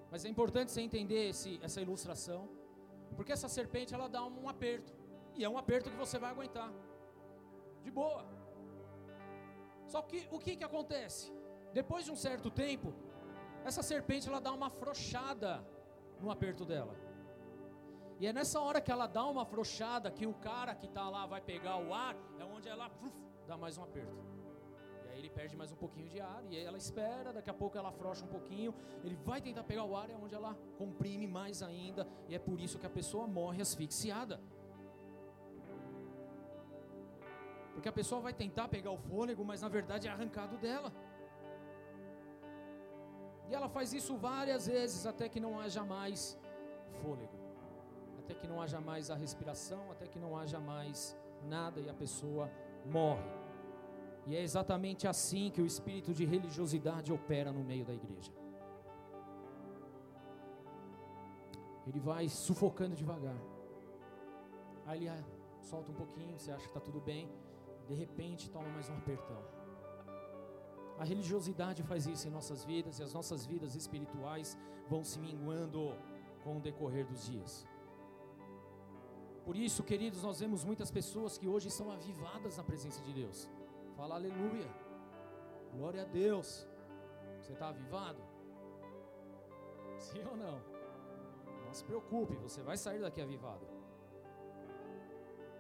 Mas 0.10 0.24
é 0.26 0.30
importante 0.30 0.72
você 0.72 0.82
entender 0.82 1.30
esse, 1.30 1.60
essa 1.62 1.82
ilustração, 1.82 2.48
porque 3.16 3.32
essa 3.32 3.50
serpente 3.50 3.94
ela 3.94 4.08
dá 4.08 4.24
um 4.26 4.48
aperto, 4.48 4.94
e 5.38 5.44
é 5.44 5.50
um 5.50 5.58
aperto 5.58 5.90
que 5.92 5.96
você 6.04 6.18
vai 6.18 6.32
aguentar, 6.32 6.72
de 7.84 7.92
boa. 7.92 8.26
Só 9.86 10.02
que 10.02 10.28
o 10.32 10.40
que, 10.40 10.56
que 10.58 10.64
acontece? 10.64 11.32
Depois 11.74 12.04
de 12.06 12.12
um 12.12 12.16
certo 12.16 12.50
tempo, 12.50 12.94
essa 13.64 13.84
serpente 13.84 14.28
ela 14.28 14.42
dá 14.42 14.52
uma 14.52 14.68
afrouxada 14.68 15.66
no 16.20 16.32
aperto 16.32 16.66
dela. 16.66 16.96
E 18.20 18.26
é 18.26 18.34
nessa 18.34 18.60
hora 18.60 18.82
que 18.82 18.92
ela 18.92 19.06
dá 19.06 19.24
uma 19.26 19.44
afrouxada 19.44 20.10
que 20.10 20.26
o 20.26 20.34
cara 20.34 20.74
que 20.74 20.88
está 20.88 21.08
lá 21.08 21.26
vai 21.26 21.40
pegar 21.40 21.78
o 21.78 21.94
ar, 21.94 22.16
é 22.40 22.44
onde 22.44 22.68
ela 22.68 22.88
uf, 23.04 23.14
dá 23.46 23.56
mais 23.56 23.78
um 23.78 23.84
aperto. 23.84 24.18
E 25.06 25.10
aí 25.10 25.20
ele 25.20 25.30
perde 25.30 25.56
mais 25.56 25.72
um 25.72 25.76
pouquinho 25.76 26.10
de 26.10 26.20
ar, 26.20 26.44
e 26.50 26.58
aí 26.58 26.64
ela 26.64 26.78
espera, 26.78 27.32
daqui 27.32 27.50
a 27.50 27.54
pouco 27.54 27.78
ela 27.78 27.90
afrouxa 27.90 28.26
um 28.26 28.28
pouquinho, 28.28 28.74
ele 29.04 29.16
vai 29.16 29.40
tentar 29.40 29.64
pegar 29.64 29.84
o 29.84 29.96
ar, 29.96 30.10
é 30.10 30.16
onde 30.16 30.34
ela 30.34 30.56
comprime 30.78 31.28
mais 31.28 31.62
ainda, 31.62 32.08
e 32.28 32.34
é 32.34 32.40
por 32.40 32.60
isso 32.60 32.80
que 32.80 32.88
a 32.88 32.90
pessoa 32.90 33.28
morre 33.28 33.62
asfixiada. 33.62 34.42
Porque 37.78 37.90
a 37.90 37.98
pessoa 38.00 38.20
vai 38.20 38.34
tentar 38.34 38.68
pegar 38.68 38.90
o 38.90 38.98
fôlego, 38.98 39.46
mas 39.46 39.62
na 39.62 39.70
verdade 39.70 40.08
é 40.08 40.12
arrancado 40.12 40.58
dela. 40.58 40.92
E 43.48 43.54
ela 43.54 43.70
faz 43.70 43.94
isso 43.94 44.18
várias 44.18 44.66
vezes 44.66 45.06
até 45.06 45.30
que 45.30 45.40
não 45.40 45.60
haja 45.60 45.84
mais 45.84 46.36
fôlego, 47.02 47.38
até 48.18 48.34
que 48.34 48.48
não 48.48 48.60
haja 48.64 48.82
mais 48.82 49.12
a 49.12 49.16
respiração, 49.16 49.92
até 49.92 50.08
que 50.08 50.18
não 50.18 50.36
haja 50.36 50.60
mais 50.60 51.16
nada 51.44 51.80
e 51.80 51.88
a 51.88 51.94
pessoa 51.94 52.50
morre. 52.84 53.30
E 54.26 54.36
é 54.36 54.42
exatamente 54.42 55.08
assim 55.08 55.52
que 55.52 55.62
o 55.62 55.68
espírito 55.68 56.16
de 56.16 56.26
religiosidade 56.26 57.14
opera 57.14 57.52
no 57.52 57.64
meio 57.64 57.86
da 57.86 57.94
igreja. 57.94 58.32
Ele 61.86 62.00
vai 62.00 62.28
sufocando 62.28 62.96
devagar. 62.96 63.40
Aí 64.88 65.08
ele 65.08 65.26
solta 65.62 65.92
um 65.92 66.00
pouquinho, 66.04 66.40
você 66.40 66.50
acha 66.50 66.64
que 66.64 66.70
está 66.70 66.80
tudo 66.80 67.00
bem 67.00 67.30
de 67.88 67.96
repente 68.04 68.50
toma 68.50 68.70
mais 68.70 68.90
um 68.90 68.98
apertão. 68.98 69.42
A 70.98 71.04
religiosidade 71.04 71.82
faz 71.84 72.06
isso 72.08 72.28
em 72.28 72.32
nossas 72.32 72.64
vidas 72.66 73.00
e 73.00 73.04
as 73.04 73.14
nossas 73.14 73.46
vidas 73.46 73.76
espirituais 73.76 74.58
vão 74.90 75.04
se 75.04 75.20
minguando 75.20 75.82
com 76.44 76.58
o 76.58 76.60
decorrer 76.60 77.06
dos 77.06 77.26
dias. 77.26 77.68
Por 79.46 79.56
isso, 79.56 79.84
queridos, 79.84 80.24
nós 80.24 80.40
vemos 80.40 80.66
muitas 80.66 80.90
pessoas 80.92 81.38
que 81.38 81.48
hoje 81.48 81.70
são 81.70 81.90
avivadas 81.92 82.58
na 82.58 82.64
presença 82.64 83.02
de 83.04 83.14
Deus. 83.14 83.50
Fala 83.96 84.16
aleluia, 84.16 84.70
glória 85.76 86.02
a 86.02 86.06
Deus. 86.06 86.68
Você 87.40 87.54
está 87.54 87.70
avivado? 87.70 88.22
Sim 89.98 90.24
ou 90.32 90.36
não? 90.36 90.58
Não 91.66 91.74
se 91.74 91.84
preocupe, 91.84 92.36
você 92.36 92.62
vai 92.62 92.76
sair 92.76 93.00
daqui 93.00 93.22
avivado. 93.22 93.66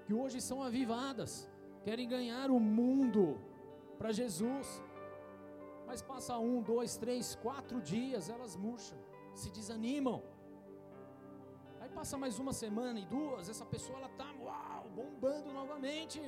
Que 0.05 0.13
hoje 0.13 0.41
são 0.41 0.61
avivadas 0.63 1.49
querem 1.87 2.07
ganhar 2.15 2.47
o 2.51 2.59
mundo 2.59 3.23
para 3.97 4.11
Jesus. 4.19 4.67
Mas 5.89 6.01
passa 6.01 6.37
um, 6.37 6.61
dois, 6.61 6.97
três, 7.03 7.25
quatro 7.35 7.77
dias, 7.91 8.29
elas 8.35 8.53
murcham, 8.63 8.97
se 9.41 9.49
desanimam. 9.57 10.21
Aí 11.79 11.89
passa 11.99 12.17
mais 12.23 12.39
uma 12.43 12.51
semana 12.63 12.99
e 12.99 13.05
duas, 13.05 13.47
essa 13.53 13.65
pessoa 13.73 13.99
ela 13.99 14.09
tá, 14.21 14.29
uau, 14.41 14.83
bombando 14.99 15.53
novamente. 15.59 16.21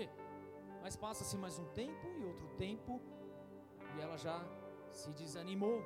Mas 0.84 0.95
passa-se 0.95 1.36
mais 1.45 1.60
um 1.60 1.68
tempo 1.82 2.07
e 2.20 2.24
outro 2.32 2.47
tempo 2.66 3.01
e 3.93 4.01
ela 4.05 4.18
já 4.26 4.38
se 4.99 5.12
desanimou. 5.12 5.80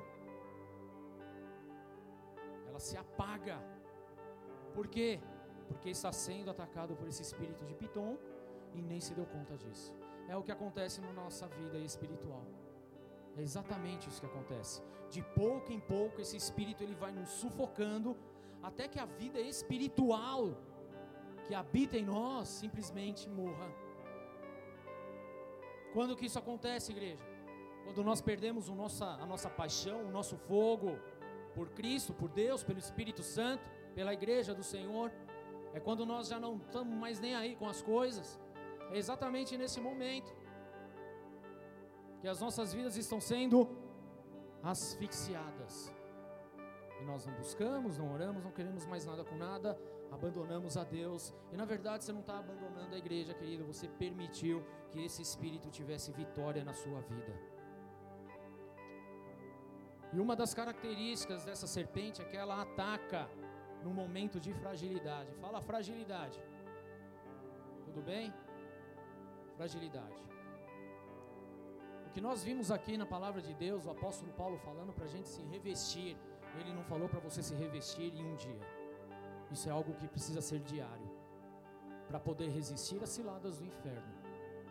ela 2.68 2.78
se 2.78 2.96
apaga. 2.96 3.58
Por 4.76 4.86
quê? 4.94 5.20
Porque 5.66 5.90
está 5.90 6.12
sendo 6.12 6.48
atacado 6.54 6.94
por 6.94 7.08
esse 7.08 7.22
espírito 7.22 7.64
de 7.64 7.74
Piton 7.82 8.16
e 8.74 8.82
nem 8.82 9.00
se 9.00 9.14
deu 9.14 9.26
conta 9.26 9.56
disso. 9.56 9.94
É 10.28 10.36
o 10.36 10.42
que 10.42 10.52
acontece 10.52 11.00
na 11.00 11.12
nossa 11.12 11.46
vida 11.48 11.78
espiritual. 11.78 12.44
É 13.36 13.42
exatamente 13.42 14.08
isso 14.08 14.20
que 14.20 14.26
acontece. 14.26 14.82
De 15.10 15.22
pouco 15.22 15.72
em 15.72 15.80
pouco 15.80 16.20
esse 16.20 16.36
espírito 16.36 16.82
ele 16.82 16.94
vai 16.94 17.12
nos 17.12 17.30
sufocando 17.30 18.16
até 18.62 18.88
que 18.88 18.98
a 18.98 19.04
vida 19.04 19.40
espiritual 19.40 20.56
que 21.46 21.54
habita 21.54 21.96
em 21.98 22.04
nós 22.04 22.48
simplesmente 22.48 23.28
morra. 23.28 23.68
Quando 25.92 26.16
que 26.16 26.26
isso 26.26 26.38
acontece, 26.38 26.92
igreja? 26.92 27.22
Quando 27.84 28.02
nós 28.02 28.20
perdemos 28.20 28.68
o 28.68 28.74
nossa, 28.74 29.04
a 29.04 29.26
nossa 29.26 29.50
paixão, 29.50 30.06
o 30.06 30.10
nosso 30.10 30.36
fogo 30.36 30.98
por 31.54 31.68
Cristo, 31.70 32.12
por 32.12 32.30
Deus, 32.30 32.64
pelo 32.64 32.78
Espírito 32.78 33.22
Santo, 33.22 33.62
pela 33.94 34.12
igreja 34.12 34.54
do 34.54 34.64
Senhor, 34.64 35.12
é 35.74 35.78
quando 35.78 36.06
nós 36.06 36.28
já 36.28 36.40
não 36.40 36.56
estamos 36.56 36.96
mais 36.96 37.20
nem 37.20 37.34
aí 37.34 37.54
com 37.54 37.68
as 37.68 37.82
coisas. 37.82 38.40
É 38.94 38.98
exatamente 39.04 39.58
nesse 39.60 39.80
momento 39.80 40.30
que 42.20 42.28
as 42.32 42.40
nossas 42.44 42.72
vidas 42.72 42.96
estão 42.96 43.20
sendo 43.20 43.58
asfixiadas. 44.72 45.92
E 47.00 47.04
nós 47.04 47.26
não 47.26 47.34
buscamos, 47.34 47.98
não 47.98 48.12
oramos, 48.14 48.44
não 48.44 48.52
queremos 48.58 48.86
mais 48.92 49.04
nada 49.04 49.24
com 49.24 49.34
nada, 49.48 49.76
abandonamos 50.12 50.76
a 50.76 50.84
Deus. 50.84 51.34
E 51.52 51.56
na 51.56 51.64
verdade 51.64 52.04
você 52.04 52.12
não 52.12 52.20
está 52.20 52.38
abandonando 52.38 52.94
a 52.94 52.98
igreja, 53.04 53.34
querido, 53.34 53.64
você 53.72 53.88
permitiu 54.04 54.64
que 54.90 55.04
esse 55.04 55.20
espírito 55.20 55.68
tivesse 55.78 56.12
vitória 56.12 56.62
na 56.62 56.72
sua 56.72 57.00
vida. 57.00 57.34
E 60.12 60.20
uma 60.20 60.36
das 60.36 60.54
características 60.54 61.44
dessa 61.44 61.66
serpente 61.66 62.22
é 62.22 62.24
que 62.24 62.36
ela 62.36 62.62
ataca 62.62 63.28
no 63.82 63.92
momento 63.92 64.38
de 64.38 64.54
fragilidade. 64.54 65.34
Fala 65.44 65.60
fragilidade. 65.60 66.40
Tudo 67.86 68.02
bem? 68.02 68.32
Fragilidade. 69.56 70.22
O 72.06 72.10
que 72.10 72.20
nós 72.20 72.44
vimos 72.44 72.70
aqui 72.70 72.96
na 72.96 73.06
palavra 73.06 73.40
de 73.40 73.54
Deus, 73.54 73.86
o 73.86 73.90
apóstolo 73.90 74.32
Paulo 74.32 74.58
falando 74.58 74.92
para 74.92 75.04
a 75.04 75.08
gente 75.08 75.28
se 75.28 75.42
revestir. 75.42 76.16
Ele 76.60 76.72
não 76.72 76.84
falou 76.84 77.08
para 77.08 77.20
você 77.20 77.42
se 77.42 77.54
revestir 77.54 78.14
em 78.14 78.24
um 78.24 78.36
dia. 78.36 78.60
Isso 79.50 79.68
é 79.68 79.72
algo 79.72 79.94
que 79.94 80.06
precisa 80.06 80.40
ser 80.40 80.60
diário 80.60 81.10
para 82.08 82.20
poder 82.20 82.48
resistir 82.48 83.02
às 83.02 83.10
ciladas 83.10 83.58
do 83.58 83.64
inferno 83.64 84.14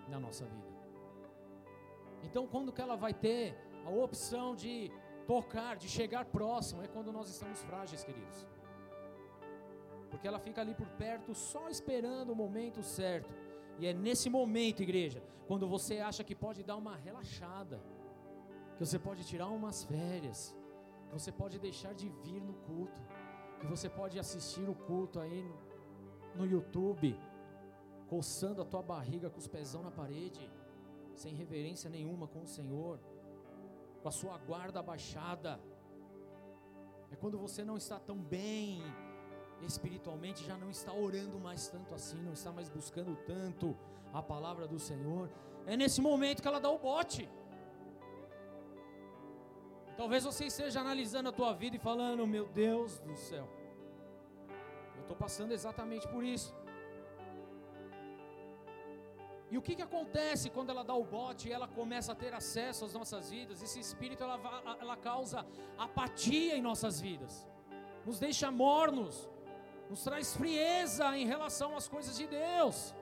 na 0.08 0.20
nossa 0.20 0.46
vida. 0.46 0.74
Então, 2.24 2.48
quando 2.48 2.72
que 2.72 2.82
ela 2.82 2.96
vai 2.96 3.14
ter 3.14 3.56
a 3.86 3.90
opção 3.90 4.56
de 4.56 4.92
tocar, 5.28 5.76
de 5.76 5.88
chegar 5.90 6.26
próximo, 6.26 6.82
é 6.84 6.88
quando 6.88 7.12
nós 7.12 7.30
estamos 7.30 7.62
frágeis, 7.64 8.04
queridos. 8.04 8.48
Porque 10.10 10.28
ela 10.28 10.40
fica 10.40 10.62
ali 10.62 10.74
por 10.74 10.88
perto, 10.90 11.34
só 11.34 11.70
esperando 11.70 12.32
o 12.32 12.36
momento 12.36 12.82
certo. 12.82 13.34
E 13.80 13.88
é 13.88 13.94
nesse 13.94 14.30
momento, 14.30 14.82
igreja, 14.82 15.24
quando 15.48 15.68
você 15.68 16.00
acha 16.00 16.24
que 16.24 16.36
pode 16.36 16.64
dar 16.64 16.76
uma 16.76 16.96
relaxada, 16.96 17.82
que 18.78 18.86
você 18.86 19.00
pode 19.00 19.24
tirar 19.26 19.48
umas 19.48 19.84
férias, 19.84 20.56
que 21.08 21.14
você 21.14 21.32
pode 21.32 21.60
deixar 21.60 21.94
de 21.94 22.10
vir 22.10 22.42
no 22.42 22.54
culto, 22.54 23.02
que 23.60 23.68
você 23.68 23.90
pode 23.90 24.20
assistir 24.20 24.68
o 24.70 24.76
culto 24.76 25.20
aí 25.20 25.44
no, 25.44 25.58
no 26.36 26.46
YouTube, 26.46 27.18
coçando 28.08 28.62
a 28.62 28.66
tua 28.66 28.82
barriga 28.82 29.30
com 29.30 29.40
os 29.40 29.48
pezão 29.48 29.82
na 29.82 29.92
parede, 29.92 30.52
sem 31.16 31.34
reverência 31.34 31.90
nenhuma 31.90 32.28
com 32.28 32.42
o 32.42 32.48
Senhor 32.48 33.00
com 34.04 34.10
a 34.10 34.12
sua 34.12 34.38
guarda 34.38 34.82
abaixada. 34.82 35.60
É 37.10 37.16
quando 37.16 37.38
você 37.40 37.64
não 37.64 37.78
está 37.78 37.98
tão 37.98 38.18
bem 38.18 38.84
espiritualmente, 39.66 40.46
já 40.46 40.58
não 40.58 40.70
está 40.70 40.94
orando 40.94 41.40
mais 41.40 41.68
tanto 41.68 41.94
assim, 41.94 42.22
não 42.22 42.34
está 42.34 42.52
mais 42.52 42.70
buscando 42.70 43.16
tanto 43.26 43.76
a 44.14 44.22
palavra 44.22 44.68
do 44.68 44.80
Senhor. 44.80 45.30
É 45.66 45.76
nesse 45.76 46.02
momento 46.02 46.42
que 46.42 46.48
ela 46.48 46.60
dá 46.60 46.70
o 46.70 46.78
bote. 46.78 47.30
Talvez 49.96 50.24
você 50.24 50.46
esteja 50.46 50.82
analisando 50.82 51.30
a 51.30 51.32
tua 51.32 51.54
vida 51.54 51.76
e 51.76 51.80
falando: 51.80 52.26
Meu 52.26 52.48
Deus 52.48 53.00
do 53.00 53.16
céu, 53.16 53.48
eu 54.96 55.02
estou 55.02 55.16
passando 55.16 55.52
exatamente 55.52 56.08
por 56.08 56.24
isso. 56.24 56.54
E 59.54 59.58
o 59.58 59.62
que, 59.62 59.76
que 59.76 59.84
acontece 59.84 60.50
quando 60.50 60.72
ela 60.72 60.84
dá 60.84 60.96
o 60.96 61.04
bote 61.04 61.48
e 61.48 61.52
ela 61.52 61.68
começa 61.68 62.12
a 62.12 62.16
ter 62.16 62.34
acesso 62.34 62.86
às 62.86 62.94
nossas 62.94 63.30
vidas? 63.30 63.62
Esse 63.62 63.80
espírito 63.80 64.24
ela, 64.24 64.40
ela 64.82 64.98
causa 64.98 65.46
apatia 65.78 66.58
em 66.58 66.62
nossas 66.62 67.00
vidas, 67.00 67.48
nos 68.04 68.18
deixa 68.20 68.50
mornos, 68.50 69.30
nos 69.90 70.04
traz 70.04 70.36
frieza 70.36 71.18
em 71.18 71.26
relação 71.26 71.76
às 71.76 71.88
coisas 71.88 72.16
de 72.18 72.28
Deus. 72.28 72.94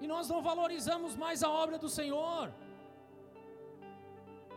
E 0.00 0.06
nós 0.06 0.28
não 0.28 0.40
valorizamos 0.42 1.16
mais 1.16 1.42
a 1.42 1.50
obra 1.50 1.78
do 1.78 1.88
Senhor. 1.88 2.52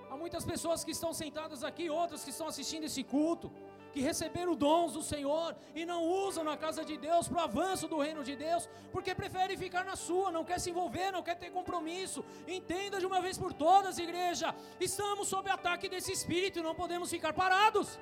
Há 0.10 0.18
muitas 0.18 0.46
pessoas 0.46 0.84
que 0.84 0.92
estão 0.92 1.14
sentadas 1.14 1.64
aqui, 1.64 1.90
outras 1.90 2.24
que 2.24 2.32
estão 2.32 2.48
assistindo 2.48 2.84
esse 2.84 3.04
culto, 3.04 3.52
que 3.94 4.02
receberam 4.02 4.56
dons 4.56 4.94
do 4.94 5.02
Senhor 5.02 5.56
e 5.76 5.86
não 5.86 6.04
usam 6.04 6.44
na 6.44 6.56
casa 6.58 6.84
de 6.84 6.98
Deus 6.98 7.28
para 7.28 7.40
o 7.40 7.44
avanço 7.50 7.88
do 7.88 7.98
reino 7.98 8.24
de 8.24 8.36
Deus, 8.36 8.70
porque 8.92 9.14
preferem 9.14 9.58
ficar 9.58 9.84
na 9.84 9.96
sua, 9.96 10.32
não 10.32 10.44
quer 10.46 10.60
se 10.60 10.70
envolver, 10.70 11.12
não 11.12 11.24
quer 11.24 11.36
ter 11.36 11.50
compromisso. 11.50 12.24
Entenda 12.48 13.00
de 13.00 13.06
uma 13.06 13.22
vez 13.22 13.38
por 13.38 13.54
todas, 13.54 14.00
igreja, 14.00 14.56
estamos 14.80 15.28
sob 15.28 15.50
ataque 15.50 15.90
desse 15.90 16.12
espírito 16.12 16.60
e 16.60 16.62
não 16.62 16.76
podemos 16.76 17.10
ficar 17.10 17.34
parados. 17.34 18.00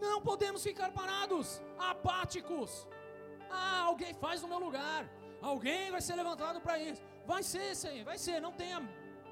Não 0.00 0.20
podemos 0.20 0.62
ficar 0.62 0.90
parados, 0.92 1.60
apáticos. 1.78 2.86
Ah, 3.50 3.80
alguém 3.82 4.14
faz 4.14 4.40
no 4.42 4.48
meu 4.48 4.58
lugar. 4.58 5.08
Alguém 5.42 5.90
vai 5.90 6.00
ser 6.00 6.14
levantado 6.14 6.60
para 6.60 6.78
isso. 6.78 7.02
Vai 7.26 7.42
ser, 7.42 7.74
Senhor, 7.74 8.04
vai 8.04 8.18
ser. 8.18 8.40
Não 8.40 8.52
tenha 8.52 8.80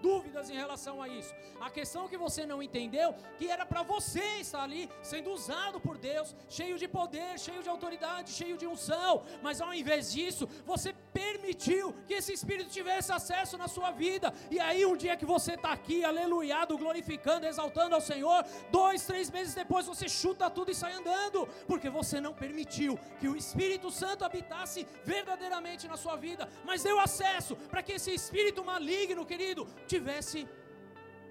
dúvidas 0.00 0.50
em 0.50 0.54
relação 0.54 1.02
a 1.02 1.08
isso. 1.08 1.34
A 1.60 1.70
questão 1.70 2.08
que 2.08 2.16
você 2.16 2.46
não 2.46 2.62
entendeu, 2.62 3.14
que 3.38 3.48
era 3.48 3.64
para 3.66 3.82
você 3.82 4.24
estar 4.40 4.62
ali, 4.62 4.88
sendo 5.02 5.30
usado 5.30 5.80
por 5.80 5.98
Deus, 5.98 6.34
cheio 6.48 6.78
de 6.78 6.88
poder, 6.88 7.38
cheio 7.38 7.62
de 7.62 7.68
autoridade, 7.68 8.30
cheio 8.30 8.56
de 8.56 8.66
unção, 8.66 9.22
mas 9.42 9.60
ao 9.60 9.72
invés 9.74 10.12
disso, 10.12 10.48
você 10.64 10.94
permitiu 11.12 11.94
que 12.06 12.14
esse 12.14 12.32
Espírito 12.32 12.70
tivesse 12.70 13.12
acesso 13.12 13.58
na 13.58 13.68
sua 13.68 13.90
vida, 13.90 14.32
e 14.50 14.60
aí 14.60 14.84
um 14.86 14.96
dia 14.96 15.16
que 15.16 15.26
você 15.26 15.54
está 15.54 15.72
aqui, 15.72 16.04
aleluiado, 16.04 16.78
glorificando, 16.78 17.46
exaltando 17.46 17.94
ao 17.94 18.00
Senhor, 18.00 18.44
dois, 18.70 19.04
três 19.04 19.30
meses 19.30 19.54
depois 19.54 19.86
você 19.86 20.08
chuta 20.08 20.50
tudo 20.50 20.70
e 20.70 20.74
sai 20.74 20.92
andando, 20.92 21.46
porque 21.66 21.90
você 21.90 22.20
não 22.20 22.32
permitiu 22.32 22.98
que 23.20 23.28
o 23.28 23.36
Espírito 23.36 23.90
Santo 23.90 24.24
habitasse 24.24 24.86
verdadeiramente 25.04 25.88
na 25.88 25.96
sua 25.96 26.16
vida, 26.16 26.48
mas 26.64 26.82
deu 26.82 27.00
acesso 27.00 27.56
para 27.56 27.82
que 27.82 27.92
esse 27.92 28.12
espírito 28.14 28.64
maligno, 28.64 29.26
querido, 29.26 29.66
tivesse 29.94 30.38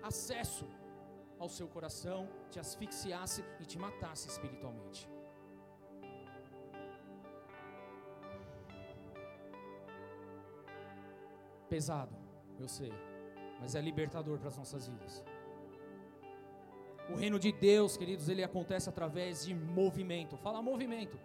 acesso 0.09 0.67
ao 1.39 1.49
seu 1.57 1.67
coração, 1.75 2.27
te 2.51 2.59
asfixiasse 2.59 3.41
e 3.61 3.65
te 3.65 3.77
matasse 3.77 4.27
espiritualmente. 4.27 5.07
Pesado, 11.69 12.15
eu 12.59 12.67
sei, 12.67 12.93
mas 13.59 13.75
é 13.75 13.81
libertador 13.81 14.39
para 14.39 14.47
as 14.47 14.57
nossas 14.57 14.87
vidas. 14.87 15.23
O 17.09 17.15
reino 17.15 17.39
de 17.39 17.51
Deus, 17.51 17.95
queridos, 17.95 18.27
ele 18.27 18.43
acontece 18.43 18.89
através 18.89 19.45
de 19.45 19.53
movimento. 19.53 20.35
Fala 20.37 20.61
movimento. 20.61 21.17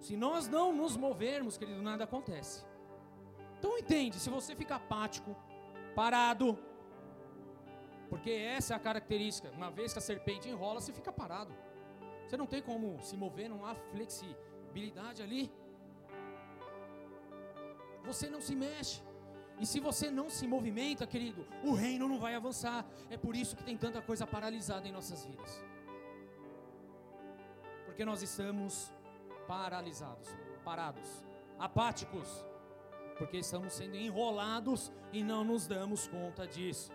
Se 0.00 0.16
nós 0.16 0.48
não 0.48 0.74
nos 0.74 0.96
movermos, 0.96 1.56
querido, 1.56 1.82
nada 1.82 2.04
acontece. 2.04 2.64
Então 3.58 3.78
entende, 3.78 4.18
se 4.18 4.30
você 4.30 4.54
fica 4.54 4.76
apático, 4.76 5.36
parado. 6.00 6.46
Porque 8.10 8.30
essa 8.30 8.72
é 8.72 8.76
a 8.76 8.84
característica. 8.88 9.48
Uma 9.60 9.70
vez 9.78 9.92
que 9.92 10.00
a 10.02 10.06
serpente 10.10 10.48
enrola, 10.48 10.80
você 10.80 10.92
fica 10.98 11.12
parado. 11.22 11.52
Você 12.24 12.36
não 12.42 12.46
tem 12.52 12.62
como 12.70 12.86
se 13.08 13.16
mover, 13.16 13.48
não 13.54 13.60
há 13.66 13.74
flexibilidade 13.92 15.20
ali. 15.26 15.44
Você 18.08 18.26
não 18.34 18.40
se 18.48 18.54
mexe. 18.54 19.02
E 19.62 19.66
se 19.66 19.80
você 19.80 20.08
não 20.18 20.30
se 20.30 20.46
movimenta, 20.46 21.04
querido, 21.14 21.44
o 21.64 21.72
reino 21.84 22.06
não 22.12 22.18
vai 22.24 22.34
avançar. 22.36 22.86
É 23.10 23.16
por 23.16 23.34
isso 23.34 23.56
que 23.56 23.64
tem 23.68 23.76
tanta 23.76 24.00
coisa 24.00 24.24
paralisada 24.34 24.86
em 24.86 24.92
nossas 24.92 25.24
vidas. 25.24 25.52
Porque 27.86 28.04
nós 28.04 28.22
estamos 28.22 28.92
paralisados, 29.48 30.28
parados, 30.64 31.10
apáticos 31.58 32.28
porque 33.18 33.38
estamos 33.38 33.72
sendo 33.72 33.96
enrolados 33.96 34.92
e 35.12 35.22
não 35.22 35.42
nos 35.44 35.66
damos 35.66 36.06
conta 36.06 36.46
disso. 36.46 36.92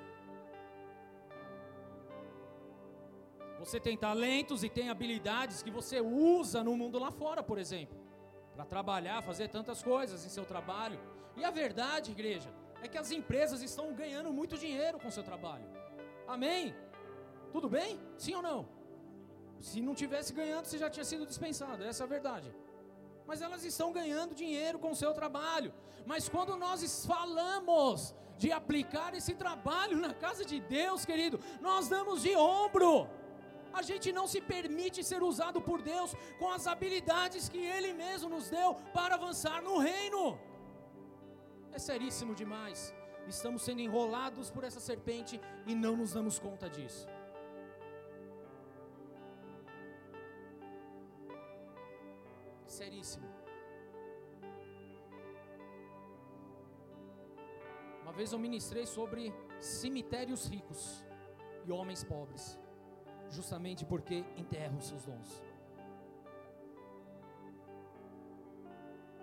Você 3.60 3.80
tem 3.80 3.96
talentos 3.98 4.64
e 4.64 4.70
tem 4.70 4.90
habilidades 4.90 5.62
que 5.64 5.72
você 5.72 6.02
usa 6.02 6.64
no 6.64 6.76
mundo 6.76 7.00
lá 7.00 7.12
fora, 7.12 7.42
por 7.42 7.58
exemplo, 7.58 7.98
para 8.54 8.66
trabalhar, 8.66 9.22
fazer 9.22 9.48
tantas 9.48 9.82
coisas 9.82 10.26
em 10.26 10.30
seu 10.30 10.46
trabalho. 10.46 11.00
E 11.38 11.46
a 11.46 11.52
verdade, 11.52 12.12
igreja, 12.12 12.50
é 12.82 12.88
que 12.88 12.98
as 12.98 13.12
empresas 13.12 13.62
estão 13.62 13.94
ganhando 13.94 14.34
muito 14.34 14.58
dinheiro 14.58 15.00
com 15.00 15.10
seu 15.10 15.24
trabalho. 15.24 15.66
Amém? 16.28 16.76
Tudo 17.52 17.70
bem? 17.70 18.00
Sim 18.18 18.36
ou 18.36 18.42
não? 18.42 18.68
Se 19.60 19.82
não 19.82 19.96
tivesse 19.96 20.34
ganhando, 20.34 20.66
você 20.66 20.78
já 20.78 20.90
tinha 20.90 21.06
sido 21.06 21.26
dispensado, 21.26 21.84
essa 21.84 22.04
é 22.04 22.06
a 22.06 22.10
verdade. 22.10 22.54
Mas 23.26 23.42
elas 23.42 23.64
estão 23.64 23.92
ganhando 23.92 24.36
dinheiro 24.36 24.78
com 24.80 24.92
o 24.92 24.96
seu 24.96 25.14
trabalho. 25.14 25.74
Mas 26.06 26.28
quando 26.28 26.56
nós 26.58 27.06
falamos 27.06 28.14
de 28.38 28.52
aplicar 28.52 29.14
esse 29.14 29.34
trabalho 29.36 29.98
na 29.98 30.14
casa 30.14 30.44
de 30.44 30.60
Deus, 30.60 31.06
querido, 31.06 31.40
nós 31.62 31.88
damos 31.88 32.22
de 32.22 32.36
ombro. 32.36 33.10
A 33.74 33.82
gente 33.82 34.12
não 34.12 34.28
se 34.28 34.40
permite 34.40 35.04
ser 35.04 35.24
usado 35.24 35.60
por 35.60 35.82
Deus 35.82 36.14
com 36.38 36.50
as 36.52 36.68
habilidades 36.68 37.50
que 37.50 37.58
Ele 37.58 37.94
mesmo 37.94 38.30
nos 38.30 38.50
deu 38.50 38.76
para 38.94 39.16
avançar 39.16 39.62
no 39.62 39.78
reino. 39.80 40.40
É 41.72 41.80
seríssimo 41.80 42.36
demais. 42.36 42.94
Estamos 43.28 43.64
sendo 43.64 43.82
enrolados 43.82 44.52
por 44.52 44.64
essa 44.64 44.80
serpente 44.80 45.40
e 45.66 45.74
não 45.74 45.96
nos 45.96 46.14
damos 46.14 46.38
conta 46.38 46.70
disso. 46.70 47.08
Seríssimo. 52.80 53.28
Uma 58.02 58.14
vez 58.18 58.32
eu 58.34 58.40
ministrei 58.46 58.86
sobre 58.98 59.22
cemitérios 59.60 60.42
ricos 60.54 60.82
e 61.66 61.72
homens 61.72 62.04
pobres, 62.04 62.46
justamente 63.30 63.86
porque 63.92 64.18
enterram 64.44 64.80
seus 64.82 65.06
dons. 65.10 65.32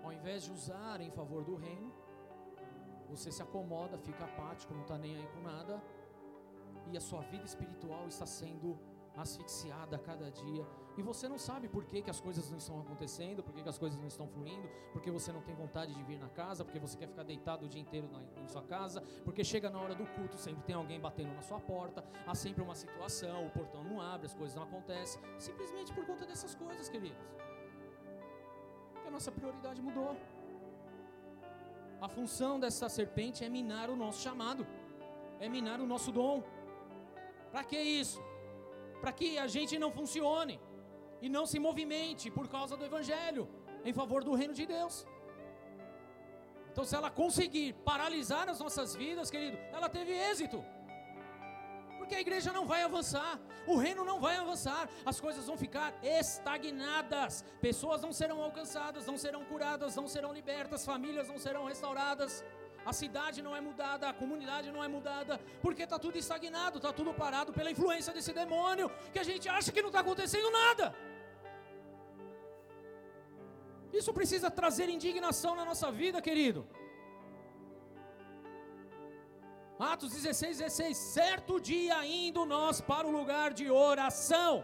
Ao 0.03 0.13
invés 0.13 0.43
de 0.45 0.51
usar 0.59 1.01
em 1.01 1.11
favor 1.19 1.43
do 1.49 1.55
reino, 1.55 1.91
você 3.09 3.29
se 3.37 3.43
acomoda, 3.47 3.97
fica 3.97 4.23
apático, 4.23 4.73
não 4.73 4.83
está 4.83 4.97
nem 4.97 5.13
aí 5.17 5.27
com 5.33 5.41
nada, 5.41 5.75
e 6.89 6.95
a 6.95 7.01
sua 7.09 7.21
vida 7.33 7.45
espiritual 7.53 8.07
está 8.07 8.25
sendo 8.25 8.79
asfixiada 9.23 9.97
a 9.97 9.99
cada 9.99 10.31
dia, 10.31 10.65
e 10.97 11.01
você 11.01 11.27
não 11.27 11.37
sabe 11.37 11.67
por 11.69 11.85
que, 11.85 12.01
que 12.01 12.09
as 12.09 12.19
coisas 12.19 12.49
não 12.49 12.57
estão 12.57 12.79
acontecendo, 12.79 13.41
por 13.41 13.53
que, 13.53 13.63
que 13.63 13.69
as 13.69 13.77
coisas 13.77 13.97
não 13.97 14.07
estão 14.07 14.27
fluindo, 14.27 14.69
porque 14.91 15.09
você 15.09 15.31
não 15.31 15.41
tem 15.41 15.55
vontade 15.55 15.93
de 15.93 16.03
vir 16.03 16.19
na 16.19 16.27
casa, 16.29 16.65
porque 16.65 16.79
você 16.79 16.97
quer 16.97 17.07
ficar 17.07 17.23
deitado 17.23 17.65
o 17.65 17.69
dia 17.69 17.81
inteiro 17.81 18.09
na, 18.11 18.47
sua 18.47 18.61
casa, 18.63 19.01
porque 19.23 19.43
chega 19.43 19.69
na 19.69 19.79
hora 19.79 19.95
do 19.95 20.05
culto, 20.05 20.37
sempre 20.37 20.63
tem 20.63 20.75
alguém 20.75 20.99
batendo 20.99 21.33
na 21.33 21.41
sua 21.41 21.59
porta, 21.59 22.03
há 22.27 22.35
sempre 22.35 22.61
uma 22.61 22.75
situação, 22.75 23.47
o 23.47 23.51
portão 23.51 23.83
não 23.83 24.01
abre, 24.01 24.25
as 24.25 24.33
coisas 24.33 24.55
não 24.55 24.63
acontecem, 24.63 25.21
simplesmente 25.37 25.93
por 25.93 26.05
conta 26.05 26.25
dessas 26.25 26.53
coisas, 26.55 26.89
queridos. 26.89 27.25
Porque 28.93 29.07
a 29.07 29.11
nossa 29.11 29.31
prioridade 29.31 29.81
mudou. 29.81 30.17
A 32.01 32.09
função 32.09 32.59
dessa 32.59 32.89
serpente 32.89 33.45
é 33.45 33.49
minar 33.49 33.89
o 33.89 33.95
nosso 33.95 34.21
chamado, 34.21 34.67
é 35.39 35.47
minar 35.47 35.79
o 35.79 35.85
nosso 35.85 36.11
dom. 36.11 36.43
Para 37.51 37.63
que 37.63 37.79
isso? 37.79 38.19
Para 38.99 39.13
que 39.13 39.37
a 39.37 39.47
gente 39.47 39.79
não 39.79 39.91
funcione 39.91 40.59
e 41.21 41.29
não 41.29 41.45
se 41.45 41.59
movimente 41.59 42.29
por 42.31 42.47
causa 42.47 42.75
do 42.75 42.85
Evangelho, 42.85 43.47
em 43.85 43.93
favor 43.93 44.23
do 44.23 44.33
reino 44.33 44.53
de 44.53 44.65
Deus. 44.65 45.05
Então, 46.71 46.85
se 46.85 46.95
ela 46.95 47.11
conseguir 47.11 47.73
paralisar 47.85 48.47
as 48.49 48.59
nossas 48.59 48.95
vidas, 48.95 49.29
querido, 49.29 49.57
ela 49.73 49.89
teve 49.89 50.13
êxito. 50.13 50.63
Porque 51.97 52.15
a 52.15 52.21
igreja 52.21 52.51
não 52.51 52.65
vai 52.65 52.81
avançar, 52.81 53.39
o 53.67 53.75
reino 53.77 54.03
não 54.03 54.19
vai 54.19 54.35
avançar, 54.37 54.89
as 55.05 55.19
coisas 55.19 55.45
vão 55.45 55.57
ficar 55.57 55.93
estagnadas, 56.01 57.43
pessoas 57.61 58.01
não 58.01 58.11
serão 58.11 58.41
alcançadas, 58.41 59.05
não 59.05 59.17
serão 59.17 59.43
curadas, 59.45 59.95
não 59.95 60.07
serão 60.07 60.33
libertas, 60.33 60.85
famílias 60.85 61.27
não 61.27 61.37
serão 61.37 61.65
restauradas, 61.65 62.43
a 62.85 62.93
cidade 62.93 63.41
não 63.41 63.55
é 63.55 63.61
mudada, 63.61 64.09
a 64.09 64.13
comunidade 64.13 64.71
não 64.71 64.83
é 64.83 64.87
mudada, 64.87 65.39
porque 65.61 65.83
está 65.83 65.99
tudo 65.99 66.17
estagnado, 66.17 66.77
está 66.77 66.91
tudo 66.91 67.13
parado 67.13 67.53
pela 67.53 67.69
influência 67.69 68.13
desse 68.13 68.33
demônio, 68.33 68.89
que 69.13 69.19
a 69.19 69.23
gente 69.23 69.47
acha 69.47 69.71
que 69.71 69.81
não 69.81 69.89
está 69.89 69.99
acontecendo 69.99 70.49
nada. 70.49 70.95
Isso 73.99 74.11
precisa 74.13 74.49
trazer 74.49 74.89
indignação 74.89 75.55
na 75.55 75.65
nossa 75.65 75.91
vida, 75.91 76.21
querido. 76.21 76.67
Atos 79.77 80.11
16, 80.11 80.59
16. 80.59 80.97
Certo 80.97 81.59
dia 81.59 82.05
indo 82.05 82.45
nós 82.45 82.79
para 82.79 83.07
o 83.07 83.11
lugar 83.11 83.51
de 83.51 83.69
oração. 83.69 84.63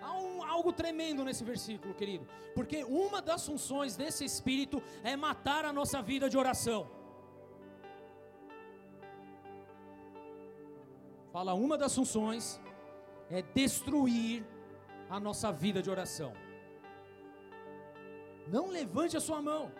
Há 0.00 0.12
um, 0.18 0.42
algo 0.42 0.72
tremendo 0.72 1.24
nesse 1.24 1.44
versículo, 1.44 1.94
querido. 1.94 2.26
Porque 2.54 2.82
uma 2.84 3.22
das 3.22 3.46
funções 3.46 3.96
desse 3.96 4.24
Espírito 4.24 4.82
é 5.04 5.14
matar 5.16 5.64
a 5.64 5.72
nossa 5.72 6.02
vida 6.02 6.28
de 6.28 6.36
oração. 6.36 6.90
Fala, 11.32 11.54
uma 11.54 11.78
das 11.78 11.94
funções 11.94 12.60
é 13.30 13.42
destruir 13.42 14.44
a 15.08 15.20
nossa 15.20 15.52
vida 15.52 15.80
de 15.80 15.90
oração. 15.90 16.32
Não 18.50 18.68
levante 18.68 19.16
a 19.16 19.20
sua 19.20 19.40
mão. 19.42 19.70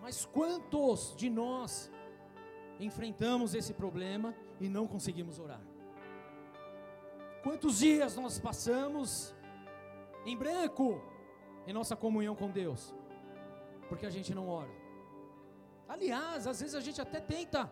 Mas 0.00 0.24
quantos 0.24 1.14
de 1.16 1.30
nós 1.30 1.90
enfrentamos 2.78 3.54
esse 3.54 3.72
problema 3.72 4.34
e 4.60 4.68
não 4.68 4.86
conseguimos 4.86 5.38
orar? 5.38 5.62
Quantos 7.42 7.78
dias 7.78 8.16
nós 8.16 8.38
passamos 8.38 9.34
em 10.24 10.36
branco 10.36 11.00
em 11.66 11.72
nossa 11.72 11.96
comunhão 11.96 12.34
com 12.34 12.50
Deus? 12.50 12.94
Porque 13.88 14.06
a 14.06 14.10
gente 14.10 14.34
não 14.34 14.48
ora. 14.48 14.70
Aliás, 15.88 16.46
às 16.46 16.60
vezes 16.60 16.74
a 16.74 16.80
gente 16.80 17.00
até 17.00 17.20
tenta, 17.20 17.70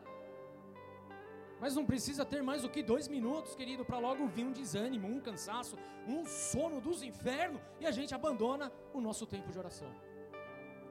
mas 1.62 1.76
não 1.76 1.84
precisa 1.90 2.24
ter 2.30 2.42
mais 2.42 2.62
do 2.62 2.68
que 2.74 2.82
dois 2.82 3.06
minutos, 3.06 3.54
querido, 3.54 3.84
para 3.88 3.98
logo 4.06 4.26
vir 4.26 4.44
um 4.44 4.54
desânimo, 4.60 5.06
um 5.06 5.20
cansaço, 5.20 5.76
um 6.14 6.24
sono 6.24 6.80
dos 6.86 7.04
infernos 7.10 7.60
e 7.80 7.86
a 7.90 7.92
gente 7.98 8.12
abandona 8.16 8.66
o 8.92 9.00
nosso 9.00 9.24
tempo 9.34 9.52
de 9.52 9.58
oração. 9.60 9.90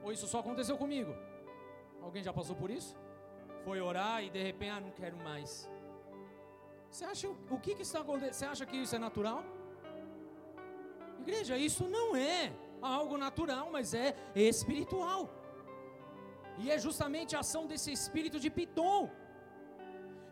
Ou 0.02 0.10
isso 0.14 0.26
só 0.26 0.38
aconteceu 0.38 0.78
comigo? 0.78 1.12
Alguém 2.00 2.22
já 2.28 2.32
passou 2.32 2.56
por 2.56 2.70
isso? 2.70 2.96
Foi 3.66 3.82
orar 3.82 4.24
e 4.24 4.30
de 4.30 4.42
repente, 4.42 4.70
ah, 4.76 4.80
não 4.80 4.92
quero 4.92 5.18
mais. 5.18 5.68
Você 6.90 7.04
acha 7.04 7.28
o 7.28 7.60
que, 7.64 7.74
que 7.74 7.82
está 7.88 8.00
acontecendo? 8.00 8.32
Você 8.38 8.46
acha 8.46 8.64
que 8.64 8.78
isso 8.78 8.96
é 8.96 8.98
natural? 8.98 9.44
Igreja, 11.20 11.54
isso 11.68 11.84
não 11.86 12.16
é 12.16 12.50
algo 12.80 13.18
natural, 13.18 13.68
mas 13.70 13.92
é 13.92 14.16
espiritual. 14.34 15.28
E 16.56 16.70
é 16.70 16.78
justamente 16.78 17.36
a 17.36 17.40
ação 17.40 17.66
desse 17.66 17.92
espírito 17.92 18.40
de 18.40 18.48
Piton. 18.48 19.10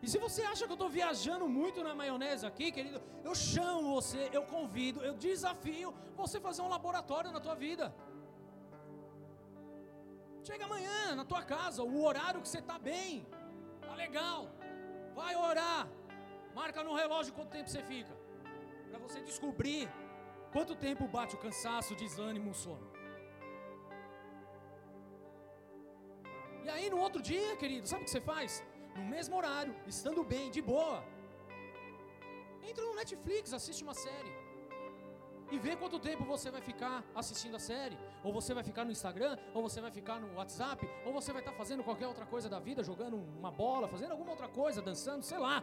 E 0.03 0.09
se 0.09 0.19
você 0.19 0.43
acha 0.43 0.65
que 0.67 0.73
eu 0.73 0.79
estou 0.79 0.89
viajando 0.89 1.47
muito 1.47 1.85
na 1.87 1.95
maionese 1.95 2.47
aqui, 2.47 2.73
querido, 2.73 3.03
eu 3.23 3.35
chamo 3.35 3.95
você, 3.95 4.31
eu 4.33 4.43
convido, 4.55 5.03
eu 5.03 5.15
desafio 5.15 5.93
você 6.17 6.41
fazer 6.41 6.63
um 6.63 6.69
laboratório 6.69 7.31
na 7.31 7.41
tua 7.41 7.55
vida. 7.55 7.95
Chega 10.43 10.65
amanhã 10.65 11.15
na 11.15 11.25
tua 11.25 11.43
casa, 11.43 11.83
o 11.83 12.03
horário 12.03 12.41
que 12.41 12.49
você 12.49 12.61
está 12.61 12.79
bem, 12.79 13.27
tá 13.87 13.95
legal. 13.95 14.49
Vai 15.15 15.35
orar. 15.37 15.87
Marca 16.55 16.83
no 16.83 16.95
relógio 16.95 17.35
quanto 17.35 17.51
tempo 17.51 17.69
você 17.69 17.83
fica. 17.83 18.15
Para 18.91 18.99
você 18.99 19.21
descobrir 19.21 19.89
quanto 20.55 20.75
tempo 20.75 21.07
bate 21.07 21.35
o 21.35 21.39
cansaço, 21.39 21.93
o 21.93 21.97
desânimo, 21.97 22.51
o 22.51 22.55
sono. 22.55 22.91
E 26.65 26.71
aí 26.71 26.89
no 26.89 26.99
outro 26.99 27.21
dia, 27.21 27.55
querido, 27.57 27.87
sabe 27.87 28.03
o 28.03 28.05
que 28.07 28.11
você 28.11 28.21
faz? 28.21 28.65
No 28.97 29.05
mesmo 29.05 29.37
horário, 29.37 29.75
estando 29.87 30.23
bem, 30.25 30.51
de 30.51 30.63
boa. 30.63 31.03
Entra 32.63 32.85
no 32.85 32.95
Netflix, 32.95 33.53
assiste 33.53 33.83
uma 33.83 33.95
série 33.95 34.33
e 35.51 35.59
vê 35.59 35.75
quanto 35.77 35.99
tempo 35.99 36.25
você 36.25 36.49
vai 36.51 36.61
ficar 36.61 37.05
assistindo 37.15 37.57
a 37.57 37.59
série, 37.59 37.99
ou 38.23 38.33
você 38.33 38.55
vai 38.55 38.63
ficar 38.63 38.85
no 38.85 38.93
Instagram, 38.93 39.37
ou 39.53 39.63
você 39.63 39.81
vai 39.81 39.91
ficar 39.91 40.21
no 40.21 40.35
WhatsApp, 40.37 40.89
ou 41.05 41.13
você 41.13 41.33
vai 41.33 41.43
estar 41.43 41.53
fazendo 41.53 41.83
qualquer 41.83 42.07
outra 42.07 42.25
coisa 42.25 42.49
da 42.49 42.61
vida, 42.61 42.85
jogando 42.85 43.17
uma 43.17 43.51
bola, 43.51 43.89
fazendo 43.89 44.13
alguma 44.13 44.31
outra 44.31 44.49
coisa, 44.49 44.81
dançando, 44.81 45.25
sei 45.25 45.39
lá. 45.39 45.63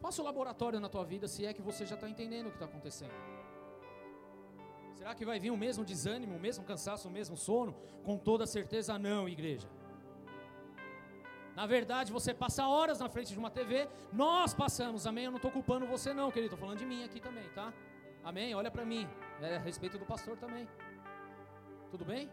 Faça 0.00 0.22
o 0.22 0.24
laboratório 0.24 0.80
na 0.80 0.88
tua 0.88 1.04
vida 1.04 1.28
se 1.28 1.44
é 1.44 1.52
que 1.52 1.60
você 1.60 1.84
já 1.84 1.94
está 1.94 2.08
entendendo 2.08 2.46
o 2.46 2.50
que 2.50 2.56
está 2.56 2.66
acontecendo. 2.66 3.12
Será 4.94 5.14
que 5.14 5.26
vai 5.26 5.38
vir 5.38 5.50
o 5.50 5.56
mesmo 5.56 5.84
desânimo, 5.84 6.36
o 6.36 6.40
mesmo 6.40 6.64
cansaço, 6.64 7.06
o 7.08 7.10
mesmo 7.10 7.36
sono? 7.36 7.74
Com 8.02 8.16
toda 8.16 8.46
certeza 8.46 8.98
não, 8.98 9.28
igreja. 9.28 9.68
Na 11.56 11.64
verdade, 11.64 12.12
você 12.12 12.34
passa 12.34 12.68
horas 12.68 12.98
na 13.00 13.08
frente 13.08 13.32
de 13.32 13.38
uma 13.38 13.50
TV, 13.50 13.88
nós 14.12 14.52
passamos, 14.52 15.06
amém? 15.06 15.24
Eu 15.24 15.30
não 15.30 15.38
estou 15.38 15.50
culpando 15.50 15.86
você, 15.86 16.12
não, 16.12 16.30
querido, 16.30 16.54
estou 16.54 16.58
falando 16.58 16.78
de 16.78 16.84
mim 16.84 17.02
aqui 17.02 17.18
também, 17.18 17.48
tá? 17.54 17.72
Amém? 18.22 18.54
Olha 18.54 18.70
para 18.70 18.84
mim, 18.84 19.08
é 19.40 19.56
a 19.56 19.58
respeito 19.58 19.96
do 19.96 20.04
pastor 20.04 20.36
também. 20.36 20.68
Tudo 21.90 22.04
bem? 22.04 22.28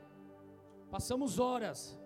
Passamos 0.92 1.40
horas 1.40 1.98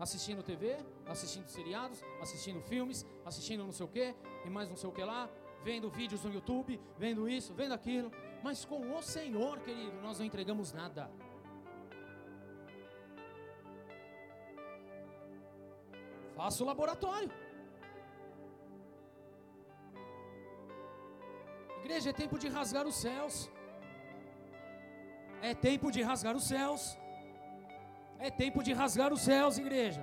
assistindo 0.00 0.42
TV, 0.42 0.78
assistindo 1.06 1.46
seriados, 1.46 2.02
assistindo 2.22 2.62
filmes, 2.62 3.06
assistindo 3.26 3.62
não 3.62 3.72
sei 3.72 3.84
o 3.84 3.88
que, 3.90 4.14
e 4.46 4.48
mais 4.48 4.70
não 4.70 4.76
sei 4.76 4.88
o 4.88 4.92
que 4.92 5.04
lá, 5.04 5.28
vendo 5.62 5.90
vídeos 5.90 6.24
no 6.24 6.32
YouTube, 6.32 6.80
vendo 6.96 7.28
isso, 7.28 7.52
vendo 7.52 7.74
aquilo, 7.74 8.10
mas 8.42 8.64
com 8.64 8.96
o 8.96 9.02
Senhor, 9.02 9.60
querido, 9.60 10.00
nós 10.00 10.18
não 10.18 10.24
entregamos 10.24 10.72
nada. 10.72 11.10
Faça 16.38 16.62
o 16.62 16.66
laboratório. 16.70 17.30
Igreja, 21.80 22.10
é 22.10 22.16
tempo 22.22 22.38
de 22.42 22.48
rasgar 22.56 22.86
os 22.90 22.96
céus. 23.04 23.36
É 25.50 25.52
tempo 25.68 25.90
de 25.94 26.02
rasgar 26.10 26.34
os 26.40 26.46
céus. 26.52 26.82
É 28.26 28.30
tempo 28.42 28.60
de 28.66 28.72
rasgar 28.80 29.10
os 29.16 29.22
céus, 29.28 29.58
igreja. 29.64 30.02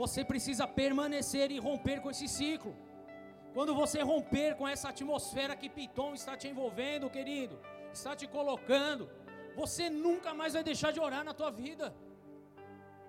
Você 0.00 0.20
precisa 0.32 0.64
permanecer 0.80 1.50
e 1.50 1.58
romper 1.68 1.98
com 2.02 2.10
esse 2.14 2.28
ciclo. 2.38 2.74
Quando 3.54 3.72
você 3.80 4.00
romper 4.12 4.50
com 4.58 4.66
essa 4.74 4.88
atmosfera 4.90 5.56
que 5.60 5.68
Piton 5.76 6.12
está 6.20 6.34
te 6.40 6.46
envolvendo, 6.52 7.10
querido, 7.16 7.56
está 7.98 8.12
te 8.20 8.26
colocando, 8.36 9.04
você 9.60 9.84
nunca 9.90 10.30
mais 10.40 10.54
vai 10.56 10.64
deixar 10.70 10.90
de 10.96 11.00
orar 11.06 11.24
na 11.28 11.34
tua 11.40 11.50
vida. 11.50 11.86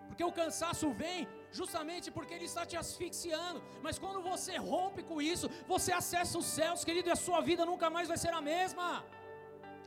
Porque 0.07 0.25
o 0.29 0.35
cansaço 0.41 0.89
vem 1.03 1.27
justamente 1.59 2.09
porque 2.11 2.33
ele 2.33 2.49
está 2.51 2.65
te 2.65 2.75
asfixiando. 2.83 3.61
Mas 3.85 3.99
quando 4.03 4.21
você 4.31 4.57
rompe 4.57 5.03
com 5.03 5.21
isso, 5.21 5.49
você 5.73 5.93
acessa 6.01 6.37
os 6.37 6.45
céus, 6.57 6.83
querido, 6.83 7.09
e 7.09 7.15
a 7.17 7.23
sua 7.27 7.39
vida 7.49 7.65
nunca 7.71 7.89
mais 7.95 8.07
vai 8.07 8.17
ser 8.17 8.33
a 8.33 8.41
mesma. 8.41 9.05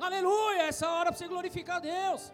Aleluia! 0.08 0.62
Essa 0.72 0.88
hora 0.90 1.10
para 1.10 1.18
você 1.18 1.28
glorificar 1.34 1.76
a 1.78 1.86
Deus. 1.94 2.32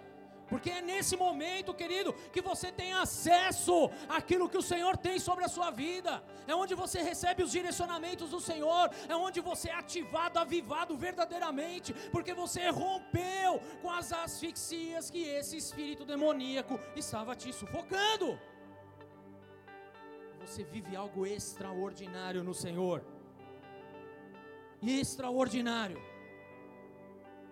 Porque 0.52 0.70
é 0.70 0.82
nesse 0.82 1.16
momento, 1.16 1.72
querido, 1.72 2.12
que 2.30 2.42
você 2.42 2.70
tem 2.70 2.92
acesso 2.92 3.90
àquilo 4.06 4.50
que 4.50 4.58
o 4.58 4.68
Senhor 4.70 4.98
tem 4.98 5.18
sobre 5.18 5.44
a 5.46 5.48
sua 5.48 5.70
vida. 5.70 6.22
É 6.46 6.54
onde 6.54 6.74
você 6.74 7.00
recebe 7.00 7.42
os 7.42 7.52
direcionamentos 7.52 8.28
do 8.34 8.40
Senhor. 8.50 8.90
É 9.08 9.16
onde 9.16 9.40
você 9.40 9.70
é 9.70 9.74
ativado, 9.74 10.38
avivado 10.38 10.94
verdadeiramente. 10.94 11.94
Porque 12.14 12.34
você 12.34 12.68
rompeu 12.68 13.62
com 13.80 13.90
as 13.90 14.12
asfixias 14.12 15.08
que 15.08 15.22
esse 15.22 15.56
espírito 15.56 16.04
demoníaco 16.04 16.78
estava 16.94 17.34
te 17.34 17.50
sufocando. 17.50 18.38
Você 20.44 20.64
vive 20.64 20.94
algo 20.96 21.24
extraordinário 21.26 22.42
no 22.42 22.54
Senhor. 22.54 23.04
Extraordinário. 24.82 26.00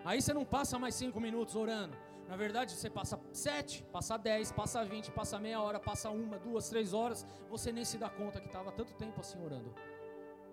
Aí 0.03 0.21
você 0.21 0.33
não 0.33 0.43
passa 0.43 0.77
mais 0.77 0.95
cinco 0.95 1.19
minutos 1.19 1.55
orando. 1.55 1.95
Na 2.27 2.35
verdade, 2.35 2.71
você 2.71 2.89
passa 2.89 3.19
sete, 3.31 3.83
passa 3.91 4.17
dez, 4.17 4.51
passa 4.51 4.83
vinte, 4.83 5.11
passa 5.11 5.39
meia 5.39 5.61
hora, 5.61 5.79
passa 5.79 6.09
uma, 6.09 6.37
duas, 6.39 6.69
três 6.69 6.93
horas. 6.93 7.25
Você 7.49 7.71
nem 7.71 7.85
se 7.85 7.97
dá 7.97 8.09
conta 8.09 8.39
que 8.39 8.47
estava 8.47 8.71
tanto 8.71 8.93
tempo 8.93 9.19
assim 9.19 9.43
orando. 9.43 9.73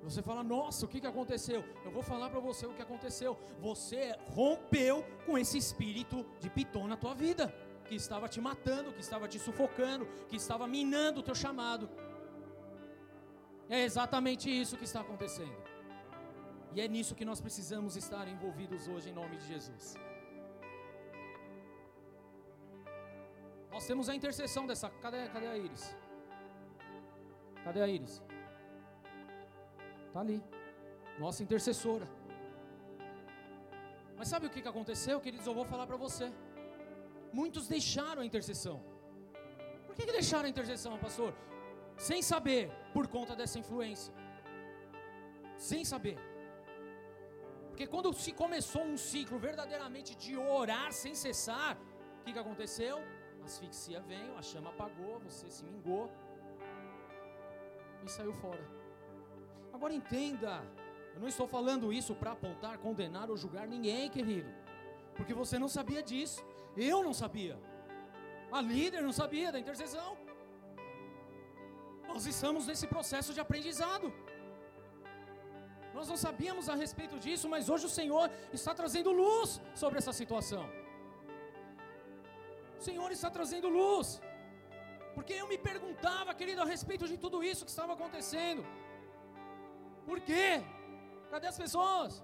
Você 0.02 0.22
fala, 0.22 0.42
nossa, 0.42 0.86
o 0.86 0.88
que, 0.88 1.00
que 1.00 1.06
aconteceu? 1.06 1.64
Eu 1.84 1.90
vou 1.90 2.02
falar 2.02 2.30
para 2.30 2.40
você 2.40 2.66
o 2.66 2.72
que 2.72 2.82
aconteceu. 2.82 3.36
Você 3.60 4.16
rompeu 4.28 5.04
com 5.26 5.36
esse 5.36 5.58
espírito 5.58 6.24
de 6.40 6.48
piton 6.48 6.86
na 6.86 6.96
tua 6.96 7.14
vida, 7.14 7.52
que 7.84 7.94
estava 7.94 8.28
te 8.28 8.40
matando, 8.40 8.92
que 8.92 9.00
estava 9.00 9.26
te 9.26 9.38
sufocando, 9.38 10.06
que 10.28 10.36
estava 10.36 10.66
minando 10.66 11.20
o 11.20 11.22
teu 11.22 11.34
chamado. 11.34 11.88
É 13.68 13.82
exatamente 13.88 14.46
isso 14.50 14.76
que 14.76 14.84
está 14.84 15.00
acontecendo. 15.00 15.56
E 16.74 16.80
é 16.80 16.88
nisso 16.88 17.14
que 17.14 17.24
nós 17.24 17.40
precisamos 17.40 17.96
estar 17.96 18.26
envolvidos 18.28 18.88
hoje, 18.88 19.10
em 19.10 19.12
nome 19.12 19.36
de 19.36 19.46
Jesus. 19.46 19.94
Nós 23.70 23.86
temos 23.86 24.08
a 24.08 24.14
intercessão 24.14 24.66
dessa. 24.66 24.88
Cadê, 25.02 25.28
cadê 25.28 25.46
a 25.46 25.56
Iris? 25.56 25.96
Cadê 27.64 27.82
a 27.82 27.88
Iris? 27.88 28.22
Está 30.06 30.20
ali. 30.20 30.42
Nossa 31.18 31.42
intercessora. 31.42 32.06
Mas 34.16 34.28
sabe 34.28 34.46
o 34.46 34.50
que, 34.50 34.66
aconteceu, 34.66 35.20
queridos? 35.20 35.46
Eu 35.46 35.54
vou 35.54 35.64
falar 35.64 35.86
para 35.86 35.96
você. 35.96 36.32
Muitos 37.32 37.68
deixaram 37.68 38.22
a 38.22 38.24
intercessão. 38.24 38.82
Por 39.86 39.94
que, 39.94 40.06
que 40.06 40.12
deixaram 40.12 40.46
a 40.46 40.48
intercessão, 40.48 40.98
pastor? 40.98 41.32
Sem 41.98 42.22
saber, 42.22 42.70
por 42.94 43.06
conta 43.08 43.34
dessa 43.34 43.58
influência. 43.58 44.14
Sem 45.56 45.84
saber. 45.84 46.18
Porque 47.68 47.86
quando 47.86 48.12
se 48.12 48.32
começou 48.32 48.82
um 48.82 48.96
ciclo 48.96 49.38
verdadeiramente 49.38 50.16
de 50.16 50.36
orar 50.36 50.90
sem 50.92 51.14
cessar, 51.14 51.76
o 52.20 52.24
que, 52.24 52.32
que 52.32 52.38
aconteceu? 52.38 52.96
asfixia 53.48 54.00
veio, 54.00 54.36
a 54.36 54.42
chama 54.42 54.70
apagou, 54.70 55.18
você 55.20 55.50
se 55.50 55.64
mingou 55.64 56.10
e 58.04 58.08
saiu 58.10 58.32
fora. 58.34 58.64
Agora 59.72 59.92
entenda, 59.92 60.62
eu 61.14 61.20
não 61.20 61.28
estou 61.28 61.46
falando 61.48 61.92
isso 61.92 62.14
para 62.14 62.32
apontar, 62.32 62.78
condenar 62.78 63.30
ou 63.30 63.36
julgar 63.36 63.66
ninguém, 63.66 64.10
querido, 64.10 64.50
porque 65.16 65.34
você 65.34 65.58
não 65.58 65.68
sabia 65.68 66.02
disso, 66.02 66.44
eu 66.76 67.02
não 67.02 67.14
sabia, 67.14 67.58
a 68.52 68.60
líder 68.60 69.02
não 69.02 69.12
sabia 69.12 69.50
da 69.50 69.58
intercessão. 69.58 70.27
Nós 72.18 72.26
estamos 72.26 72.62
nesse 72.68 72.86
processo 72.92 73.32
de 73.34 73.40
aprendizado. 73.42 74.06
Nós 75.96 76.06
não 76.12 76.16
sabíamos 76.24 76.64
a 76.72 76.74
respeito 76.80 77.16
disso, 77.24 77.46
mas 77.52 77.68
hoje 77.72 77.84
o 77.88 77.92
Senhor 77.98 78.24
está 78.58 78.72
trazendo 78.80 79.10
luz 79.20 79.50
sobre 79.82 79.98
essa 80.00 80.12
situação. 80.20 80.64
O 82.78 82.82
Senhor 82.88 83.12
está 83.16 83.30
trazendo 83.36 83.68
luz. 83.68 84.08
Porque 85.14 85.34
eu 85.42 85.46
me 85.52 85.58
perguntava, 85.68 86.34
querido, 86.40 86.62
a 86.64 86.68
respeito 86.74 87.06
de 87.12 87.16
tudo 87.24 87.44
isso 87.50 87.64
que 87.66 87.74
estava 87.76 87.92
acontecendo. 87.98 88.64
Por 90.08 90.18
quê? 90.28 90.48
Cadê 91.30 91.46
as 91.52 91.60
pessoas? 91.64 92.20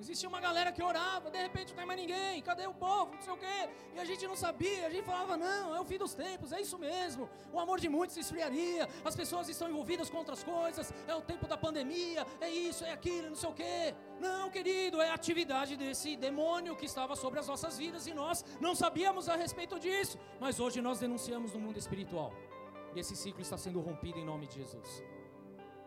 Existia 0.00 0.28
uma 0.30 0.40
galera 0.40 0.72
que 0.72 0.82
orava, 0.82 1.30
de 1.30 1.38
repente 1.38 1.68
não 1.70 1.76
tem 1.76 1.86
mais 1.86 2.00
ninguém, 2.00 2.40
cadê 2.40 2.66
o 2.66 2.72
povo, 2.72 3.14
não 3.14 3.20
sei 3.20 3.34
o 3.34 3.36
quê. 3.36 3.68
E 3.94 3.98
a 4.00 4.04
gente 4.04 4.26
não 4.26 4.34
sabia, 4.34 4.86
a 4.86 4.90
gente 4.90 5.04
falava, 5.04 5.36
não, 5.36 5.76
é 5.76 5.80
o 5.80 5.84
fim 5.84 5.98
dos 5.98 6.14
tempos, 6.14 6.52
é 6.52 6.60
isso 6.62 6.78
mesmo. 6.78 7.28
O 7.52 7.60
amor 7.60 7.78
de 7.78 7.88
muitos 7.88 8.14
se 8.14 8.20
esfriaria, 8.20 8.88
as 9.04 9.14
pessoas 9.14 9.46
estão 9.50 9.68
envolvidas 9.68 10.08
com 10.08 10.16
outras 10.16 10.42
coisas, 10.42 10.90
é 11.06 11.14
o 11.14 11.20
tempo 11.20 11.46
da 11.46 11.58
pandemia, 11.58 12.26
é 12.40 12.48
isso, 12.48 12.82
é 12.82 12.92
aquilo, 12.92 13.28
não 13.28 13.36
sei 13.36 13.50
o 13.50 13.52
quê. 13.52 13.94
Não, 14.18 14.48
querido, 14.48 15.02
é 15.02 15.10
a 15.10 15.14
atividade 15.14 15.76
desse 15.76 16.16
demônio 16.16 16.74
que 16.74 16.86
estava 16.86 17.14
sobre 17.14 17.38
as 17.38 17.46
nossas 17.46 17.76
vidas 17.76 18.06
e 18.06 18.14
nós 18.14 18.42
não 18.58 18.74
sabíamos 18.74 19.28
a 19.28 19.36
respeito 19.36 19.78
disso. 19.78 20.18
Mas 20.40 20.58
hoje 20.58 20.80
nós 20.80 20.98
denunciamos 20.98 21.52
no 21.52 21.60
mundo 21.60 21.78
espiritual. 21.78 22.32
E 22.94 23.00
esse 23.00 23.14
ciclo 23.14 23.42
está 23.42 23.58
sendo 23.58 23.80
rompido 23.80 24.18
em 24.18 24.24
nome 24.24 24.46
de 24.46 24.54
Jesus. 24.54 25.04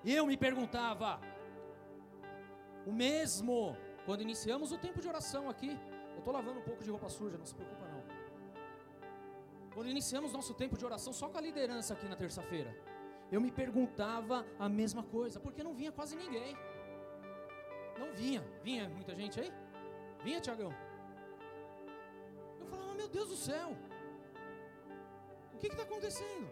E 0.03 0.13
eu 0.13 0.27
me 0.27 0.37
perguntava, 0.37 1.19
o 2.85 2.91
mesmo 2.91 3.75
quando 4.05 4.21
iniciamos 4.21 4.71
o 4.71 4.77
tempo 4.77 4.99
de 5.01 5.07
oração 5.07 5.49
aqui, 5.49 5.71
eu 6.13 6.19
estou 6.19 6.33
lavando 6.33 6.59
um 6.59 6.63
pouco 6.69 6.83
de 6.83 6.89
roupa 6.89 7.09
suja, 7.09 7.37
não 7.37 7.45
se 7.45 7.55
preocupa 7.55 7.85
não. 7.87 8.03
Quando 9.73 9.89
iniciamos 9.89 10.33
nosso 10.33 10.53
tempo 10.53 10.77
de 10.77 10.85
oração 10.85 11.13
só 11.13 11.27
com 11.29 11.37
a 11.37 11.41
liderança 11.41 11.93
aqui 11.93 12.07
na 12.07 12.15
terça-feira, 12.15 12.71
eu 13.31 13.41
me 13.41 13.51
perguntava 13.51 14.45
a 14.59 14.67
mesma 14.69 15.03
coisa, 15.15 15.39
porque 15.39 15.63
não 15.67 15.73
vinha 15.73 15.91
quase 15.91 16.15
ninguém. 16.15 16.55
Não 17.97 18.09
vinha, 18.13 18.41
vinha 18.67 18.87
muita 18.89 19.15
gente 19.15 19.39
aí? 19.39 19.51
Vinha, 20.23 20.39
Tiagão? 20.39 20.73
Eu 22.59 22.67
falava, 22.67 22.93
meu 22.93 23.07
Deus 23.07 23.29
do 23.29 23.35
céu, 23.35 23.69
o 25.53 25.57
que 25.57 25.67
está 25.67 25.83
acontecendo? 25.83 26.47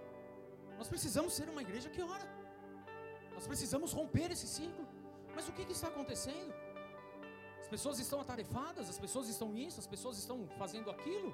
Nós 0.79 0.87
precisamos 0.87 1.33
ser 1.33 1.47
uma 1.49 1.61
igreja 1.61 1.89
que 1.89 2.01
ora, 2.01 2.27
nós 3.35 3.45
precisamos 3.45 3.91
romper 3.99 4.31
esse 4.31 4.47
ciclo, 4.47 4.85
mas 5.35 5.47
o 5.47 5.51
que, 5.51 5.65
que 5.65 5.73
está 5.73 5.89
acontecendo? 5.89 6.53
Pessoas 7.73 7.97
estão 8.03 8.19
atarefadas, 8.25 8.89
as 8.93 8.99
pessoas 9.03 9.27
estão 9.33 9.49
isso, 9.65 9.77
as 9.83 9.87
pessoas 9.93 10.17
estão 10.21 10.37
fazendo 10.61 10.89
aquilo. 10.95 11.29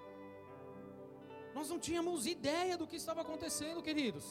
Nós 1.58 1.70
não 1.72 1.80
tínhamos 1.88 2.28
ideia 2.36 2.76
do 2.82 2.86
que 2.90 2.98
estava 3.02 3.22
acontecendo, 3.26 3.82
queridos. 3.88 4.26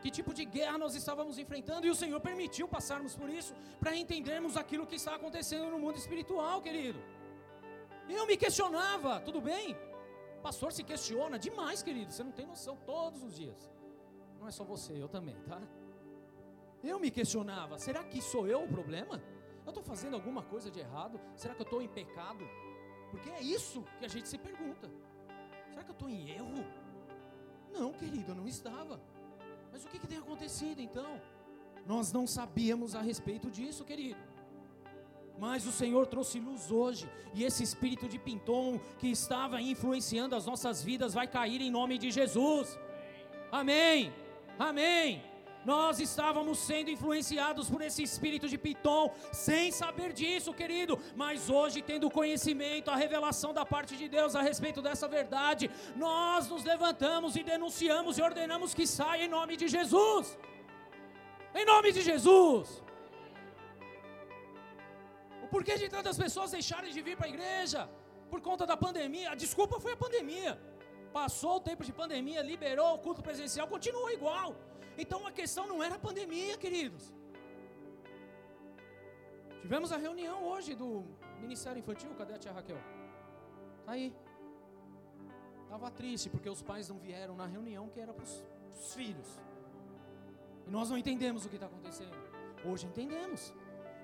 Que 0.00 0.10
tipo 0.18 0.32
de 0.38 0.44
guerra 0.56 0.78
nós 0.84 0.94
estávamos 1.00 1.36
enfrentando 1.42 1.86
e 1.86 1.90
o 1.90 1.98
Senhor 2.02 2.20
permitiu 2.28 2.66
passarmos 2.76 3.14
por 3.20 3.28
isso 3.28 3.52
para 3.82 3.94
entendermos 4.02 4.56
aquilo 4.62 4.86
que 4.90 4.98
está 5.00 5.14
acontecendo 5.14 5.70
no 5.74 5.78
mundo 5.84 5.98
espiritual, 6.04 6.62
querido. 6.62 7.00
Eu 8.08 8.26
me 8.30 8.36
questionava, 8.44 9.20
tudo 9.20 9.40
bem? 9.50 9.76
O 10.38 10.42
pastor 10.48 10.72
se 10.72 10.82
questiona 10.82 11.38
demais, 11.38 11.82
querido. 11.82 12.10
Você 12.12 12.24
não 12.24 12.32
tem 12.32 12.46
noção 12.46 12.76
todos 12.86 13.22
os 13.22 13.34
dias. 13.34 13.70
Não 14.38 14.48
é 14.48 14.52
só 14.58 14.64
você, 14.64 14.92
eu 15.04 15.08
também, 15.08 15.36
tá? 15.50 15.60
Eu 16.82 16.98
me 17.00 17.10
questionava, 17.10 17.78
será 17.78 18.02
que 18.04 18.22
sou 18.22 18.46
eu 18.46 18.62
o 18.62 18.68
problema? 18.68 19.20
Eu 19.66 19.70
estou 19.70 19.82
fazendo 19.82 20.14
alguma 20.14 20.42
coisa 20.42 20.70
de 20.70 20.78
errado? 20.78 21.20
Será 21.34 21.54
que 21.54 21.62
eu 21.62 21.64
estou 21.64 21.82
em 21.82 21.88
pecado? 21.88 22.48
Porque 23.10 23.28
é 23.30 23.42
isso 23.42 23.84
que 23.98 24.04
a 24.04 24.08
gente 24.08 24.28
se 24.28 24.38
pergunta. 24.38 24.88
Será 25.68 25.82
que 25.82 25.90
eu 25.90 25.98
estou 25.98 26.08
em 26.08 26.30
erro? 26.30 26.64
Não, 27.72 27.92
querido, 27.92 28.30
eu 28.30 28.36
não 28.36 28.46
estava. 28.46 29.00
Mas 29.72 29.84
o 29.84 29.88
que, 29.88 29.98
que 29.98 30.06
tem 30.06 30.18
acontecido 30.18 30.80
então? 30.80 31.20
Nós 31.84 32.12
não 32.12 32.26
sabíamos 32.26 32.94
a 32.94 33.02
respeito 33.02 33.50
disso, 33.50 33.84
querido. 33.84 34.20
Mas 35.38 35.66
o 35.66 35.72
Senhor 35.72 36.06
trouxe 36.06 36.40
luz 36.40 36.70
hoje, 36.70 37.10
e 37.34 37.44
esse 37.44 37.62
espírito 37.62 38.08
de 38.08 38.18
Pintom 38.18 38.80
que 38.98 39.08
estava 39.08 39.60
influenciando 39.60 40.34
as 40.34 40.46
nossas 40.46 40.82
vidas 40.82 41.12
vai 41.12 41.26
cair 41.28 41.60
em 41.60 41.70
nome 41.70 41.98
de 41.98 42.10
Jesus. 42.10 42.78
Amém. 43.52 44.12
Amém. 44.58 45.35
Nós 45.70 45.98
estávamos 46.06 46.56
sendo 46.68 46.90
influenciados 46.94 47.68
por 47.72 47.80
esse 47.86 48.00
espírito 48.08 48.46
de 48.52 48.58
Piton, 48.64 49.04
sem 49.46 49.64
saber 49.80 50.10
disso, 50.20 50.56
querido. 50.60 50.94
Mas 51.22 51.48
hoje, 51.58 51.82
tendo 51.90 52.14
conhecimento, 52.18 52.90
a 52.94 53.00
revelação 53.04 53.50
da 53.58 53.64
parte 53.74 53.94
de 54.00 54.06
Deus 54.16 54.36
a 54.40 54.42
respeito 54.50 54.80
dessa 54.86 55.08
verdade, 55.18 55.64
nós 56.04 56.48
nos 56.52 56.62
levantamos 56.72 57.34
e 57.40 57.42
denunciamos 57.52 58.16
e 58.18 58.22
ordenamos 58.28 58.74
que 58.78 58.86
saia 58.98 59.24
em 59.24 59.32
nome 59.38 59.56
de 59.62 59.68
Jesus. 59.76 60.38
Em 61.60 61.64
nome 61.72 61.90
de 61.96 62.02
Jesus. 62.10 62.68
O 65.44 65.48
porquê 65.54 65.74
de 65.82 65.88
tantas 65.96 66.16
pessoas 66.24 66.56
deixarem 66.58 66.92
de 66.96 67.02
vir 67.08 67.16
para 67.16 67.28
a 67.28 67.34
igreja? 67.34 67.82
Por 68.30 68.40
conta 68.48 68.64
da 68.70 68.76
pandemia. 68.86 69.28
A 69.32 69.40
desculpa 69.44 69.80
foi 69.84 69.92
a 69.94 70.02
pandemia. 70.04 70.52
Passou 71.18 71.56
o 71.56 71.64
tempo 71.68 71.82
de 71.88 71.92
pandemia, 72.00 72.48
liberou 72.52 72.90
o 72.94 73.02
culto 73.04 73.22
presencial, 73.28 73.66
continuou 73.74 74.08
igual. 74.18 74.48
Então 74.98 75.26
a 75.26 75.32
questão 75.32 75.66
não 75.66 75.82
era 75.82 75.96
a 75.96 75.98
pandemia, 75.98 76.56
queridos. 76.56 77.12
Tivemos 79.60 79.90
a 79.92 79.96
reunião 79.96 80.44
hoje 80.44 80.74
do 80.74 81.04
Ministério 81.40 81.80
Infantil. 81.80 82.14
Cadê 82.14 82.34
a 82.34 82.38
tia 82.38 82.52
Raquel? 82.52 82.78
Tá 83.84 83.92
aí. 83.92 84.14
Estava 85.64 85.90
triste 85.90 86.30
porque 86.30 86.48
os 86.48 86.62
pais 86.62 86.88
não 86.88 86.98
vieram 86.98 87.34
na 87.36 87.46
reunião 87.46 87.88
que 87.88 88.00
era 88.00 88.12
para 88.12 88.24
os 88.24 88.94
filhos. 88.94 89.40
E 90.66 90.70
nós 90.70 90.88
não 90.88 90.96
entendemos 90.96 91.44
o 91.44 91.48
que 91.48 91.56
está 91.56 91.66
acontecendo. 91.66 92.16
Hoje 92.64 92.86
entendemos. 92.86 93.52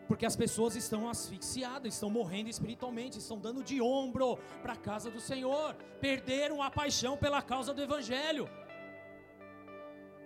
Porque 0.09 0.27
as 0.27 0.37
pessoas 0.37 0.75
estão 0.77 1.09
asfixiadas, 1.09 1.95
estão 1.95 2.11
morrendo 2.11 2.51
espiritualmente, 2.51 3.19
estão 3.19 3.39
dando 3.39 3.63
de 3.63 3.81
ombro 3.81 4.37
para 4.61 4.75
a 4.75 4.77
casa 4.77 5.11
do 5.11 5.21
Senhor, 5.21 5.75
perderam 6.01 6.61
a 6.61 6.71
paixão 6.71 7.17
pela 7.17 7.41
causa 7.41 7.73
do 7.73 7.81
Evangelho. 7.81 8.49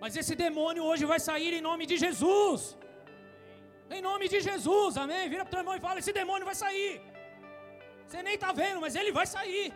Mas 0.01 0.15
esse 0.21 0.35
demônio 0.45 0.83
hoje 0.89 1.05
vai 1.13 1.19
sair 1.29 1.53
em 1.53 1.63
nome 1.69 1.85
de 1.91 1.97
Jesus. 2.05 2.77
Em 3.95 4.01
nome 4.01 4.25
de 4.33 4.39
Jesus, 4.47 4.97
amém? 5.03 5.23
Vira 5.33 5.43
para 5.43 5.51
o 5.51 5.53
teu 5.53 5.61
irmão 5.63 5.75
e 5.75 5.85
fala: 5.87 5.99
esse 5.99 6.13
demônio 6.21 6.45
vai 6.51 6.55
sair. 6.55 7.01
Você 8.05 8.21
nem 8.27 8.35
está 8.35 8.51
vendo, 8.51 8.79
mas 8.85 8.95
ele 8.95 9.11
vai 9.19 9.25
sair. 9.25 9.73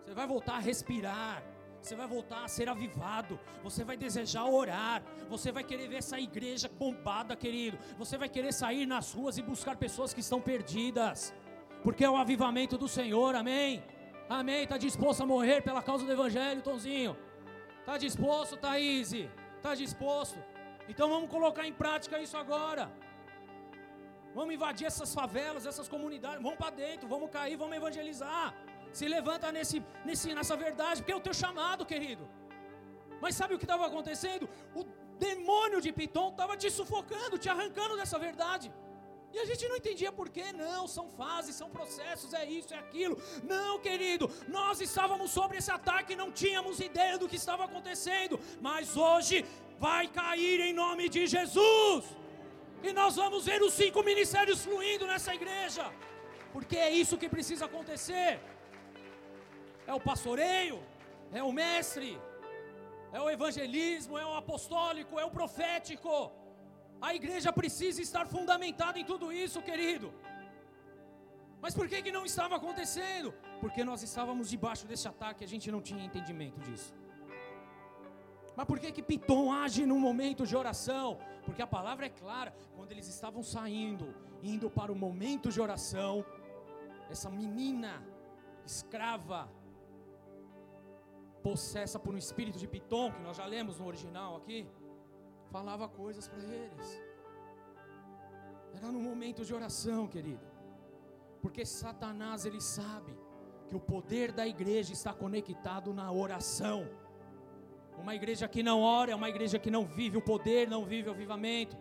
Você 0.00 0.14
vai 0.14 0.26
voltar 0.26 0.56
a 0.56 0.64
respirar. 0.70 1.42
Você 1.80 1.94
vai 1.94 2.06
voltar 2.06 2.44
a 2.44 2.48
ser 2.48 2.68
avivado. 2.68 3.38
Você 3.62 3.84
vai 3.84 3.96
desejar 3.96 4.44
orar. 4.44 5.02
Você 5.28 5.52
vai 5.52 5.62
querer 5.62 5.86
ver 5.88 5.98
essa 6.04 6.18
igreja 6.18 6.68
bombada, 6.68 7.36
querido. 7.36 7.78
Você 7.96 8.18
vai 8.18 8.28
querer 8.28 8.52
sair 8.52 8.84
nas 8.84 9.12
ruas 9.12 9.38
e 9.38 9.42
buscar 9.42 9.76
pessoas 9.76 10.12
que 10.12 10.20
estão 10.20 10.40
perdidas. 10.40 11.32
Porque 11.82 12.04
é 12.04 12.10
o 12.10 12.16
avivamento 12.16 12.76
do 12.76 12.88
Senhor, 12.88 13.34
amém? 13.34 13.82
Amém. 14.28 14.64
Está 14.64 14.76
disposto 14.76 15.22
a 15.22 15.26
morrer 15.26 15.62
pela 15.62 15.82
causa 15.82 16.04
do 16.04 16.12
Evangelho, 16.12 16.62
Tonzinho? 16.62 17.16
Está 17.88 17.96
disposto, 17.96 18.54
Thaís? 18.64 19.10
Está 19.58 19.74
disposto? 19.82 20.38
Então 20.90 21.06
vamos 21.12 21.28
colocar 21.34 21.64
em 21.66 21.72
prática 21.82 22.20
isso 22.24 22.36
agora. 22.36 22.84
Vamos 24.34 24.52
invadir 24.56 24.86
essas 24.90 25.14
favelas, 25.18 25.64
essas 25.70 25.88
comunidades. 25.94 26.42
Vamos 26.46 26.58
para 26.62 26.76
dentro, 26.82 27.08
vamos 27.14 27.30
cair, 27.36 27.56
vamos 27.62 27.74
evangelizar. 27.80 28.46
Se 28.98 29.06
levanta 29.08 29.50
nesse, 29.50 29.78
nesse, 30.04 30.34
nessa 30.38 30.54
verdade, 30.66 31.00
porque 31.00 31.14
é 31.16 31.20
o 31.20 31.26
teu 31.28 31.32
chamado, 31.32 31.86
querido. 31.92 32.28
Mas 33.22 33.34
sabe 33.40 33.54
o 33.54 33.58
que 33.62 33.68
estava 33.70 33.86
acontecendo? 33.86 34.46
O 34.80 34.84
demônio 35.26 35.80
de 35.86 35.90
Piton 35.90 36.28
estava 36.28 36.58
te 36.58 36.70
sufocando, 36.78 37.38
te 37.38 37.48
arrancando 37.54 37.96
dessa 37.96 38.18
verdade. 38.18 38.70
E 39.32 39.38
a 39.38 39.44
gente 39.44 39.68
não 39.68 39.76
entendia 39.76 40.10
por 40.10 40.28
quê, 40.28 40.46
não, 40.52 40.88
são 40.88 41.08
fases, 41.10 41.54
são 41.54 41.68
processos, 41.70 42.32
é 42.32 42.44
isso, 42.46 42.72
é 42.72 42.78
aquilo. 42.78 43.20
Não, 43.44 43.78
querido, 43.78 44.30
nós 44.48 44.80
estávamos 44.80 45.30
sobre 45.30 45.58
esse 45.58 45.70
ataque 45.70 46.14
e 46.14 46.16
não 46.16 46.30
tínhamos 46.32 46.80
ideia 46.80 47.18
do 47.18 47.28
que 47.28 47.36
estava 47.36 47.64
acontecendo. 47.64 48.40
Mas 48.60 48.96
hoje 48.96 49.44
vai 49.78 50.08
cair 50.08 50.60
em 50.60 50.72
nome 50.72 51.08
de 51.08 51.26
Jesus. 51.26 52.04
E 52.82 52.92
nós 52.92 53.16
vamos 53.16 53.44
ver 53.44 53.60
os 53.62 53.74
cinco 53.74 54.02
ministérios 54.02 54.64
fluindo 54.64 55.06
nessa 55.06 55.34
igreja. 55.34 55.92
Porque 56.52 56.76
é 56.76 56.90
isso 56.90 57.18
que 57.18 57.28
precisa 57.28 57.66
acontecer 57.66 58.40
é 59.90 59.94
o 59.94 60.00
pastoreio, 60.08 60.78
é 61.32 61.42
o 61.42 61.50
mestre, 61.50 62.10
é 63.10 63.18
o 63.18 63.30
evangelismo, 63.30 64.18
é 64.18 64.26
o 64.30 64.34
apostólico, 64.34 65.18
é 65.18 65.24
o 65.24 65.30
profético. 65.30 66.30
A 67.00 67.14
igreja 67.14 67.52
precisa 67.52 68.00
estar 68.02 68.26
fundamentada 68.26 68.98
em 68.98 69.04
tudo 69.04 69.32
isso, 69.32 69.62
querido. 69.62 70.12
Mas 71.60 71.74
por 71.74 71.88
que, 71.88 72.02
que 72.02 72.12
não 72.12 72.24
estava 72.24 72.56
acontecendo? 72.56 73.32
Porque 73.60 73.82
nós 73.84 74.02
estávamos 74.02 74.50
debaixo 74.50 74.86
desse 74.86 75.06
ataque, 75.08 75.44
a 75.44 75.48
gente 75.48 75.70
não 75.70 75.80
tinha 75.80 76.04
entendimento 76.04 76.58
disso. 76.60 76.94
Mas 78.56 78.66
por 78.66 78.78
que 78.80 78.90
que 78.90 79.02
Piton 79.02 79.52
age 79.52 79.86
num 79.86 80.00
momento 80.00 80.44
de 80.44 80.56
oração? 80.56 81.18
Porque 81.44 81.62
a 81.62 81.66
palavra 81.66 82.06
é 82.06 82.08
clara, 82.08 82.52
quando 82.76 82.90
eles 82.92 83.06
estavam 83.06 83.42
saindo, 83.42 84.14
indo 84.42 84.68
para 84.68 84.92
o 84.92 84.96
momento 84.96 85.50
de 85.50 85.60
oração, 85.60 86.24
essa 87.08 87.30
menina 87.30 88.02
escrava 88.66 89.48
possessa 91.42 91.98
por 91.98 92.14
um 92.14 92.18
espírito 92.18 92.58
de 92.58 92.66
Piton, 92.66 93.12
que 93.12 93.22
nós 93.22 93.36
já 93.36 93.46
lemos 93.46 93.78
no 93.78 93.86
original 93.86 94.36
aqui, 94.36 94.66
falava 95.50 95.88
coisas 95.88 96.26
para 96.28 96.42
eles. 96.42 97.02
Era 98.74 98.92
no 98.92 99.00
momento 99.00 99.44
de 99.44 99.54
oração, 99.54 100.06
querido. 100.06 100.46
Porque 101.42 101.64
Satanás 101.64 102.44
ele 102.44 102.60
sabe 102.60 103.12
que 103.68 103.76
o 103.76 103.80
poder 103.80 104.32
da 104.32 104.46
igreja 104.46 104.92
está 104.92 105.12
conectado 105.12 105.92
na 105.92 106.10
oração. 106.10 106.88
Uma 107.96 108.14
igreja 108.14 108.46
que 108.48 108.62
não 108.62 108.80
ora 108.80 109.12
é 109.12 109.14
uma 109.14 109.28
igreja 109.28 109.58
que 109.58 109.70
não 109.70 109.84
vive 109.84 110.16
o 110.16 110.22
poder, 110.22 110.68
não 110.68 110.84
vive 110.84 111.08
o 111.08 111.12
avivamento. 111.12 111.76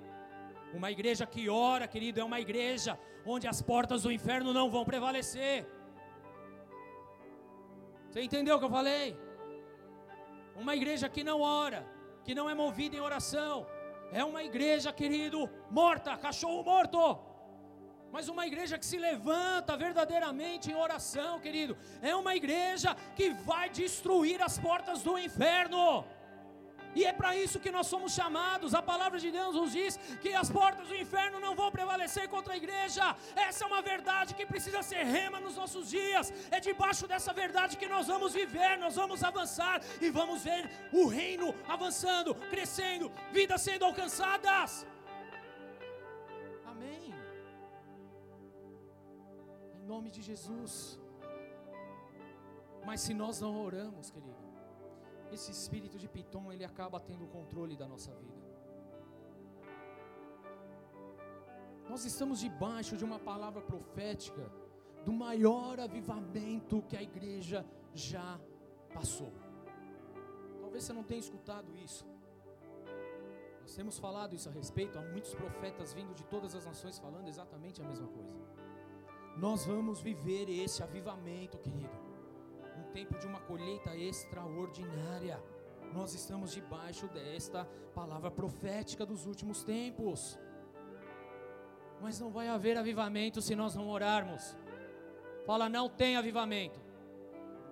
Uma 0.73 0.91
igreja 0.91 1.25
que 1.25 1.47
ora, 1.49 1.87
querido, 1.87 2.19
é 2.19 2.23
uma 2.23 2.39
igreja 2.39 2.99
onde 3.25 3.47
as 3.47 3.61
portas 3.61 4.03
do 4.03 4.11
inferno 4.11 4.51
não 4.53 4.69
vão 4.69 4.83
prevalecer. 4.83 5.65
Você 8.09 8.21
entendeu 8.21 8.55
o 8.55 8.59
que 8.59 8.65
eu 8.65 8.69
falei? 8.69 9.17
Uma 10.55 10.75
igreja 10.75 11.07
que 11.07 11.23
não 11.23 11.41
ora, 11.41 11.85
que 12.27 12.35
não 12.35 12.49
é 12.49 12.53
movida 12.53 12.93
em 12.97 12.99
oração, 12.99 13.65
é 14.11 14.21
uma 14.21 14.43
igreja, 14.43 14.91
querido, 14.91 15.49
morta, 15.71 16.17
cachorro 16.17 16.61
morto. 16.61 17.17
Mas 18.11 18.27
uma 18.27 18.45
igreja 18.45 18.77
que 18.77 18.85
se 18.85 18.97
levanta 18.97 19.77
verdadeiramente 19.77 20.69
em 20.69 20.75
oração, 20.75 21.39
querido, 21.39 21.77
é 22.01 22.13
uma 22.13 22.35
igreja 22.35 22.93
que 23.15 23.29
vai 23.29 23.69
destruir 23.69 24.41
as 24.41 24.59
portas 24.59 25.01
do 25.01 25.17
inferno. 25.17 26.03
E 26.95 27.03
é 27.05 27.13
para 27.13 27.35
isso 27.35 27.59
que 27.59 27.71
nós 27.71 27.87
somos 27.87 28.13
chamados. 28.13 28.73
A 28.73 28.81
palavra 28.81 29.19
de 29.19 29.29
Deus 29.31 29.55
nos 29.55 29.71
diz 29.71 29.97
que 30.21 30.33
as 30.33 30.49
portas 30.49 30.87
do 30.87 30.95
inferno 30.95 31.39
não 31.39 31.55
vão 31.55 31.71
prevalecer 31.71 32.27
contra 32.27 32.53
a 32.53 32.57
igreja. 32.57 33.15
Essa 33.35 33.63
é 33.63 33.67
uma 33.67 33.81
verdade 33.81 34.33
que 34.33 34.45
precisa 34.45 34.81
ser 34.81 35.03
rema 35.03 35.39
nos 35.39 35.55
nossos 35.55 35.89
dias. 35.89 36.33
É 36.51 36.59
debaixo 36.59 37.07
dessa 37.07 37.33
verdade 37.33 37.77
que 37.77 37.87
nós 37.87 38.07
vamos 38.07 38.33
viver, 38.33 38.77
nós 38.77 38.95
vamos 38.95 39.23
avançar 39.23 39.81
e 40.01 40.09
vamos 40.09 40.43
ver 40.43 40.69
o 40.91 41.07
reino 41.07 41.53
avançando, 41.67 42.35
crescendo, 42.53 43.11
vidas 43.31 43.61
sendo 43.61 43.85
alcançadas. 43.85 44.85
Amém. 46.65 47.13
Em 49.75 49.85
nome 49.85 50.09
de 50.09 50.21
Jesus. 50.21 50.99
Mas 52.87 53.01
se 53.01 53.13
nós 53.13 53.41
não 53.41 53.53
oramos, 53.67 54.09
querido, 54.09 54.46
esse 55.31 55.51
espírito 55.51 55.97
de 55.97 56.07
Piton 56.07 56.51
ele 56.51 56.63
acaba 56.63 56.99
tendo 56.99 57.25
o 57.25 57.27
controle 57.27 57.75
da 57.75 57.87
nossa 57.87 58.11
vida. 58.13 58.47
Nós 61.89 62.03
estamos 62.05 62.39
debaixo 62.39 62.97
de 62.97 63.05
uma 63.05 63.19
palavra 63.19 63.61
profética 63.61 64.51
do 65.05 65.13
maior 65.13 65.79
avivamento 65.79 66.81
que 66.89 66.97
a 66.97 67.01
igreja 67.01 67.65
já 67.93 68.39
passou. 68.93 69.31
Talvez 70.59 70.83
você 70.83 70.93
não 70.93 71.03
tenha 71.03 71.19
escutado 71.19 71.73
isso. 71.75 72.05
Nós 73.61 73.75
temos 73.75 73.97
falado 73.97 74.33
isso 74.33 74.49
a 74.49 74.51
respeito, 74.51 74.97
há 74.97 75.01
muitos 75.01 75.33
profetas 75.33 75.93
vindo 75.93 76.13
de 76.13 76.25
todas 76.25 76.55
as 76.55 76.65
nações 76.65 76.99
falando 76.99 77.27
exatamente 77.27 77.81
a 77.81 77.85
mesma 77.85 78.07
coisa. 78.07 78.35
Nós 79.37 79.65
vamos 79.65 80.01
viver 80.01 80.49
esse 80.49 80.81
avivamento, 80.83 81.57
querido 81.59 82.06
tempo 82.87 83.17
de 83.17 83.27
uma 83.27 83.39
colheita 83.41 83.95
extraordinária. 83.95 85.41
Nós 85.93 86.13
estamos 86.13 86.51
debaixo 86.51 87.07
desta 87.07 87.65
palavra 87.93 88.29
profética 88.29 89.05
dos 89.05 89.25
últimos 89.25 89.63
tempos. 89.63 90.39
Mas 92.01 92.19
não 92.19 92.29
vai 92.29 92.47
haver 92.47 92.77
avivamento 92.77 93.41
se 93.41 93.55
nós 93.55 93.75
não 93.75 93.87
orarmos. 93.89 94.55
Fala, 95.45 95.69
não 95.69 95.89
tem 95.89 96.17
avivamento. 96.17 96.79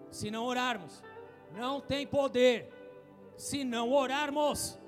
Se 0.10 0.32
não 0.32 0.46
orarmos, 0.46 1.04
não 1.52 1.82
tem 1.82 2.08
poder. 2.08 2.72
Se 3.36 3.64
não 3.64 3.92
orarmos. 3.92 4.80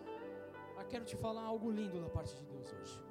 Mas 0.75 0.87
quero 0.87 1.05
te 1.05 1.15
falar 1.15 1.43
algo 1.43 1.69
lindo 1.69 2.01
da 2.01 2.09
parte 2.09 2.35
de 2.35 2.43
Deus 2.45 2.73
hoje. 2.73 3.03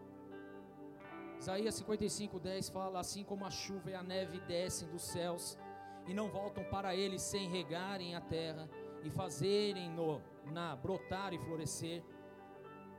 Isaías 1.38 1.74
55, 1.74 2.40
10 2.40 2.68
fala: 2.70 3.00
Assim 3.00 3.22
como 3.22 3.44
a 3.44 3.50
chuva 3.50 3.90
e 3.90 3.94
a 3.94 4.02
neve 4.02 4.40
descem 4.40 4.88
dos 4.88 5.02
céus 5.02 5.58
e 6.06 6.14
não 6.14 6.28
voltam 6.28 6.64
para 6.64 6.94
ele 6.94 7.18
sem 7.18 7.48
regarem 7.48 8.14
a 8.14 8.20
terra 8.20 8.68
e 9.02 9.10
fazerem 9.10 9.90
no 9.90 10.20
na 10.52 10.76
brotar 10.76 11.32
e 11.34 11.38
florescer, 11.38 12.02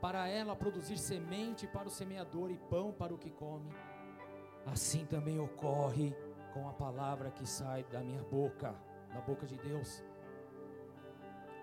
para 0.02 0.28
ela 0.28 0.56
produzir 0.56 0.98
semente 0.98 1.66
para 1.66 1.88
o 1.88 1.92
semeador 1.92 2.52
e 2.52 2.58
pão 2.58 2.92
para 2.92 3.14
o 3.14 3.18
que 3.18 3.32
come. 3.32 3.72
Assim 4.66 5.06
também 5.06 5.40
ocorre 5.40 6.16
com 6.54 6.68
a 6.68 6.74
palavra 6.74 7.32
que 7.32 7.46
sai 7.46 7.84
da 7.86 8.02
minha 8.02 8.22
boca, 8.24 8.76
da 9.14 9.22
boca 9.22 9.46
de 9.46 9.58
Deus. 9.58 10.04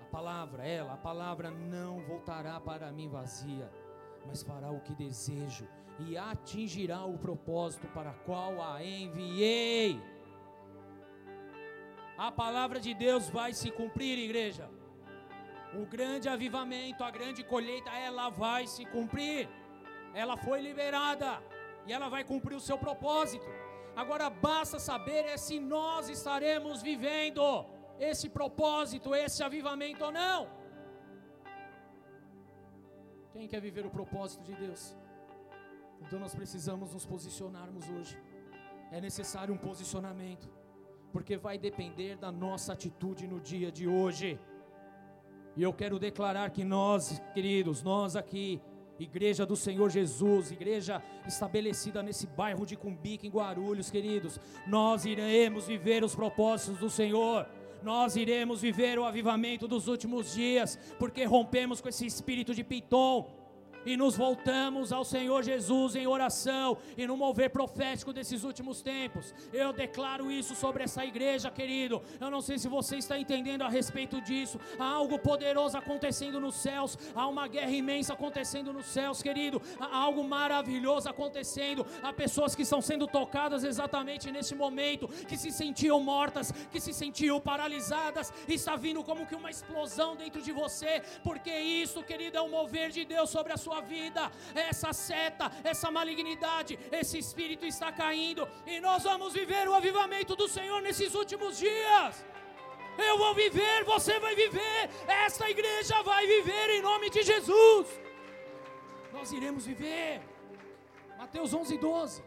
A 0.03 0.07
palavra, 0.07 0.66
ela, 0.66 0.95
a 0.95 0.97
palavra 0.97 1.51
não 1.51 2.01
voltará 2.01 2.59
para 2.61 2.90
mim 2.90 3.09
vazia, 3.09 3.70
mas 4.26 4.42
fará 4.42 4.70
o 4.70 4.80
que 4.80 4.95
desejo 4.95 5.68
e 5.99 6.16
atingirá 6.16 7.05
o 7.05 7.18
propósito 7.18 7.86
para 7.88 8.12
qual 8.12 8.61
a 8.61 8.82
enviei. 8.82 10.01
A 12.17 12.31
palavra 12.31 12.79
de 12.79 12.95
Deus 12.95 13.29
vai 13.29 13.53
se 13.53 13.71
cumprir, 13.71 14.19
igreja. 14.19 14.71
O 15.81 15.85
grande 15.85 16.29
avivamento, 16.29 17.03
a 17.03 17.11
grande 17.11 17.43
colheita, 17.43 17.91
ela 17.91 18.29
vai 18.31 18.67
se 18.67 18.85
cumprir. 18.87 19.49
Ela 20.15 20.37
foi 20.37 20.61
liberada 20.61 21.43
e 21.87 21.93
ela 21.93 22.09
vai 22.09 22.23
cumprir 22.23 22.57
o 22.57 22.61
seu 22.61 22.79
propósito. 22.79 23.47
Agora 23.97 24.29
basta 24.31 24.79
saber 24.79 25.25
é 25.25 25.37
se 25.37 25.59
nós 25.59 26.09
estaremos 26.09 26.83
vivendo 26.83 27.43
esse 27.99 28.29
propósito, 28.29 29.15
esse 29.15 29.43
avivamento 29.43 30.05
ou 30.05 30.12
não. 30.12 30.49
Quem 33.33 33.49
quer 33.49 33.61
viver 33.61 33.85
o 33.85 33.91
propósito 33.91 34.45
de 34.45 34.55
Deus? 34.55 34.97
Então 36.01 36.19
nós 36.19 36.35
precisamos 36.35 36.93
nos 36.93 37.05
posicionarmos 37.05 37.89
hoje. 37.91 38.17
É 38.93 39.01
necessário 39.01 39.53
um 39.53 39.59
posicionamento, 39.59 40.49
porque 41.15 41.37
vai 41.37 41.57
depender 41.57 42.17
da 42.17 42.33
nossa 42.33 42.73
atitude 42.73 43.25
no 43.29 43.39
dia 43.39 43.71
de 43.71 43.87
hoje. 43.87 44.37
E 45.57 45.62
eu 45.62 45.73
quero 45.73 45.97
declarar 45.97 46.51
que 46.51 46.65
nós, 46.65 47.23
queridos, 47.33 47.85
nós 47.85 48.17
aqui, 48.17 48.61
Igreja 48.99 49.47
do 49.47 49.57
Senhor 49.57 49.91
Jesus, 49.91 50.53
igreja 50.53 51.03
estabelecida 51.27 52.01
nesse 52.01 52.27
bairro 52.27 52.65
de 52.65 52.77
Cumbica, 52.77 53.27
em 53.27 53.31
Guarulhos, 53.31 53.91
queridos, 53.91 54.39
nós 54.67 55.05
iremos 55.05 55.67
viver 55.67 56.05
os 56.05 56.15
propósitos 56.17 56.79
do 56.79 56.91
Senhor 56.91 57.47
nós 57.85 58.17
iremos 58.17 58.62
viver 58.62 58.99
o 58.99 59.05
avivamento 59.05 59.69
dos 59.69 59.89
últimos 59.89 60.33
dias, 60.33 60.79
porque 60.99 61.25
rompemos 61.25 61.83
com 61.83 61.89
esse 61.91 62.07
espírito 62.07 62.55
de 62.55 62.65
Piton 62.65 63.29
e 63.85 63.97
nos 63.97 64.16
voltamos 64.16 64.93
ao 64.93 65.05
Senhor 65.05 65.43
Jesus 65.43 65.95
em 65.95 66.07
oração 66.07 66.76
e 66.97 67.07
no 67.07 67.16
mover 67.16 67.51
profético 67.51 68.12
desses 68.12 68.45
últimos 68.45 68.82
tempos. 68.82 69.35
Eu 69.53 69.72
declaro 69.72 70.30
isso 70.30 70.55
sobre 70.55 70.85
essa 70.85 71.05
igreja, 71.05 71.51
querido. 71.51 72.03
Eu 72.20 72.30
não 72.30 72.41
sei 72.41 72.59
se 72.59 72.68
você 72.68 72.97
está 72.97 73.18
entendendo 73.18 73.62
a 73.62 73.68
respeito 73.68 74.20
disso. 74.20 74.59
Há 74.78 74.85
algo 74.85 75.18
poderoso 75.18 75.76
acontecendo 75.76 76.41
nos 76.41 76.57
céus, 76.57 76.99
há 77.14 77.26
uma 77.26 77.47
guerra 77.47 77.70
imensa 77.70 78.14
acontecendo 78.14 78.72
nos 78.72 78.87
céus, 78.87 79.22
querido. 79.22 79.61
Há 79.78 79.97
algo 79.97 80.24
maravilhoso 80.24 81.09
acontecendo. 81.09 81.87
Há 82.03 82.12
pessoas 82.12 82.55
que 82.55 82.62
estão 82.62 82.80
sendo 82.80 83.07
tocadas 83.07 83.64
exatamente 83.64 84.30
nesse 84.30 84.55
momento, 84.55 85.09
que 85.09 85.37
se 85.37 85.51
sentiam 85.51 86.01
mortas, 86.01 86.53
que 86.70 86.80
se 86.80 86.93
sentiam 86.93 87.41
paralisadas. 87.41 88.32
Está 88.49 88.76
vindo 88.76 89.03
como 89.03 89.26
que 89.26 89.35
uma 89.35 89.51
explosão 89.51 90.16
dentro 90.16 90.41
de 90.41 90.53
você, 90.53 91.03
porque 91.22 91.51
isso, 91.51 92.03
querido, 92.03 92.37
é 92.37 92.41
o 92.41 92.49
mover 92.49 92.91
de 92.91 93.05
Deus 93.05 93.30
sobre 93.30 93.53
a 93.53 93.57
sua 93.57 93.74
vida, 93.81 94.31
essa 94.55 94.93
seta, 94.93 95.51
essa 95.62 95.91
malignidade, 95.91 96.79
esse 96.91 97.18
espírito 97.18 97.66
está 97.66 97.91
caindo, 97.93 98.49
e 98.66 98.81
nós 98.81 99.03
vamos 99.03 99.33
viver 99.33 99.68
o 99.68 99.75
avivamento 99.75 100.37
do 100.37 100.49
Senhor 100.49 100.81
nesses 100.83 101.14
últimos 101.14 101.59
dias. 101.59 102.25
Eu 102.97 103.18
vou 103.18 103.35
viver, 103.35 103.85
você 103.85 104.20
vai 104.20 104.35
viver, 104.35 104.91
esta 105.07 105.51
igreja 105.51 106.03
vai 106.03 106.27
viver 106.27 106.70
em 106.70 106.83
nome 106.83 107.11
de 107.11 107.22
Jesus. 107.22 107.89
Nós 109.12 109.33
iremos 109.33 109.66
viver. 109.66 110.22
Mateus 111.18 111.53
11, 111.53 111.79
12. 111.79 112.22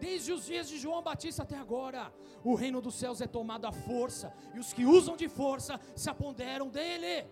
Desde 0.00 0.32
os 0.32 0.44
dias 0.44 0.68
de 0.68 0.76
João 0.78 1.02
Batista 1.02 1.42
até 1.44 1.56
agora, 1.56 2.12
o 2.42 2.54
reino 2.54 2.80
dos 2.80 2.94
céus 2.94 3.20
é 3.20 3.26
tomado 3.26 3.66
à 3.66 3.72
força, 3.72 4.34
e 4.54 4.58
os 4.58 4.72
que 4.72 4.84
usam 4.84 5.16
de 5.16 5.28
força 5.28 5.80
se 5.94 6.10
aponderam 6.10 6.68
dele 6.68 7.26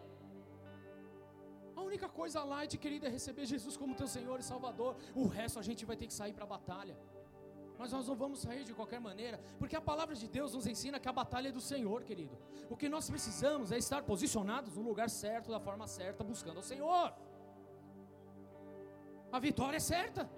única 1.82 2.08
coisa 2.08 2.42
light, 2.42 2.76
querida, 2.78 3.06
é 3.06 3.10
receber 3.10 3.46
Jesus 3.46 3.76
como 3.76 3.94
teu 3.94 4.08
Senhor 4.08 4.38
e 4.40 4.42
Salvador. 4.42 4.96
O 5.14 5.26
resto 5.26 5.58
a 5.58 5.62
gente 5.62 5.84
vai 5.84 5.96
ter 5.96 6.06
que 6.06 6.14
sair 6.14 6.32
para 6.32 6.44
a 6.44 6.46
batalha. 6.46 6.96
Mas 7.78 7.92
nós 7.92 8.06
não 8.06 8.14
vamos 8.14 8.40
sair 8.40 8.64
de 8.64 8.74
qualquer 8.74 9.00
maneira, 9.00 9.40
porque 9.58 9.74
a 9.74 9.80
palavra 9.80 10.14
de 10.14 10.28
Deus 10.28 10.54
nos 10.54 10.66
ensina 10.66 11.00
que 11.00 11.08
a 11.08 11.12
batalha 11.12 11.48
é 11.48 11.52
do 11.52 11.60
Senhor, 11.60 12.04
querido. 12.04 12.36
O 12.70 12.76
que 12.76 12.88
nós 12.88 13.08
precisamos 13.10 13.72
é 13.72 13.78
estar 13.78 14.02
posicionados 14.02 14.76
no 14.76 14.82
lugar 14.82 15.10
certo, 15.10 15.50
da 15.50 15.58
forma 15.58 15.86
certa, 15.86 16.22
buscando 16.22 16.60
o 16.60 16.62
Senhor. 16.62 17.12
A 19.32 19.38
vitória 19.38 19.78
é 19.78 19.80
certa. 19.80 20.28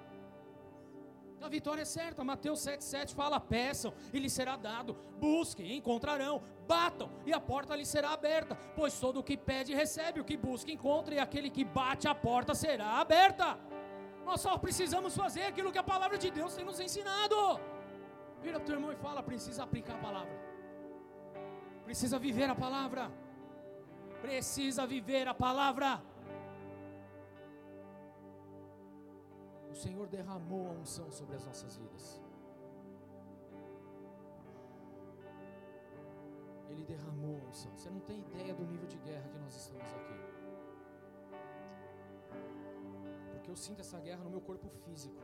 A 1.44 1.48
vitória 1.48 1.82
é 1.82 1.84
certa. 1.84 2.24
Mateus 2.24 2.60
7,7 2.60 3.14
fala: 3.14 3.38
peçam 3.38 3.92
e 4.14 4.18
lhe 4.18 4.30
será 4.30 4.56
dado, 4.56 4.96
busquem 5.20 5.66
e 5.66 5.76
encontrarão, 5.76 6.42
batam 6.66 7.10
e 7.26 7.34
a 7.34 7.40
porta 7.40 7.76
lhe 7.76 7.84
será 7.84 8.12
aberta. 8.12 8.54
Pois 8.74 8.98
todo 8.98 9.20
o 9.20 9.22
que 9.22 9.36
pede 9.36 9.74
recebe, 9.74 10.20
o 10.20 10.24
que 10.24 10.38
busca 10.38 10.70
encontra, 10.72 11.14
e 11.14 11.18
aquele 11.18 11.50
que 11.50 11.62
bate 11.62 12.08
a 12.08 12.14
porta 12.14 12.54
será 12.54 12.98
aberta. 12.98 13.58
Nós 14.24 14.40
só 14.40 14.56
precisamos 14.56 15.14
fazer 15.14 15.42
aquilo 15.42 15.70
que 15.70 15.76
a 15.76 15.82
palavra 15.82 16.16
de 16.16 16.30
Deus 16.30 16.54
tem 16.54 16.64
nos 16.64 16.80
ensinado. 16.80 17.36
Vira 18.40 18.58
para 18.58 18.62
o 18.62 18.66
teu 18.66 18.76
irmão 18.76 18.90
e 18.90 18.96
fala: 18.96 19.22
precisa 19.22 19.64
aplicar 19.64 19.96
a 19.96 19.98
palavra, 19.98 20.34
precisa 21.84 22.18
viver 22.18 22.48
a 22.48 22.54
palavra, 22.54 23.12
precisa 24.22 24.86
viver 24.86 25.28
a 25.28 25.34
palavra. 25.34 26.00
O 29.74 29.76
Senhor 29.76 30.06
derramou 30.06 30.68
a 30.68 30.72
unção 30.82 31.10
sobre 31.10 31.34
as 31.34 31.44
nossas 31.44 31.76
vidas. 31.76 32.04
Ele 36.70 36.84
derramou 36.84 37.40
a 37.40 37.48
unção. 37.50 37.72
Você 37.76 37.90
não 37.90 38.02
tem 38.08 38.20
ideia 38.20 38.54
do 38.54 38.64
nível 38.64 38.86
de 38.86 38.98
guerra 38.98 39.28
que 39.32 39.38
nós 39.38 39.56
estamos 39.62 39.90
aqui. 39.98 40.18
Porque 43.32 43.50
eu 43.50 43.56
sinto 43.56 43.80
essa 43.80 43.98
guerra 43.98 44.22
no 44.22 44.30
meu 44.30 44.40
corpo 44.40 44.68
físico. 44.84 45.20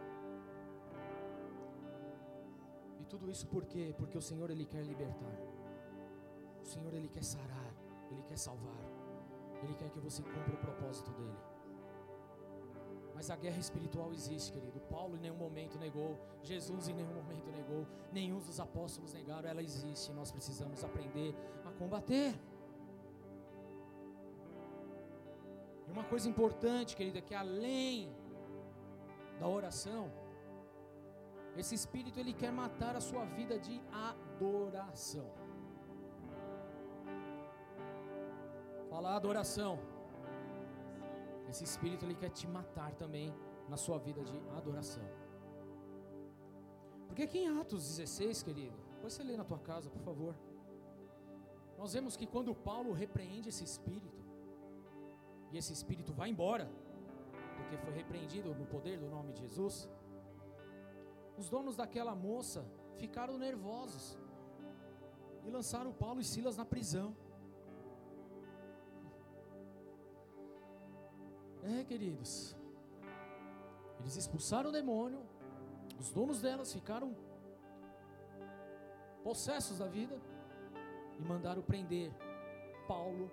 E 2.99 3.05
tudo 3.05 3.31
isso 3.31 3.47
por 3.47 3.65
quê? 3.67 3.95
Porque 3.97 4.19
o 4.19 4.23
Senhor 4.31 4.51
ele 4.51 4.67
quer 4.67 4.83
libertar. 4.83 5.37
O 6.61 6.67
Senhor 6.73 6.93
ele 6.93 7.09
quer 7.09 7.23
sarar, 7.23 7.73
ele 8.11 8.25
quer 8.25 8.37
salvar. 8.37 8.83
Ele 9.63 9.75
quer 9.75 9.91
que 9.91 10.01
você 10.01 10.23
cumpra 10.23 10.55
o 10.55 10.59
propósito 10.67 11.13
dele. 11.13 11.50
Mas 13.21 13.29
a 13.29 13.37
guerra 13.37 13.59
espiritual 13.59 14.11
existe, 14.15 14.51
querido. 14.51 14.81
Paulo 14.93 15.15
em 15.15 15.21
nenhum 15.21 15.37
momento 15.37 15.79
negou, 15.79 16.19
Jesus 16.43 16.89
em 16.89 16.95
nenhum 16.95 17.13
momento 17.13 17.51
negou, 17.51 17.87
nenhum 18.11 18.39
dos 18.39 18.59
apóstolos 18.59 19.13
negaram, 19.13 19.47
ela 19.47 19.63
existe. 19.63 20.11
Nós 20.11 20.33
precisamos 20.33 20.83
aprender 20.83 21.35
a 21.67 21.71
combater. 21.81 22.35
E 25.87 25.93
uma 25.93 26.05
coisa 26.05 26.31
importante, 26.31 26.97
querida, 26.97 27.19
é 27.19 27.21
que 27.21 27.35
além 27.35 28.11
da 29.39 29.47
oração, 29.47 30.11
esse 31.59 31.75
espírito 31.75 32.19
ele 32.19 32.33
quer 32.33 32.51
matar 32.51 32.97
a 32.97 33.03
sua 33.03 33.27
vida 33.27 33.59
de 33.59 33.83
adoração. 33.93 35.31
Falar 38.89 39.15
adoração. 39.15 39.79
Esse 41.51 41.65
espírito 41.65 42.05
ele 42.05 42.15
quer 42.15 42.31
te 42.31 42.47
matar 42.47 42.93
também 42.95 43.35
na 43.69 43.77
sua 43.77 43.99
vida 43.99 44.23
de 44.23 44.37
adoração. 44.57 45.07
Porque 47.07 47.23
aqui 47.25 47.39
em 47.39 47.49
Atos 47.61 47.83
16, 47.89 48.43
querido, 48.45 48.77
depois 48.95 49.13
você 49.13 49.25
lê 49.25 49.37
na 49.37 49.45
tua 49.45 49.59
casa, 49.59 49.91
por 49.91 50.03
favor. 50.09 50.35
Nós 51.77 51.93
vemos 51.93 52.17
que 52.17 52.27
quando 52.35 52.55
Paulo 52.55 52.93
repreende 52.93 53.49
esse 53.49 53.65
espírito, 53.65 54.21
e 55.51 55.59
esse 55.59 55.73
espírito 55.73 56.13
vai 56.13 56.29
embora, 56.31 56.71
porque 57.57 57.77
foi 57.79 57.93
repreendido 57.93 58.55
no 58.55 58.67
poder 58.67 58.97
do 58.99 59.09
nome 59.09 59.33
de 59.33 59.41
Jesus, 59.41 59.89
os 61.37 61.49
donos 61.49 61.75
daquela 61.75 62.15
moça 62.15 62.65
ficaram 62.97 63.37
nervosos 63.39 64.17
e 65.45 65.51
lançaram 65.51 65.93
Paulo 65.93 66.21
e 66.21 66.25
Silas 66.25 66.57
na 66.57 66.65
prisão. 66.65 67.17
É, 71.63 71.85
queridos. 71.85 72.57
Eles 74.01 74.17
expulsaram 74.17 74.71
o 74.71 74.73
demônio. 74.73 75.21
Os 75.99 76.11
donos 76.11 76.41
delas 76.41 76.73
ficaram 76.73 77.15
possessos 79.23 79.79
da 79.79 79.87
vida 79.87 80.19
e 81.19 81.23
mandaram 81.23 81.63
prender 81.63 82.11
Paulo 82.89 83.31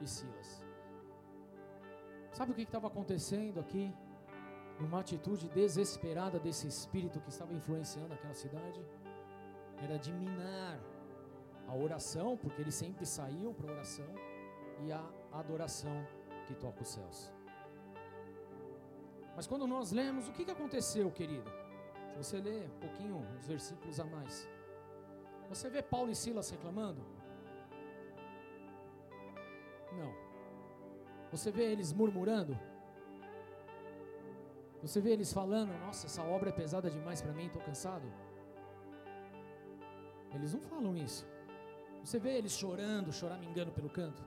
e 0.00 0.06
Silas. 0.06 0.62
Sabe 2.32 2.52
o 2.52 2.54
que 2.54 2.62
estava 2.62 2.88
acontecendo 2.88 3.58
aqui? 3.58 3.90
Numa 4.78 5.00
atitude 5.00 5.48
desesperada 5.48 6.38
desse 6.38 6.66
espírito 6.66 7.18
que 7.18 7.30
estava 7.30 7.54
influenciando 7.54 8.12
aquela 8.12 8.34
cidade, 8.34 8.84
era 9.82 9.98
de 9.98 10.12
minar 10.12 10.78
a 11.66 11.74
oração, 11.74 12.36
porque 12.36 12.60
eles 12.60 12.74
sempre 12.74 13.06
saíam 13.06 13.54
para 13.54 13.72
oração, 13.72 14.06
e 14.84 14.92
a 14.92 15.02
adoração 15.32 16.06
que 16.46 16.54
toca 16.54 16.82
os 16.82 16.88
céus. 16.88 17.32
Mas 19.34 19.46
quando 19.46 19.66
nós 19.66 19.92
lemos, 19.92 20.28
o 20.28 20.32
que, 20.32 20.44
que 20.44 20.50
aconteceu, 20.50 21.10
querido? 21.10 21.50
Se 22.08 22.16
você 22.16 22.38
ler 22.38 22.70
um 22.74 22.80
pouquinho, 22.80 23.16
uns 23.36 23.46
versículos 23.46 24.00
a 24.00 24.04
mais, 24.04 24.48
você 25.48 25.68
vê 25.68 25.82
Paulo 25.82 26.10
e 26.10 26.14
Silas 26.14 26.50
reclamando? 26.50 27.02
Não. 29.92 30.12
Você 31.30 31.50
vê 31.50 31.64
eles 31.64 31.92
murmurando? 31.92 32.58
Você 34.80 35.00
vê 35.00 35.10
eles 35.10 35.32
falando: 35.32 35.72
Nossa, 35.84 36.06
essa 36.06 36.22
obra 36.22 36.48
é 36.50 36.52
pesada 36.52 36.90
demais 36.90 37.20
para 37.20 37.32
mim, 37.32 37.46
estou 37.46 37.62
cansado. 37.62 38.06
Eles 40.34 40.54
não 40.54 40.60
falam 40.60 40.96
isso. 40.96 41.26
Você 42.02 42.18
vê 42.18 42.36
eles 42.38 42.52
chorando, 42.52 43.12
choramingando 43.12 43.72
pelo 43.72 43.90
canto. 43.90 44.22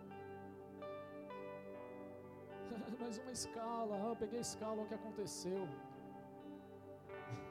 Mais 3.10 3.18
uma 3.18 3.32
escala, 3.32 3.96
ah, 3.96 4.10
eu 4.10 4.16
peguei 4.16 4.38
a 4.38 4.42
escala, 4.42 4.84
o 4.84 4.86
que 4.86 4.94
aconteceu. 4.94 5.68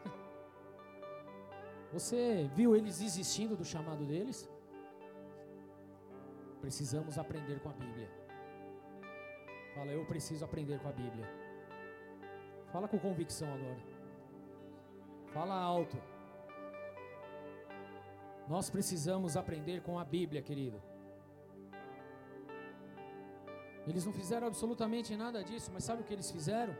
Você 1.92 2.48
viu 2.54 2.76
eles 2.76 3.00
desistindo 3.00 3.56
do 3.56 3.64
chamado 3.64 4.06
deles? 4.06 4.48
Precisamos 6.60 7.18
aprender 7.18 7.58
com 7.58 7.70
a 7.70 7.72
Bíblia. 7.72 8.08
Fala, 9.74 9.90
eu 9.90 10.04
preciso 10.06 10.44
aprender 10.44 10.78
com 10.78 10.90
a 10.90 10.92
Bíblia. 10.92 11.26
Fala 12.72 12.86
com 12.86 12.96
convicção 12.96 13.52
agora. 13.52 13.82
Fala 15.34 15.54
alto. 15.60 16.00
Nós 18.46 18.70
precisamos 18.70 19.36
aprender 19.36 19.82
com 19.82 19.98
a 19.98 20.04
Bíblia, 20.04 20.40
querido. 20.40 20.80
Eles 23.88 24.04
não 24.04 24.12
fizeram 24.12 24.46
absolutamente 24.46 25.16
nada 25.16 25.42
disso, 25.42 25.70
mas 25.72 25.84
sabe 25.84 26.02
o 26.02 26.04
que 26.04 26.12
eles 26.12 26.30
fizeram? 26.30 26.76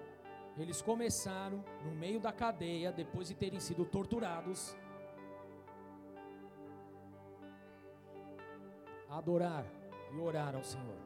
Eles 0.59 0.83
começaram 0.83 1.65
no 1.85 1.93
meio 1.93 2.21
da 2.21 2.33
cadeia, 2.33 2.93
depois 2.93 3.29
de 3.29 3.35
terem 3.35 3.61
sido 3.61 3.85
torturados, 3.85 4.77
a 9.09 9.17
adorar 9.17 9.65
e 10.13 10.19
orar 10.19 10.55
ao 10.55 10.65
Senhor. 10.65 10.99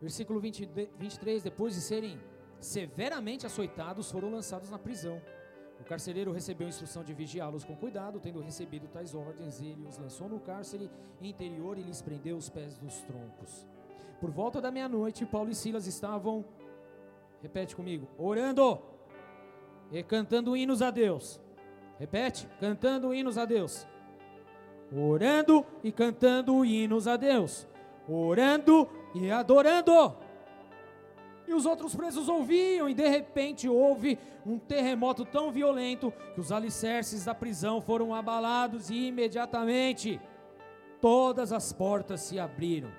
Versículo 0.00 0.40
20, 0.40 0.66
23: 0.98 1.42
Depois 1.42 1.74
de 1.74 1.80
serem 1.80 2.20
severamente 2.60 3.46
açoitados, 3.46 4.10
foram 4.10 4.30
lançados 4.30 4.70
na 4.70 4.78
prisão. 4.78 5.20
O 5.82 5.84
carcereiro 5.84 6.30
recebeu 6.30 6.68
instrução 6.68 7.02
de 7.02 7.12
vigiá-los 7.12 7.64
com 7.64 7.74
cuidado, 7.74 8.20
tendo 8.20 8.40
recebido 8.40 8.86
tais 8.86 9.16
ordens, 9.16 9.60
ele 9.60 9.84
os 9.84 9.98
lançou 9.98 10.28
no 10.28 10.38
cárcere 10.38 10.88
interior 11.20 11.76
e 11.76 11.82
lhes 11.82 12.00
prendeu 12.00 12.36
os 12.36 12.48
pés 12.48 12.78
dos 12.78 13.00
troncos. 13.00 13.66
Por 14.20 14.30
volta 14.30 14.60
da 14.60 14.70
meia-noite, 14.70 15.26
Paulo 15.26 15.50
e 15.50 15.56
Silas 15.56 15.88
estavam, 15.88 16.44
repete 17.42 17.74
comigo, 17.74 18.06
orando 18.16 18.80
e 19.90 20.00
cantando 20.04 20.56
hinos 20.56 20.80
a 20.82 20.92
Deus. 20.92 21.40
Repete, 21.98 22.48
cantando 22.60 23.12
hinos 23.12 23.36
a 23.36 23.44
Deus. 23.44 23.84
Orando 24.96 25.66
e 25.82 25.90
cantando 25.90 26.64
hinos 26.64 27.08
a 27.08 27.16
Deus. 27.16 27.66
Orando 28.08 28.88
e 29.16 29.32
adorando. 29.32 30.16
E 31.52 31.54
os 31.54 31.66
outros 31.66 31.94
presos 31.94 32.30
ouviam, 32.30 32.88
e 32.88 32.94
de 32.94 33.06
repente 33.06 33.68
houve 33.68 34.18
um 34.46 34.58
terremoto 34.58 35.22
tão 35.22 35.52
violento 35.52 36.10
que 36.32 36.40
os 36.40 36.50
alicerces 36.50 37.26
da 37.26 37.34
prisão 37.34 37.78
foram 37.78 38.14
abalados 38.14 38.88
e 38.88 39.08
imediatamente 39.08 40.18
todas 40.98 41.52
as 41.52 41.70
portas 41.70 42.22
se 42.22 42.40
abriram. 42.40 42.90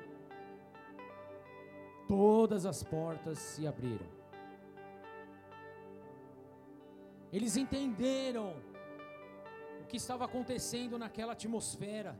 Todas 2.07 2.67
as 2.67 2.83
portas 2.83 3.39
se 3.39 3.65
abriram. 3.65 4.05
Eles 7.31 7.57
entenderam 7.57 8.55
o 9.81 9.87
que 9.87 9.97
estava 9.97 10.25
acontecendo 10.25 10.99
naquela 10.99 11.33
atmosfera. 11.33 12.15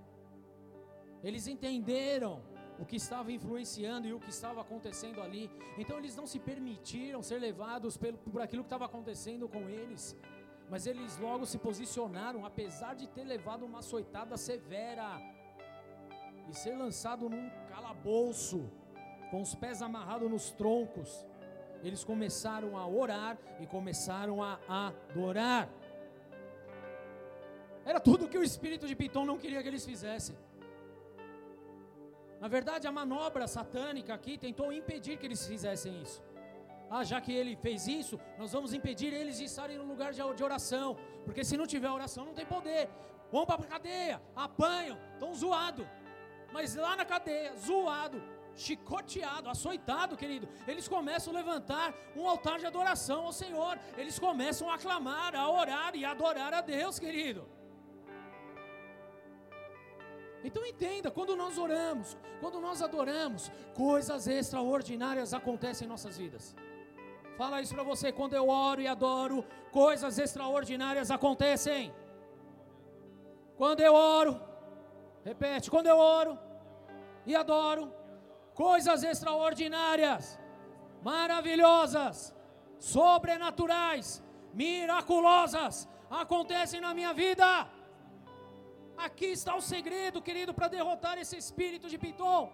Eles 1.24 1.46
entenderam 1.46 2.42
o 2.80 2.86
que 2.86 2.96
estava 2.96 3.32
influenciando 3.32 4.08
e 4.08 4.14
o 4.14 4.20
que 4.20 4.30
estava 4.30 4.62
acontecendo 4.62 5.22
ali. 5.22 5.50
Então 5.78 5.98
eles 5.98 6.16
não 6.16 6.26
se 6.26 6.40
permitiram 6.40 7.22
ser 7.22 7.40
levados 7.40 7.98
pelo, 7.98 8.18
por 8.18 8.42
aquilo 8.42 8.64
que 8.64 8.68
estava 8.68 8.86
acontecendo 8.86 9.48
com 9.48 9.70
eles. 9.70 10.16
Mas 10.70 10.88
eles 10.88 11.18
logo 11.18 11.46
se 11.46 11.58
posicionaram, 11.58 12.46
apesar 12.46 12.96
de 12.96 13.08
ter 13.08 13.24
levado 13.24 13.66
uma 13.66 13.80
açoitada 13.80 14.38
severa 14.38 15.08
e 16.50 16.54
ser 16.56 16.76
lançado 16.76 17.30
num 17.30 17.50
calabouço, 17.70 18.70
com 19.30 19.42
os 19.42 19.54
pés 19.56 19.82
amarrados 19.82 20.30
nos 20.30 20.52
troncos. 20.52 21.26
Eles 21.84 22.04
começaram 22.04 22.78
a 22.78 22.88
orar 22.88 23.38
e 23.60 23.68
começaram 23.68 24.42
a 24.42 24.60
adorar. 24.68 25.70
Era 27.86 28.00
tudo 28.00 28.30
que 28.30 28.38
o 28.38 28.44
espírito 28.44 28.88
de 28.88 28.96
Piton 28.96 29.26
não 29.26 29.38
queria 29.38 29.62
que 29.62 29.68
eles 29.68 29.86
fizessem. 29.86 30.36
Na 32.44 32.50
verdade, 32.50 32.86
a 32.86 32.92
manobra 32.92 33.46
satânica 33.48 34.14
aqui 34.14 34.34
tentou 34.38 34.74
impedir 34.80 35.16
que 35.18 35.26
eles 35.28 35.48
fizessem 35.48 36.02
isso. 36.02 36.22
Ah, 36.90 37.02
já 37.02 37.22
que 37.22 37.32
ele 37.32 37.56
fez 37.56 37.88
isso, 37.88 38.20
nós 38.38 38.52
vamos 38.52 38.74
impedir 38.74 39.14
eles 39.14 39.38
de 39.38 39.46
estarem 39.46 39.78
no 39.78 39.86
lugar 39.86 40.12
de 40.12 40.44
oração. 40.44 40.98
Porque 41.24 41.46
se 41.46 41.56
não 41.56 41.66
tiver 41.66 41.90
oração, 41.90 42.26
não 42.26 42.34
tem 42.34 42.46
poder. 42.46 42.90
Vão 43.32 43.46
para 43.46 43.64
a 43.64 43.68
cadeia, 43.76 44.22
apanham, 44.36 44.98
estão 45.14 45.34
zoados. 45.34 45.88
Mas 46.52 46.76
lá 46.76 46.98
na 46.98 47.06
cadeia, 47.06 47.56
zoado, 47.56 48.22
chicoteado, 48.58 49.50
açoitado, 49.50 50.18
querido, 50.18 50.50
eles 50.68 50.86
começam 50.86 51.32
a 51.34 51.38
levantar 51.38 51.96
um 52.14 52.28
altar 52.28 52.60
de 52.60 52.66
adoração 52.66 53.22
ao 53.28 53.32
Senhor. 53.32 53.80
Eles 53.96 54.20
começam 54.20 54.70
a 54.70 54.78
clamar, 54.78 55.34
a 55.34 55.50
orar 55.50 55.96
e 55.96 56.04
a 56.04 56.12
adorar 56.12 56.54
a 56.54 56.60
Deus, 56.60 57.00
querido. 57.00 57.48
Então 60.44 60.66
entenda, 60.66 61.10
quando 61.10 61.36
nós 61.36 61.58
oramos, 61.58 62.18
quando 62.42 62.60
nós 62.60 62.82
adoramos, 62.82 63.52
coisas 63.74 64.28
extraordinárias 64.28 65.34
acontecem 65.34 65.86
em 65.86 65.90
nossas 65.90 66.18
vidas. 66.18 66.56
Fala 67.38 67.62
isso 67.62 67.74
para 67.74 67.84
você, 67.84 68.12
quando 68.12 68.34
eu 68.34 68.50
oro 68.50 68.82
e 68.82 68.88
adoro, 68.88 69.44
coisas 69.72 70.20
extraordinárias 70.20 71.10
acontecem. 71.10 71.94
Quando 73.58 73.80
eu 73.80 73.94
oro, 73.94 74.40
repete, 75.24 75.72
quando 75.72 75.88
eu 75.88 75.98
oro 75.98 76.38
e 77.26 77.36
adoro, 77.36 77.92
coisas 78.54 79.04
extraordinárias, 79.04 80.40
maravilhosas, 81.02 82.36
sobrenaturais, 82.78 84.22
miraculosas 84.54 85.88
acontecem 86.10 86.82
na 86.82 86.94
minha 86.94 87.14
vida. 87.14 87.68
Aqui 88.98 89.26
está 89.26 89.56
o 89.56 89.62
segredo, 89.62 90.22
querido, 90.22 90.54
para 90.54 90.68
derrotar 90.68 91.18
esse 91.18 91.38
espírito 91.38 91.90
de 91.90 91.98
Piton: 91.98 92.52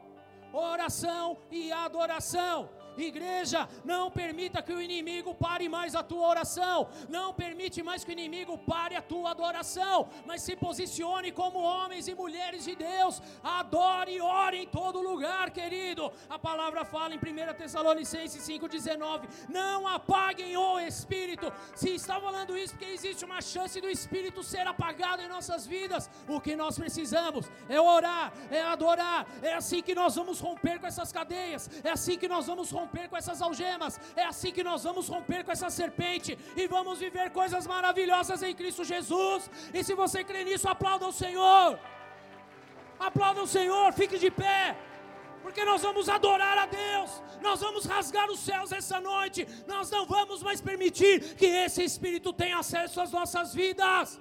oração 0.54 1.38
e 1.52 1.72
adoração. 1.72 2.70
Igreja, 3.04 3.68
não 3.84 4.12
permita 4.12 4.62
que 4.62 4.74
o 4.74 4.82
inimigo 4.82 5.34
pare 5.34 5.68
mais 5.70 5.96
a 5.96 6.04
tua 6.04 6.28
oração, 6.28 6.90
não 7.08 7.34
permite 7.34 7.82
mais 7.82 8.04
que 8.04 8.12
o 8.12 8.18
inimigo 8.20 8.58
pare 8.58 8.96
a 8.96 9.02
tua 9.02 9.32
adoração, 9.32 10.10
mas 10.26 10.42
se 10.42 10.56
posicione 10.56 11.32
como 11.32 11.60
homens 11.60 12.08
e 12.08 12.16
mulheres 12.16 12.66
de 12.66 12.76
Deus, 12.76 13.22
adore 13.44 14.16
e 14.16 14.22
ore 14.22 14.58
em 14.64 14.68
todo 14.68 15.02
lugar, 15.02 15.52
querido. 15.52 16.12
A 16.30 16.38
palavra 16.38 16.84
fala 16.86 17.16
em 17.16 17.18
1 17.18 17.54
Tessalonicenses 17.54 18.42
5,19: 18.48 19.28
não 19.50 19.88
apaguem 19.88 20.56
o 20.58 20.80
Espírito. 20.80 21.52
Se 21.76 21.90
está 21.90 22.20
falando 22.20 22.58
isso, 22.58 22.74
porque 22.74 22.92
existe 22.92 23.24
uma 23.26 23.42
chance 23.42 23.80
do 23.80 23.90
Espírito 23.90 24.44
ser 24.44 24.66
apagado 24.68 25.22
em 25.22 25.28
nossas 25.28 25.66
vidas, 25.66 26.10
o 26.28 26.40
que 26.42 26.56
nós 26.56 26.78
precisamos 26.78 27.50
é 27.68 27.80
orar, 27.80 28.34
é 28.52 28.62
adorar, 28.62 29.28
é 29.42 29.54
assim 29.54 29.82
que 29.82 29.96
nós 29.96 30.16
vamos 30.16 30.40
romper 30.40 30.80
com 30.80 30.88
essas 30.88 31.12
cadeias, 31.12 31.70
é 31.84 31.92
assim 31.92 32.18
que 32.18 32.28
nós 32.28 32.48
vamos 32.48 32.72
romper 32.72 32.89
romper 32.90 33.08
com 33.08 33.18
essas 33.22 33.42
algemas, 33.42 34.00
é 34.16 34.24
assim 34.32 34.52
que 34.52 34.64
nós 34.64 34.84
vamos 34.84 35.08
romper 35.08 35.44
com 35.44 35.52
essa 35.52 35.70
serpente 35.70 36.38
e 36.56 36.68
vamos 36.68 37.00
viver 37.00 37.30
coisas 37.32 37.68
maravilhosas 37.68 38.42
em 38.42 38.56
Cristo 38.56 38.84
Jesus. 38.84 39.50
E 39.74 39.84
se 39.84 39.94
você 39.94 40.24
crê 40.24 40.44
nisso, 40.44 40.68
aplauda 40.68 41.08
o 41.08 41.12
Senhor. 41.12 41.80
Aplauda 43.00 43.42
o 43.44 43.48
Senhor, 43.48 43.94
fique 43.94 44.18
de 44.18 44.32
pé. 44.32 44.76
Porque 45.44 45.64
nós 45.64 45.82
vamos 45.82 46.10
adorar 46.10 46.58
a 46.58 46.66
Deus, 46.66 47.12
nós 47.42 47.62
vamos 47.62 47.86
rasgar 47.86 48.30
os 48.30 48.42
céus 48.42 48.74
essa 48.74 49.00
noite, 49.00 49.48
nós 49.66 49.90
não 49.90 50.06
vamos 50.06 50.44
mais 50.44 50.60
permitir 50.60 51.36
que 51.36 51.46
esse 51.46 51.82
Espírito 51.82 52.34
tenha 52.34 52.58
acesso 52.60 53.00
às 53.00 53.12
nossas 53.12 53.54
vidas. 53.54 54.20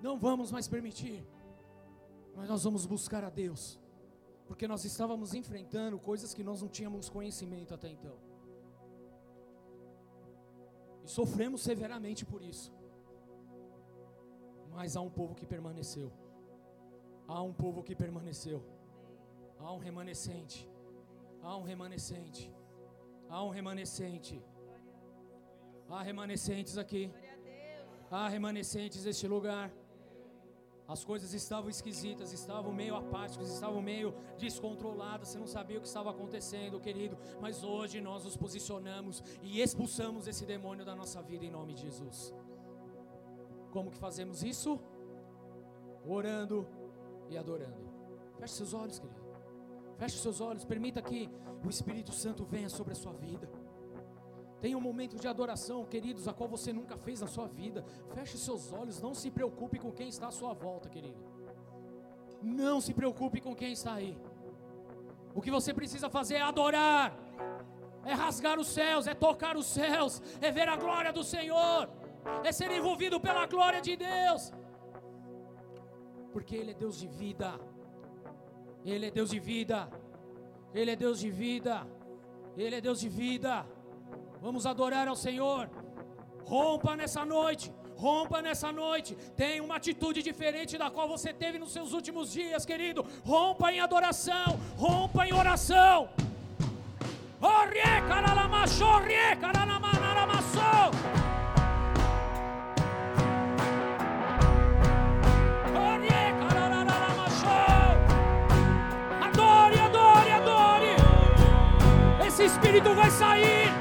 Não 0.00 0.16
vamos 0.16 0.52
mais 0.52 0.68
permitir, 0.68 1.26
mas 2.36 2.48
nós 2.48 2.62
vamos 2.62 2.86
buscar 2.86 3.24
a 3.24 3.28
Deus 3.28 3.79
porque 4.50 4.66
nós 4.66 4.84
estávamos 4.84 5.32
enfrentando 5.32 5.96
coisas 5.96 6.34
que 6.34 6.42
nós 6.42 6.60
não 6.60 6.68
tínhamos 6.68 7.08
conhecimento 7.08 7.72
até 7.72 7.88
então. 7.88 8.16
E 11.04 11.08
sofremos 11.08 11.60
severamente 11.62 12.26
por 12.26 12.42
isso. 12.42 12.72
Mas 14.72 14.96
há 14.96 15.00
um 15.00 15.08
povo 15.08 15.36
que 15.36 15.46
permaneceu. 15.46 16.10
Há 17.28 17.40
um 17.40 17.52
povo 17.52 17.84
que 17.84 17.94
permaneceu. 17.94 18.60
Há 19.56 19.72
um 19.72 19.78
remanescente. 19.78 20.68
Há 21.40 21.56
um 21.56 21.62
remanescente. 21.62 22.52
Há 23.28 23.44
um 23.44 23.50
remanescente. 23.50 24.42
Há 25.88 26.02
remanescentes 26.02 26.76
aqui. 26.76 27.08
Há 28.10 28.28
remanescentes 28.28 29.04
neste 29.04 29.28
lugar. 29.28 29.70
As 30.90 31.04
coisas 31.04 31.32
estavam 31.32 31.70
esquisitas, 31.70 32.32
estavam 32.32 32.72
meio 32.72 32.96
apáticas, 32.96 33.48
estavam 33.48 33.80
meio 33.80 34.12
descontroladas, 34.36 35.28
você 35.28 35.38
não 35.38 35.46
sabia 35.46 35.78
o 35.78 35.80
que 35.80 35.86
estava 35.86 36.10
acontecendo, 36.10 36.80
querido. 36.80 37.16
Mas 37.40 37.62
hoje 37.62 38.00
nós 38.00 38.24
nos 38.24 38.36
posicionamos 38.36 39.22
e 39.40 39.60
expulsamos 39.60 40.26
esse 40.26 40.44
demônio 40.44 40.84
da 40.84 40.96
nossa 40.96 41.22
vida 41.22 41.44
em 41.44 41.50
nome 41.50 41.74
de 41.74 41.82
Jesus. 41.82 42.34
Como 43.70 43.92
que 43.92 43.98
fazemos 43.98 44.42
isso? 44.42 44.80
Orando 46.04 46.66
e 47.28 47.38
adorando. 47.38 47.88
Feche 48.40 48.54
seus 48.54 48.74
olhos, 48.74 48.98
querido. 48.98 49.20
Feche 49.96 50.18
seus 50.18 50.40
olhos, 50.40 50.64
permita 50.64 51.00
que 51.00 51.30
o 51.64 51.70
Espírito 51.70 52.10
Santo 52.10 52.44
venha 52.44 52.68
sobre 52.68 52.94
a 52.94 52.96
sua 52.96 53.12
vida. 53.12 53.48
Tenha 54.60 54.76
um 54.76 54.80
momento 54.80 55.16
de 55.16 55.26
adoração, 55.26 55.84
queridos, 55.84 56.28
a 56.28 56.32
qual 56.32 56.48
você 56.48 56.72
nunca 56.72 56.96
fez 56.96 57.20
na 57.20 57.26
sua 57.26 57.46
vida. 57.46 57.84
Feche 58.14 58.36
seus 58.36 58.72
olhos, 58.72 59.00
não 59.00 59.14
se 59.14 59.30
preocupe 59.30 59.78
com 59.78 59.90
quem 59.90 60.08
está 60.08 60.28
à 60.28 60.30
sua 60.30 60.52
volta, 60.52 60.88
querido. 60.88 61.18
Não 62.42 62.80
se 62.80 62.92
preocupe 62.92 63.40
com 63.40 63.54
quem 63.54 63.72
está 63.72 63.94
aí. 63.94 64.16
O 65.34 65.40
que 65.40 65.50
você 65.50 65.72
precisa 65.72 66.10
fazer 66.10 66.36
é 66.36 66.42
adorar, 66.42 67.16
é 68.04 68.12
rasgar 68.12 68.58
os 68.58 68.66
céus, 68.66 69.06
é 69.06 69.14
tocar 69.14 69.56
os 69.56 69.66
céus, 69.66 70.20
é 70.40 70.50
ver 70.50 70.68
a 70.68 70.76
glória 70.76 71.12
do 71.12 71.22
Senhor, 71.22 71.88
é 72.44 72.52
ser 72.52 72.70
envolvido 72.70 73.20
pela 73.20 73.46
glória 73.46 73.80
de 73.80 73.96
Deus, 73.96 74.52
porque 76.32 76.56
Ele 76.56 76.72
é 76.72 76.74
Deus 76.74 76.98
de 76.98 77.06
vida, 77.06 77.60
Ele 78.84 79.06
é 79.06 79.10
Deus 79.10 79.30
de 79.30 79.38
vida, 79.38 79.88
Ele 80.74 80.90
é 80.90 80.96
Deus 80.96 81.20
de 81.20 81.30
vida, 81.30 81.86
Ele 82.56 82.74
é 82.76 82.80
Deus 82.80 83.00
de 83.00 83.08
vida. 83.08 83.66
Vamos 84.40 84.66
adorar 84.66 85.06
ao 85.08 85.16
Senhor. 85.16 85.68
Rompa 86.44 86.96
nessa 86.96 87.24
noite. 87.24 87.72
Rompa 87.96 88.40
nessa 88.40 88.72
noite. 88.72 89.14
Tenha 89.36 89.62
uma 89.62 89.76
atitude 89.76 90.22
diferente 90.22 90.78
da 90.78 90.90
qual 90.90 91.08
você 91.08 91.32
teve 91.32 91.58
nos 91.58 91.72
seus 91.72 91.92
últimos 91.92 92.32
dias, 92.32 92.64
querido. 92.64 93.06
Rompa 93.24 93.72
em 93.72 93.80
adoração. 93.80 94.58
Rompa 94.76 95.26
em 95.26 95.32
oração. 95.32 96.08
Caralamacho, 98.10 98.84
orrie, 98.84 99.36
caralamanaramaçou. 99.40 100.90
Esse 112.26 112.44
espírito 112.44 112.94
vai 112.94 113.10
sair 113.10 113.79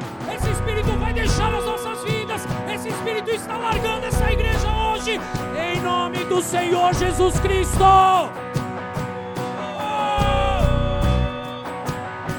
Espírito 0.69 0.99
vai 0.99 1.13
deixar 1.13 1.51
as 1.53 1.65
nossas 1.65 2.03
vidas. 2.03 2.45
Esse 2.71 2.89
Espírito 2.89 3.31
está 3.31 3.57
largando 3.57 4.05
essa 4.05 4.31
igreja 4.31 4.71
hoje. 4.71 5.19
Em 5.57 5.81
nome 5.81 6.23
do 6.25 6.41
Senhor 6.43 6.93
Jesus 6.93 7.39
Cristo. 7.39 7.79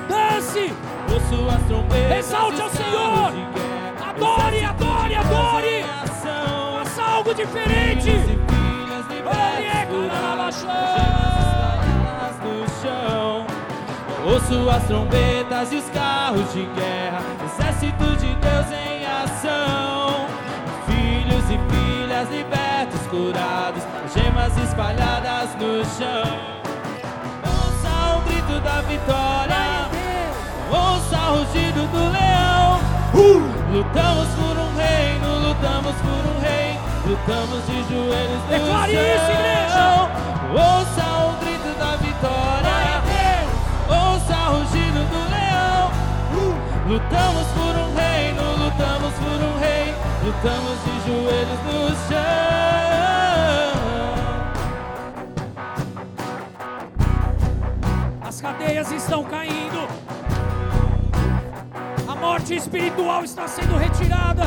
Dance. 0.08 0.72
Exalte 2.18 2.62
ao 2.62 2.70
Senhor. 2.70 3.32
Adore, 4.08 4.64
adore, 4.64 5.14
adore. 5.16 5.84
Faça 6.84 7.02
algo 7.02 7.34
diferente. 7.34 8.12
Ouço 14.30 14.70
as 14.70 14.84
trombetas 14.84 15.72
e 15.72 15.76
os 15.76 15.90
carros 15.90 16.52
de 16.52 16.62
guerra, 16.62 17.20
exército 17.44 18.04
de 18.16 18.32
Deus 18.34 18.66
em 18.70 19.04
ação. 19.04 20.24
Filhos 20.86 21.44
e 21.50 21.58
filhas 21.74 22.30
libertos, 22.30 23.00
curados, 23.08 23.82
gemas 24.14 24.56
espalhadas 24.56 25.50
no 25.56 25.84
chão. 25.84 26.38
Ouça 27.42 28.18
o 28.18 28.20
grito 28.28 28.60
da 28.60 28.80
vitória, 28.82 29.88
ouça 30.70 31.18
o 31.32 31.38
rugido 31.38 31.88
do 31.88 32.12
leão. 32.12 32.78
Uh! 33.12 33.72
Lutamos 33.72 34.28
por 34.28 34.56
um 34.56 34.76
reino, 34.76 35.48
lutamos 35.48 35.96
por 35.96 36.22
um 36.30 36.38
rei, 36.38 36.78
lutamos 37.04 37.66
de 37.66 37.82
joelhos 37.92 38.42
no 38.42 38.48
Declare 38.48 38.92
chão. 38.92 39.02
Isso, 39.02 39.30
igreja. 39.32 40.08
Ouça 40.52 41.26
o 41.26 41.32
grito 41.40 41.49
Lutamos 46.90 47.46
por 47.54 47.76
um 47.76 47.94
reino, 47.94 48.42
lutamos 48.64 49.14
por 49.14 49.40
um 49.46 49.58
rei, 49.60 49.94
lutamos 50.24 50.76
de 50.82 50.90
joelhos 51.06 51.60
no 51.62 51.88
chão. 52.08 52.18
As 58.26 58.40
cadeias 58.40 58.90
estão 58.90 59.22
caindo, 59.22 59.86
a 62.08 62.14
morte 62.16 62.56
espiritual 62.56 63.22
está 63.22 63.46
sendo 63.46 63.76
retirada. 63.76 64.42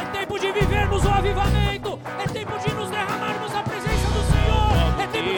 É 0.00 0.04
tempo 0.20 0.38
de 0.38 0.52
vivermos 0.52 1.04
o 1.04 1.08
avivamento, 1.08 1.98
é 2.16 2.28
tempo 2.28 2.56
de 2.60 2.74
nos 2.74 2.90
derramarmos 2.90 3.52
a 3.56 3.64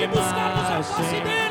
e 0.02 0.06
buscarmos 0.08 0.70
a 0.70 0.82
face 0.82 1.20
dele. 1.20 1.45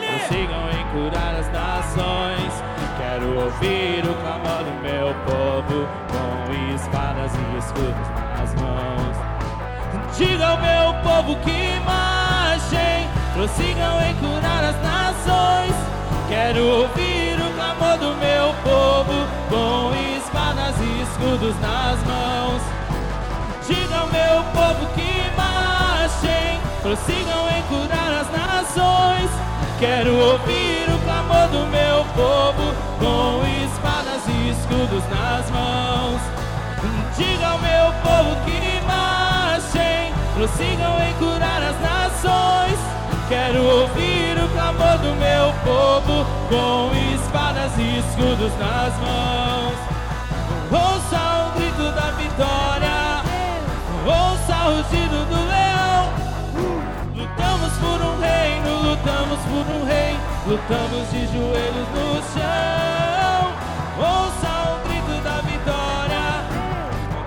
Curar 0.96 1.36
as 1.36 1.52
nações. 1.52 2.54
Quero 2.98 3.28
ouvir 3.38 4.00
o 4.10 4.14
clamor 4.16 4.64
do 4.64 4.72
meu 4.82 5.14
povo 5.26 5.90
com 6.08 6.74
espadas 6.74 7.34
e 7.36 7.58
escudos 7.58 8.08
nas 8.16 8.56
mãos. 8.56 9.18
Diga 10.18 10.48
ao 10.48 10.58
meu 10.58 10.94
povo 11.04 11.36
que 11.42 11.82
marchem, 11.86 13.10
prossigam 13.34 14.02
em 14.04 14.16
curar 14.16 14.64
as 14.64 14.82
nações. 14.82 15.76
Quero 16.30 16.66
ouvir 16.66 17.42
o 17.42 17.54
clamor 17.56 17.98
do 17.98 18.16
meu 18.16 18.56
povo 18.64 19.28
com 19.50 19.94
espadas 20.16 20.76
e 20.80 21.02
escudos 21.02 21.60
nas 21.60 22.00
mãos. 22.06 22.62
Diga 23.68 23.98
ao 23.98 24.08
meu 24.08 24.44
povo 24.54 24.88
que 24.94 25.30
marchem, 25.36 26.58
prossigam 26.82 27.50
em 27.50 27.62
curar 27.64 28.14
as 28.14 28.32
nações. 28.32 29.46
Quero 29.78 30.16
ouvir 30.16 30.86
o 30.90 30.98
clamor 31.04 31.50
do 31.50 31.68
meu 31.68 32.06
povo 32.16 32.74
com 32.98 33.46
espadas 33.66 34.22
e 34.30 34.50
escudos 34.52 35.04
nas 35.10 35.50
mãos. 35.52 36.22
Diga 37.18 37.48
ao 37.48 37.60
meu 37.60 37.92
povo 38.02 38.38
que 38.46 38.82
marchem, 38.88 40.14
prossigam 40.34 40.96
em 41.04 41.14
curar 41.16 41.62
as 41.62 41.80
nações. 41.82 42.80
Quero 43.28 43.64
ouvir 43.64 44.38
o 44.42 44.48
clamor 44.54 44.98
do 45.00 45.14
meu 45.16 45.54
povo 45.66 46.26
com 46.48 46.92
espadas 47.14 47.78
e 47.78 48.00
escudos 48.00 48.58
nas 48.58 48.98
mãos. 49.00 49.76
Ouça 50.72 51.48
o 51.48 51.60
grito 51.60 51.92
da 51.92 52.12
vitória, 52.12 53.24
ouça 54.06 54.70
o 54.70 54.78
rugido 54.78 55.15
lutamos 59.06 59.40
por 59.42 59.76
um 59.76 59.86
rei, 59.86 60.18
lutamos 60.48 61.12
de 61.12 61.28
joelhos 61.28 61.88
no 61.94 62.16
chão. 62.34 63.54
Ouça 64.00 64.50
o 64.72 64.88
grito 64.88 65.24
da 65.24 65.42
vitória, 65.42 66.42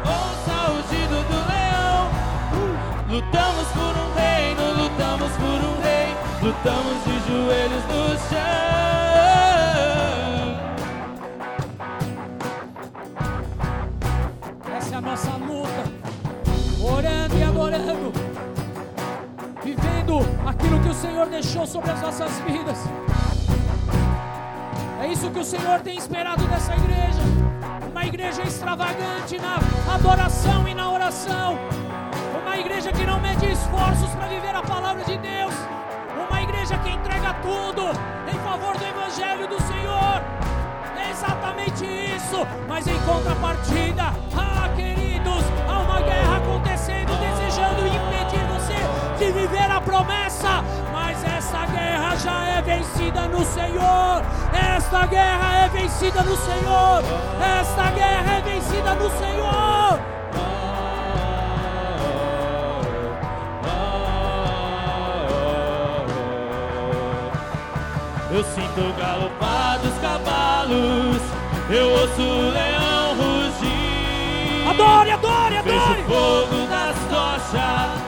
ouça 0.05 0.71
o 0.71 0.77
rugido 0.77 1.23
do 1.29 1.39
leão. 1.47 2.11
Lutamos 3.09 3.69
por 3.69 3.95
um 3.97 4.13
reino, 4.17 4.83
lutamos 4.83 5.31
por 5.37 5.61
um 5.69 5.81
rei, 5.81 6.17
lutamos 6.43 7.05
de 7.05 7.31
joelhos 7.31 7.85
no 7.85 8.19
chão. 8.29 8.98
Aquilo 20.69 20.81
que 20.81 20.89
o 20.89 20.95
Senhor 20.95 21.27
deixou 21.28 21.66
sobre 21.66 21.90
as 21.90 22.03
nossas 22.03 22.31
vidas. 22.40 22.78
É 25.01 25.07
isso 25.07 25.31
que 25.31 25.39
o 25.39 25.45
Senhor 25.45 25.81
tem 25.81 25.97
esperado 25.97 26.45
dessa 26.47 26.74
igreja. 26.74 27.23
Uma 27.90 28.05
igreja 28.05 28.43
extravagante 28.43 29.39
na 29.39 29.59
adoração 29.95 30.69
e 30.69 30.74
na 30.74 30.93
oração. 30.93 31.59
Uma 32.43 32.59
igreja 32.59 32.93
que 32.93 33.07
não 33.07 33.19
mede 33.19 33.47
esforços 33.51 34.11
para 34.11 34.27
viver 34.27 34.55
a 34.55 34.62
palavra 34.62 35.03
de 35.05 35.16
Deus. 35.16 35.55
Uma 36.28 36.43
igreja 36.43 36.77
que 36.78 36.90
entrega 36.90 37.32
tudo 37.40 37.85
em 38.31 38.39
favor 38.40 38.77
do 38.77 38.85
Evangelho 38.85 39.49
do 39.49 39.62
Senhor. 39.62 40.23
É 40.99 41.11
exatamente 41.11 41.85
isso. 42.15 42.47
Mas 42.69 42.86
em 42.86 42.99
contrapartida, 43.07 44.12
ah, 44.36 44.69
queridos, 44.77 45.45
há 45.66 45.78
uma 45.78 46.01
guerra 46.03 46.36
acontecendo, 46.36 47.12
desejando 47.19 47.86
impedir 47.86 48.39
de 49.19 49.32
viver 49.32 49.69
a 49.69 49.78
promessa, 49.99 50.62
mas 50.93 51.25
essa 51.25 51.66
guerra 51.66 52.16
já 52.16 52.49
é 52.49 52.62
vencida 52.62 53.23
no 53.29 53.45
Senhor. 53.45 54.23
Esta 54.53 55.07
guerra 55.07 55.65
é 55.65 55.69
vencida 55.69 56.23
no 56.23 56.37
Senhor. 56.37 57.03
Esta 57.61 57.91
guerra 57.91 58.33
é 58.37 58.41
vencida 58.41 58.95
no 58.95 59.11
Senhor. 59.11 59.99
Eu 68.31 68.45
sinto 68.45 68.95
galopar 68.99 69.79
dos 69.81 69.99
cavalos, 69.99 71.23
eu 71.70 71.91
ouço 71.91 72.23
o 72.23 72.51
leão 72.51 73.16
rugir. 73.16 74.69
Adore, 74.69 75.11
adore, 75.11 75.57
adore! 75.57 75.65
Vejo 75.65 76.09
fogo 76.09 76.66
das 76.69 76.97
tochas. 77.11 78.08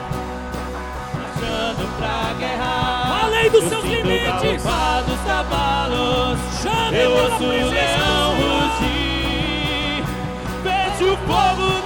Dos 3.51 3.63
Eu 3.63 3.69
seus 3.69 3.83
limites. 3.85 4.63
dos 5.05 5.21
cavalos, 5.25 6.39
Chame 6.61 6.97
eu 6.97 7.11
ouço 7.11 7.43
o 7.43 7.69
leão 7.69 8.35
rugir. 8.35 10.03
Vejo 10.63 11.13
o 11.13 11.17
fogo 11.17 11.80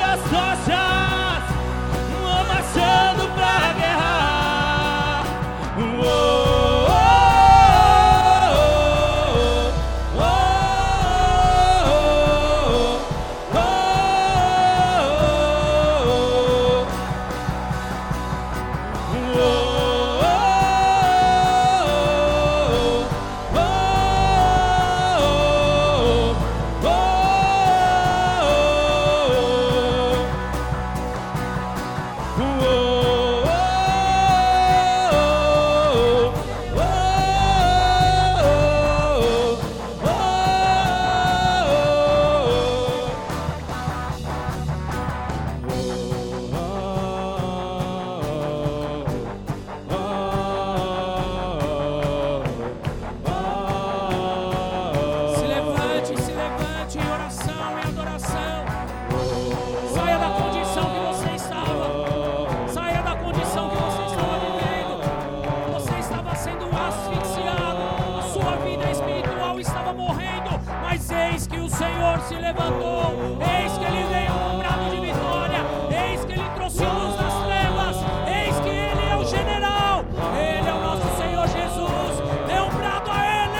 se 72.35 72.41
levantou. 72.41 73.37
Eis 73.39 73.77
que 73.77 73.85
ele 73.85 74.03
veio 74.11 74.31
com 74.31 74.57
brado 74.57 74.89
de 74.89 74.99
vitória. 74.99 75.61
Eis 75.89 76.25
que 76.25 76.33
ele 76.33 76.49
trouxe 76.55 76.83
luz 76.83 77.15
das 77.15 77.33
trevas. 77.45 77.97
Eis 78.27 78.59
que 78.59 78.69
ele 78.69 79.05
é 79.11 79.15
o 79.15 79.25
general. 79.25 80.05
Ele 80.35 80.69
é 80.69 80.73
o 80.73 80.81
nosso 80.81 81.07
Senhor 81.17 81.47
Jesus. 81.47 82.13
Dê 82.47 82.59
um 82.59 82.69
brado 82.77 83.11
a 83.11 83.21
ele. 83.41 83.55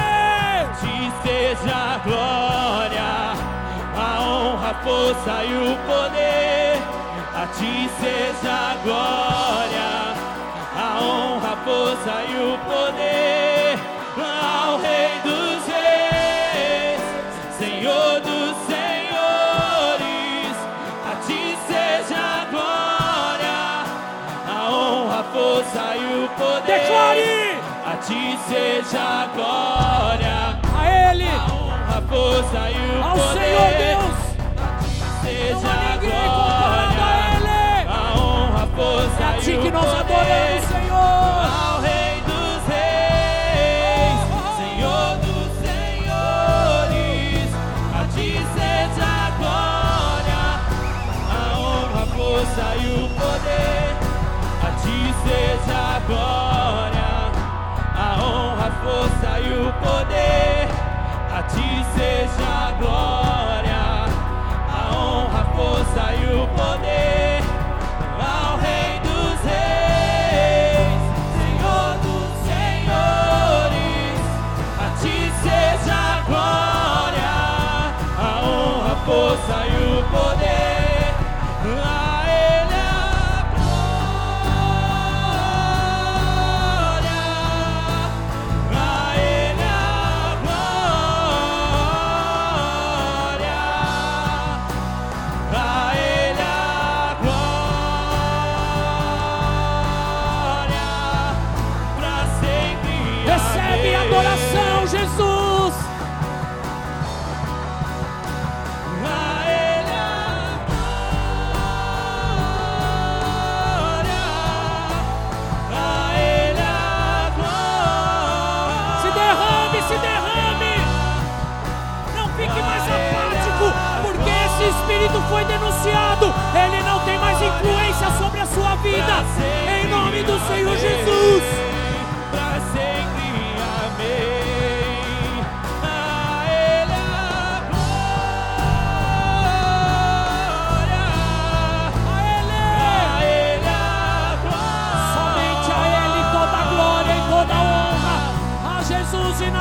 Te 0.79 0.95
seja 1.23 1.75
a 1.75 1.97
glória, 2.03 3.11
a 3.95 4.21
honra, 4.21 4.69
a 4.71 4.83
força 4.83 5.43
e 5.43 5.53
o 5.53 5.77
poder. 5.89 6.81
A 7.33 7.47
ti 7.47 7.89
seja 7.99 8.53
a 8.53 8.75
glória, 8.83 9.89
a 10.75 11.01
honra, 11.01 11.53
a 11.53 11.57
força 11.65 12.23
e 12.29 12.35
o 12.35 12.57
poder. 12.59 13.24
Força 25.71 25.95
e 25.95 26.23
o 26.23 26.29
poder. 26.29 26.79
Declare! 26.79 27.57
A 27.85 27.97
ti 27.97 28.37
seja 28.47 28.99
a 28.99 29.27
glória, 29.35 30.59
A 30.77 31.11
ele. 31.11 31.27
a 31.27 31.53
honra, 31.53 31.97
a 31.97 32.01
força 32.01 32.71
e 32.71 32.73
o 32.75 33.03
Ao 33.03 33.11
poder. 33.15 33.39
Senhor 33.39 33.71
Deus. 33.77 34.17
seja 35.21 35.53
Não 35.55 35.69
há 35.69 35.93
a 35.93 35.97
glória, 35.97 37.05
a 37.05 37.07
ele. 37.35 37.87
a 37.87 38.19
honra, 38.19 38.63
a 38.63 38.67
força 38.75 39.23
É 39.23 39.25
a 39.25 39.37
e 39.37 39.41
ti 39.41 39.51
o 39.51 39.61
que 39.61 39.71
nós 39.71 39.85
poder. 39.85 39.99
adoramos, 39.99 40.54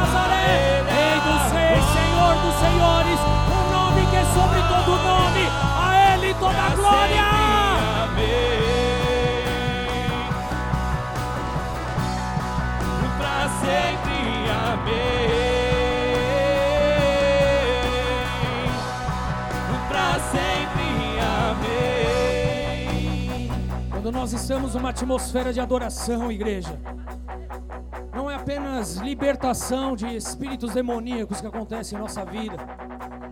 Nazaré, 0.05 0.83
Rei 0.87 1.17
dos 1.21 1.53
Reis, 1.53 1.85
Senhor 1.97 2.35
dos 2.43 2.55
Senhores, 2.61 3.21
o 3.49 3.51
nome 3.73 4.07
que 4.11 4.17
é 4.17 4.25
sobre 4.35 4.61
todo 4.69 5.03
nome. 5.03 5.45
A 5.81 6.15
Ele 6.15 6.35
toda 6.35 6.61
a 6.61 6.71
glória. 6.77 7.25
Pra 13.17 13.49
sempre, 13.61 14.51
amém. 14.51 15.31
Pra 19.89 20.21
sempre, 20.21 20.87
amém. 21.49 23.49
Quando 23.91 24.13
nós 24.13 24.33
estamos 24.35 24.75
numa 24.75 24.91
atmosfera 24.91 25.51
de 25.53 25.61
adoração, 25.61 26.31
igreja, 26.31 26.79
apenas 28.55 28.97
libertação 28.99 29.97
de 29.97 30.15
espíritos 30.15 30.73
demoníacos 30.73 31.41
que 31.41 31.47
acontece 31.47 31.97
em 31.97 31.99
nossa 31.99 32.25
vida. 32.25 32.57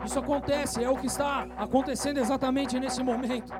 Isso 0.04 0.18
acontece, 0.18 0.82
é 0.82 0.90
o 0.90 0.96
que 0.96 1.06
está 1.06 1.46
acontecendo 1.56 2.18
exatamente 2.18 2.78
nesse 2.80 3.04
momento. 3.04 3.52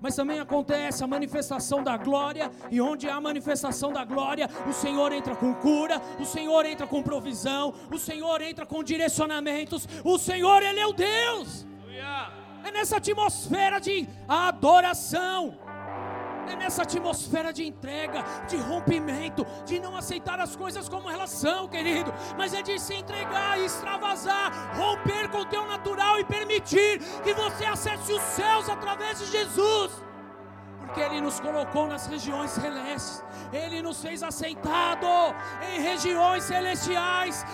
mas 0.00 0.16
também 0.16 0.40
acontece 0.40 1.04
a 1.04 1.06
manifestação 1.06 1.80
da 1.80 1.96
glória, 1.96 2.50
e 2.70 2.80
onde 2.80 3.08
há 3.08 3.16
a 3.16 3.20
manifestação 3.20 3.92
da 3.92 4.04
glória, 4.04 4.48
o 4.68 4.72
Senhor 4.72 5.12
entra 5.12 5.36
com 5.36 5.54
cura, 5.54 6.00
o 6.18 6.24
Senhor 6.24 6.66
entra 6.66 6.88
com 6.88 7.02
provisão, 7.02 7.72
o 7.88 7.98
Senhor 7.98 8.40
entra 8.40 8.66
com 8.66 8.82
direcionamentos, 8.82 9.86
o 10.02 10.18
Senhor, 10.18 10.60
Ele 10.62 10.80
é 10.80 10.86
o 10.86 10.92
Deus. 10.92 11.64
É 12.64 12.72
nessa 12.72 12.96
atmosfera 12.96 13.78
de 13.78 14.08
adoração 14.26 15.56
é 16.48 16.56
nessa 16.56 16.82
atmosfera 16.82 17.52
de 17.52 17.64
entrega, 17.64 18.24
de 18.48 18.56
rompimento, 18.56 19.46
de 19.64 19.78
não 19.78 19.96
aceitar 19.96 20.40
as 20.40 20.56
coisas 20.56 20.88
como 20.88 21.10
elas 21.10 21.30
são, 21.30 21.68
querido, 21.68 22.12
mas 22.36 22.54
é 22.54 22.62
de 22.62 22.78
se 22.78 22.94
entregar, 22.94 23.58
extravasar, 23.58 24.76
romper 24.76 25.28
com 25.28 25.38
o 25.38 25.46
teu 25.46 25.66
natural 25.66 26.18
e 26.18 26.24
permitir 26.24 26.98
que 27.22 27.34
você 27.34 27.64
acesse 27.64 28.12
os 28.12 28.22
céus 28.22 28.68
através 28.68 29.18
de 29.18 29.26
Jesus 29.26 30.11
porque 30.92 31.00
Ele 31.00 31.22
nos 31.22 31.40
colocou 31.40 31.88
nas 31.88 32.06
regiões 32.06 32.50
celestes, 32.50 33.24
Ele 33.50 33.80
nos 33.80 34.02
fez 34.02 34.22
assentado 34.22 35.06
em 35.70 35.80
regiões 35.80 36.44
celestiais. 36.44 37.46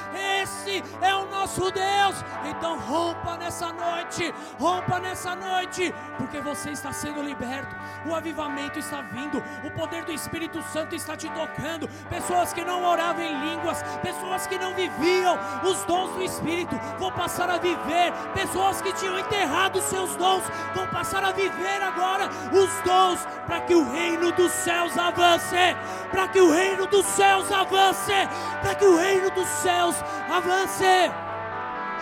Esse 0.42 0.82
é 1.00 1.14
o 1.14 1.26
nosso 1.26 1.70
Deus. 1.70 2.16
Então 2.50 2.76
rompa 2.80 3.36
nessa 3.36 3.72
noite, 3.72 4.34
rompa 4.58 4.98
nessa 4.98 5.36
noite, 5.36 5.94
porque 6.16 6.40
você 6.40 6.70
está 6.70 6.92
sendo 6.92 7.22
liberto. 7.22 7.76
O 8.06 8.14
avivamento 8.14 8.80
está 8.80 9.02
vindo, 9.02 9.42
o 9.64 9.70
poder 9.70 10.04
do 10.04 10.12
Espírito 10.12 10.60
Santo 10.72 10.96
está 10.96 11.16
te 11.16 11.28
tocando. 11.28 11.88
Pessoas 12.10 12.52
que 12.52 12.64
não 12.64 12.82
oravam 12.82 13.22
em 13.22 13.50
línguas, 13.50 13.80
pessoas 14.02 14.48
que 14.48 14.58
não 14.58 14.74
viviam 14.74 15.38
os 15.62 15.84
dons 15.84 16.10
do 16.10 16.24
Espírito 16.24 16.74
vão 16.98 17.12
passar 17.12 17.48
a 17.48 17.58
viver. 17.58 18.12
Pessoas 18.34 18.82
que 18.82 18.92
tinham 18.94 19.16
enterrado 19.16 19.80
seus 19.82 20.16
dons 20.16 20.42
vão 20.74 20.88
passar 20.88 21.22
a 21.22 21.30
viver 21.30 21.82
agora 21.82 22.28
os 22.52 22.82
dons 22.82 23.27
para 23.46 23.60
que 23.60 23.74
o 23.74 23.90
reino 23.90 24.32
dos 24.32 24.52
céus 24.52 24.96
avance, 24.96 25.76
para 26.10 26.28
que 26.28 26.40
o 26.40 26.50
reino 26.50 26.86
dos 26.86 27.06
céus 27.06 27.50
avance, 27.50 28.28
para 28.62 28.74
que 28.74 28.84
o 28.84 28.96
reino 28.96 29.30
dos 29.30 29.48
céus 29.48 29.96
avance. 30.30 31.10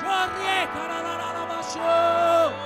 Jorre, 0.01 0.66
nesse 1.66 2.65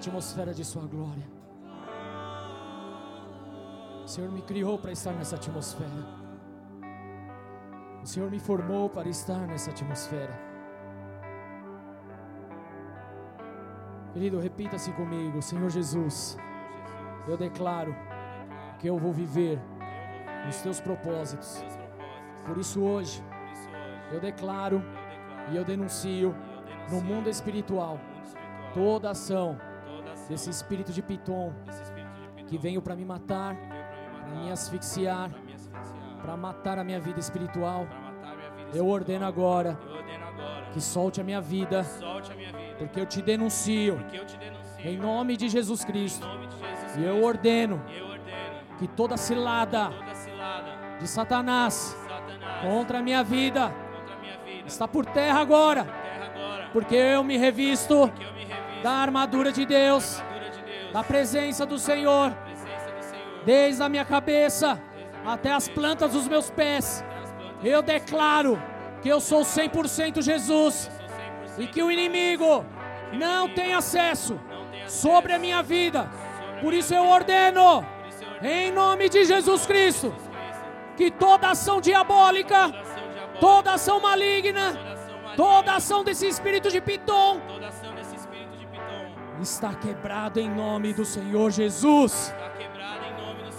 atmosfera 0.00 0.54
de 0.54 0.64
Sua 0.64 0.86
glória. 0.86 1.26
O 4.02 4.08
Senhor 4.08 4.30
me 4.32 4.40
criou 4.40 4.78
para 4.78 4.92
estar 4.92 5.12
nessa 5.12 5.36
atmosfera. 5.36 6.06
O 8.02 8.06
Senhor 8.06 8.30
me 8.30 8.40
formou 8.40 8.88
para 8.88 9.08
estar 9.10 9.46
nessa 9.46 9.70
atmosfera. 9.70 10.34
Querido, 14.14 14.40
repita-se 14.40 14.90
comigo, 14.92 15.42
Senhor 15.42 15.68
Jesus. 15.68 16.36
Eu 17.28 17.36
declaro 17.36 17.94
que 18.78 18.88
eu 18.88 18.98
vou 18.98 19.12
viver 19.12 19.60
os 20.48 20.56
teus 20.62 20.80
propósitos. 20.80 21.62
Por 22.46 22.56
isso 22.56 22.82
hoje 22.82 23.22
eu 24.10 24.18
declaro 24.18 24.82
e 25.50 25.56
eu 25.56 25.64
denuncio 25.64 26.34
no 26.90 27.02
mundo 27.02 27.28
espiritual 27.28 28.00
toda 28.72 29.10
ação 29.10 29.69
desse 30.30 30.48
espírito 30.48 30.92
de 30.92 31.02
Piton 31.02 31.52
que 32.46 32.56
veio 32.56 32.80
para 32.80 32.94
me 32.94 33.04
matar, 33.04 33.56
para 33.56 34.40
me 34.40 34.52
asfixiar, 34.52 35.28
para 36.22 36.36
matar 36.36 36.78
a 36.78 36.84
minha 36.84 37.00
vida 37.00 37.18
espiritual. 37.18 37.84
Eu 38.72 38.88
ordeno 38.88 39.26
agora 39.26 39.76
que 40.72 40.80
solte 40.80 41.20
a 41.20 41.24
minha 41.24 41.40
vida, 41.40 41.84
porque 42.78 43.00
eu 43.00 43.06
te 43.06 43.20
denuncio 43.20 43.98
em 44.78 44.96
nome 44.96 45.36
de 45.36 45.48
Jesus 45.48 45.84
Cristo. 45.84 46.24
E 46.96 47.04
eu 47.04 47.24
ordeno 47.24 47.82
que 48.78 48.86
toda 48.86 49.16
cilada 49.16 49.90
de 51.00 51.08
Satanás 51.08 51.96
contra 52.62 53.00
a 53.00 53.02
minha 53.02 53.24
vida 53.24 53.72
está 54.64 54.86
por 54.86 55.04
terra 55.06 55.40
agora, 55.40 55.86
porque 56.72 56.94
eu 56.94 57.24
me 57.24 57.36
revisto 57.36 58.12
da 58.82 58.92
armadura 58.92 59.52
de 59.52 59.64
Deus, 59.64 60.22
da 60.92 61.02
presença 61.02 61.64
do 61.66 61.78
Senhor, 61.78 62.32
desde 63.44 63.82
a 63.82 63.88
minha 63.88 64.04
cabeça 64.04 64.80
até 65.24 65.52
as 65.52 65.68
plantas 65.68 66.12
dos 66.12 66.26
meus 66.28 66.50
pés. 66.50 67.04
Eu 67.62 67.82
declaro 67.82 68.60
que 69.02 69.08
eu 69.08 69.20
sou 69.20 69.42
100% 69.42 70.22
Jesus 70.22 70.90
e 71.58 71.66
que 71.66 71.82
o 71.82 71.90
inimigo 71.90 72.64
não 73.12 73.48
tem 73.48 73.74
acesso 73.74 74.38
sobre 74.86 75.32
a 75.32 75.38
minha 75.38 75.62
vida. 75.62 76.08
Por 76.60 76.72
isso 76.72 76.94
eu 76.94 77.04
ordeno, 77.04 77.86
em 78.42 78.70
nome 78.70 79.08
de 79.08 79.24
Jesus 79.24 79.66
Cristo, 79.66 80.14
que 80.96 81.10
toda 81.10 81.50
ação 81.50 81.80
diabólica 81.80 82.72
toda 83.40 83.72
ação 83.72 83.98
maligna, 84.00 84.78
toda 85.34 85.74
ação 85.74 86.04
desse 86.04 86.28
espírito 86.28 86.70
de 86.70 86.80
Piton, 86.80 87.40
está 89.42 89.74
quebrado 89.74 90.38
em 90.38 90.48
nome 90.48 90.92
do 90.92 91.04
Senhor 91.04 91.50
Jesus. 91.50 92.34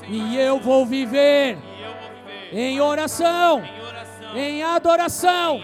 E 0.07 0.37
eu 0.37 0.59
vou 0.59 0.85
viver 0.85 1.57
em 2.51 2.79
oração, 2.79 3.63
em 4.35 4.63
adoração, 4.63 5.61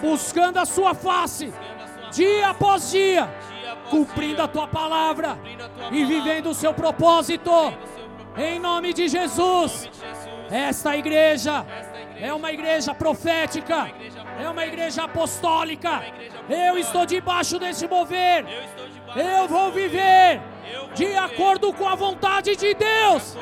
buscando 0.00 0.58
a 0.58 0.64
Sua 0.64 0.94
face, 0.94 1.52
dia 2.10 2.48
após 2.48 2.90
dia, 2.90 3.28
cumprindo 3.90 4.42
a 4.42 4.48
Tua 4.48 4.66
palavra 4.66 5.38
e 5.90 6.04
vivendo 6.04 6.50
o 6.50 6.54
Seu 6.54 6.72
propósito. 6.72 7.50
Em 8.36 8.58
nome 8.58 8.94
de 8.94 9.08
Jesus, 9.08 9.90
esta 10.50 10.96
igreja 10.96 11.66
é 12.18 12.32
uma 12.32 12.50
igreja 12.50 12.94
profética, 12.94 13.90
é 14.40 14.48
uma 14.48 14.64
igreja 14.64 15.04
apostólica. 15.04 16.02
Eu 16.48 16.78
estou 16.78 17.04
debaixo 17.04 17.58
desse 17.58 17.86
mover. 17.86 18.46
Eu 19.14 19.46
vou 19.46 19.70
viver 19.70 20.40
de 20.94 21.14
acordo 21.16 21.72
com 21.72 21.86
a 21.86 21.94
vontade 21.94 22.56
de 22.56 22.74
Deus. 22.74 23.36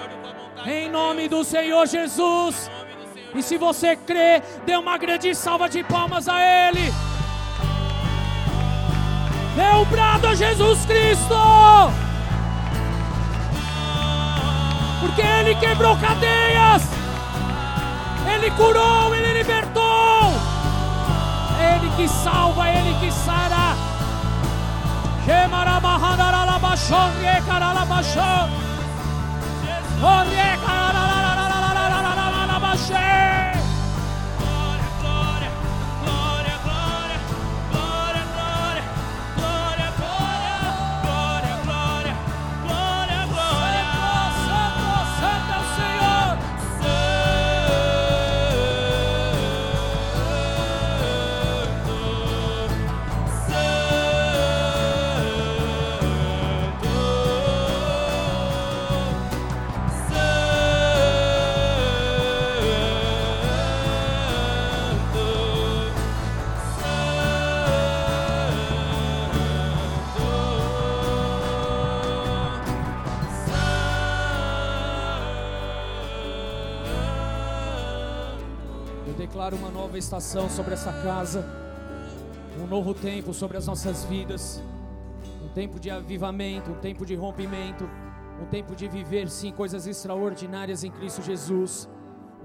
Em 0.66 0.88
nome 0.88 1.28
do 1.28 1.44
Senhor 1.44 1.86
Jesus. 1.86 2.70
E 3.34 3.42
se 3.42 3.56
você 3.56 3.94
crê, 3.94 4.42
dê 4.66 4.76
uma 4.76 4.98
grande 4.98 5.32
salva 5.34 5.68
de 5.68 5.84
palmas 5.84 6.28
a 6.28 6.40
Ele. 6.42 6.92
Dê 9.54 9.76
um 9.76 9.84
brado 9.84 10.26
a 10.26 10.34
Jesus 10.34 10.84
Cristo. 10.84 11.34
Porque 15.00 15.22
Ele 15.22 15.54
quebrou 15.54 15.96
cadeias. 15.98 16.82
Ele 18.34 18.50
curou, 18.52 19.14
Ele 19.14 19.32
libertou. 19.34 20.32
Ele 21.60 21.90
que 21.96 22.08
salva, 22.08 22.68
Ele 22.68 22.94
que 22.98 23.12
sara. 23.12 23.69
Yes. 32.90 33.29
Nova 79.90 79.98
estação 79.98 80.48
sobre 80.48 80.74
essa 80.74 80.92
casa, 81.02 81.44
um 82.62 82.64
novo 82.64 82.94
tempo 82.94 83.34
sobre 83.34 83.56
as 83.56 83.66
nossas 83.66 84.04
vidas, 84.04 84.62
um 85.42 85.48
tempo 85.48 85.80
de 85.80 85.90
avivamento, 85.90 86.70
um 86.70 86.76
tempo 86.76 87.04
de 87.04 87.16
rompimento, 87.16 87.90
um 88.40 88.46
tempo 88.46 88.76
de 88.76 88.86
viver 88.86 89.28
sim 89.28 89.50
coisas 89.50 89.88
extraordinárias 89.88 90.84
em 90.84 90.92
Cristo 90.92 91.20
Jesus, 91.20 91.88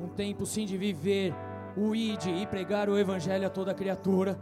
um 0.01 0.07
tempo 0.07 0.43
sim 0.43 0.65
de 0.65 0.75
viver 0.75 1.35
o 1.77 1.93
ide 1.93 2.31
e 2.31 2.47
pregar 2.47 2.89
o 2.89 2.97
evangelho 2.97 3.45
a 3.45 3.49
toda 3.51 3.75
criatura. 3.75 4.39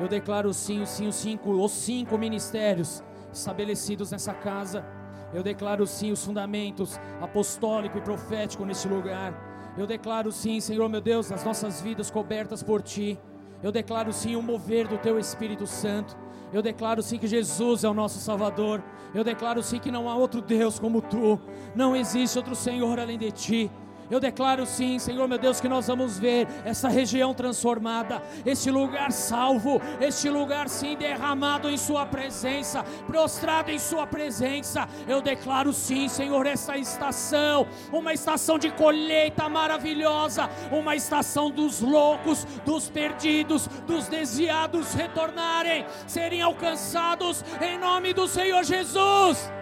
Eu 0.00 0.08
declaro 0.08 0.54
sim, 0.54 0.86
sim, 0.86 1.06
os 1.06 1.16
cinco, 1.16 1.50
os 1.50 1.72
cinco 1.72 2.16
ministérios 2.16 3.04
estabelecidos 3.30 4.10
nessa 4.10 4.32
casa. 4.32 4.86
Eu 5.34 5.42
declaro 5.42 5.86
sim 5.86 6.12
os 6.12 6.24
fundamentos 6.24 6.98
apostólico 7.20 7.98
e 7.98 8.00
profético 8.00 8.64
nesse 8.64 8.88
lugar. 8.88 9.47
Eu 9.78 9.86
declaro 9.86 10.32
sim, 10.32 10.58
Senhor 10.60 10.88
meu 10.88 11.00
Deus, 11.00 11.30
as 11.30 11.44
nossas 11.44 11.80
vidas 11.80 12.10
cobertas 12.10 12.64
por 12.64 12.82
Ti. 12.82 13.16
Eu 13.62 13.70
declaro 13.70 14.12
sim 14.12 14.34
o 14.34 14.42
mover 14.42 14.88
do 14.88 14.98
Teu 14.98 15.20
Espírito 15.20 15.68
Santo. 15.68 16.16
Eu 16.52 16.60
declaro 16.60 17.00
sim 17.00 17.16
que 17.16 17.28
Jesus 17.28 17.84
é 17.84 17.88
o 17.88 17.94
nosso 17.94 18.18
Salvador. 18.18 18.82
Eu 19.14 19.22
declaro 19.22 19.62
sim 19.62 19.78
que 19.78 19.92
não 19.92 20.08
há 20.10 20.16
outro 20.16 20.42
Deus 20.42 20.80
como 20.80 21.00
Tu. 21.00 21.38
Não 21.76 21.94
existe 21.94 22.36
outro 22.36 22.56
Senhor 22.56 22.98
além 22.98 23.16
de 23.16 23.30
Ti. 23.30 23.70
Eu 24.10 24.18
declaro 24.18 24.64
sim, 24.64 24.98
Senhor 24.98 25.28
meu 25.28 25.38
Deus, 25.38 25.60
que 25.60 25.68
nós 25.68 25.86
vamos 25.86 26.18
ver 26.18 26.48
essa 26.64 26.88
região 26.88 27.34
transformada, 27.34 28.22
este 28.44 28.70
lugar 28.70 29.12
salvo, 29.12 29.80
este 30.00 30.30
lugar 30.30 30.68
sim 30.68 30.96
derramado 30.96 31.68
em 31.68 31.76
Sua 31.76 32.06
presença, 32.06 32.82
prostrado 33.06 33.70
em 33.70 33.78
Sua 33.78 34.06
presença. 34.06 34.88
Eu 35.06 35.20
declaro 35.20 35.72
sim, 35.72 36.08
Senhor, 36.08 36.46
essa 36.46 36.76
estação, 36.76 37.66
uma 37.92 38.14
estação 38.14 38.58
de 38.58 38.70
colheita 38.70 39.48
maravilhosa, 39.48 40.48
uma 40.72 40.96
estação 40.96 41.50
dos 41.50 41.80
loucos, 41.80 42.44
dos 42.64 42.88
perdidos, 42.88 43.66
dos 43.86 44.08
desviados 44.08 44.94
retornarem, 44.94 45.84
serem 46.06 46.40
alcançados 46.40 47.44
em 47.60 47.78
nome 47.78 48.14
do 48.14 48.26
Senhor 48.26 48.64
Jesus. 48.64 49.52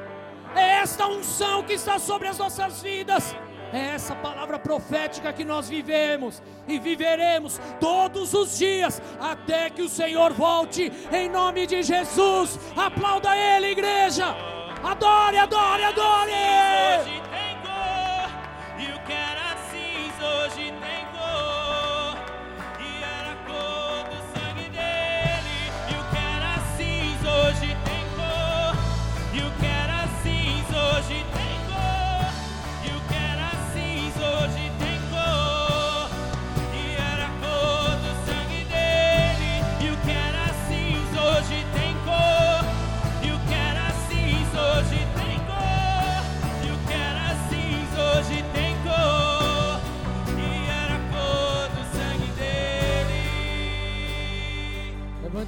É 0.54 0.80
esta 0.80 1.06
unção 1.06 1.62
que 1.64 1.74
está 1.74 1.98
sobre 1.98 2.28
as 2.28 2.38
nossas 2.38 2.80
vidas. 2.80 3.34
É 3.76 3.94
essa 3.94 4.14
palavra 4.14 4.58
profética 4.58 5.34
que 5.34 5.44
nós 5.44 5.68
vivemos 5.68 6.42
e 6.66 6.78
viveremos 6.78 7.60
todos 7.78 8.32
os 8.32 8.56
dias 8.56 9.02
até 9.20 9.68
que 9.68 9.82
o 9.82 9.88
Senhor 9.88 10.32
volte, 10.32 10.90
em 11.12 11.28
nome 11.28 11.66
de 11.66 11.82
Jesus. 11.82 12.58
Aplauda 12.74 13.36
Ele, 13.36 13.72
igreja. 13.72 14.34
Adore, 14.82 15.36
adore, 15.36 15.82
adore. 15.84 17.25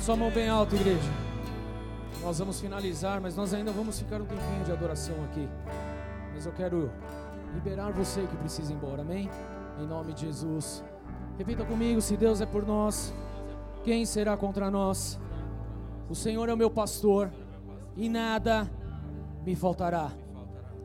Sua 0.08 0.16
mão 0.16 0.30
bem 0.30 0.48
alto, 0.48 0.74
igreja. 0.74 1.10
Nós 2.22 2.38
vamos 2.38 2.58
finalizar, 2.58 3.20
mas 3.20 3.36
nós 3.36 3.52
ainda 3.52 3.70
vamos 3.70 3.98
ficar 3.98 4.22
um 4.22 4.24
tempinho 4.24 4.64
de 4.64 4.72
adoração 4.72 5.14
aqui. 5.26 5.46
Mas 6.32 6.46
eu 6.46 6.52
quero 6.52 6.90
liberar 7.52 7.92
você 7.92 8.22
que 8.22 8.34
precisa 8.38 8.72
ir 8.72 8.76
embora, 8.76 9.02
amém? 9.02 9.28
Em 9.78 9.86
nome 9.86 10.14
de 10.14 10.22
Jesus. 10.22 10.82
Repita 11.36 11.62
comigo: 11.62 12.00
se 12.00 12.16
Deus 12.16 12.40
é 12.40 12.46
por 12.46 12.66
nós, 12.66 13.12
quem 13.84 14.06
será 14.06 14.34
contra 14.34 14.70
nós? 14.70 15.20
O 16.08 16.14
Senhor 16.14 16.48
é 16.48 16.54
o 16.54 16.56
meu 16.56 16.70
pastor 16.70 17.30
e 17.94 18.08
nada 18.08 18.66
me 19.44 19.54
faltará. 19.54 20.10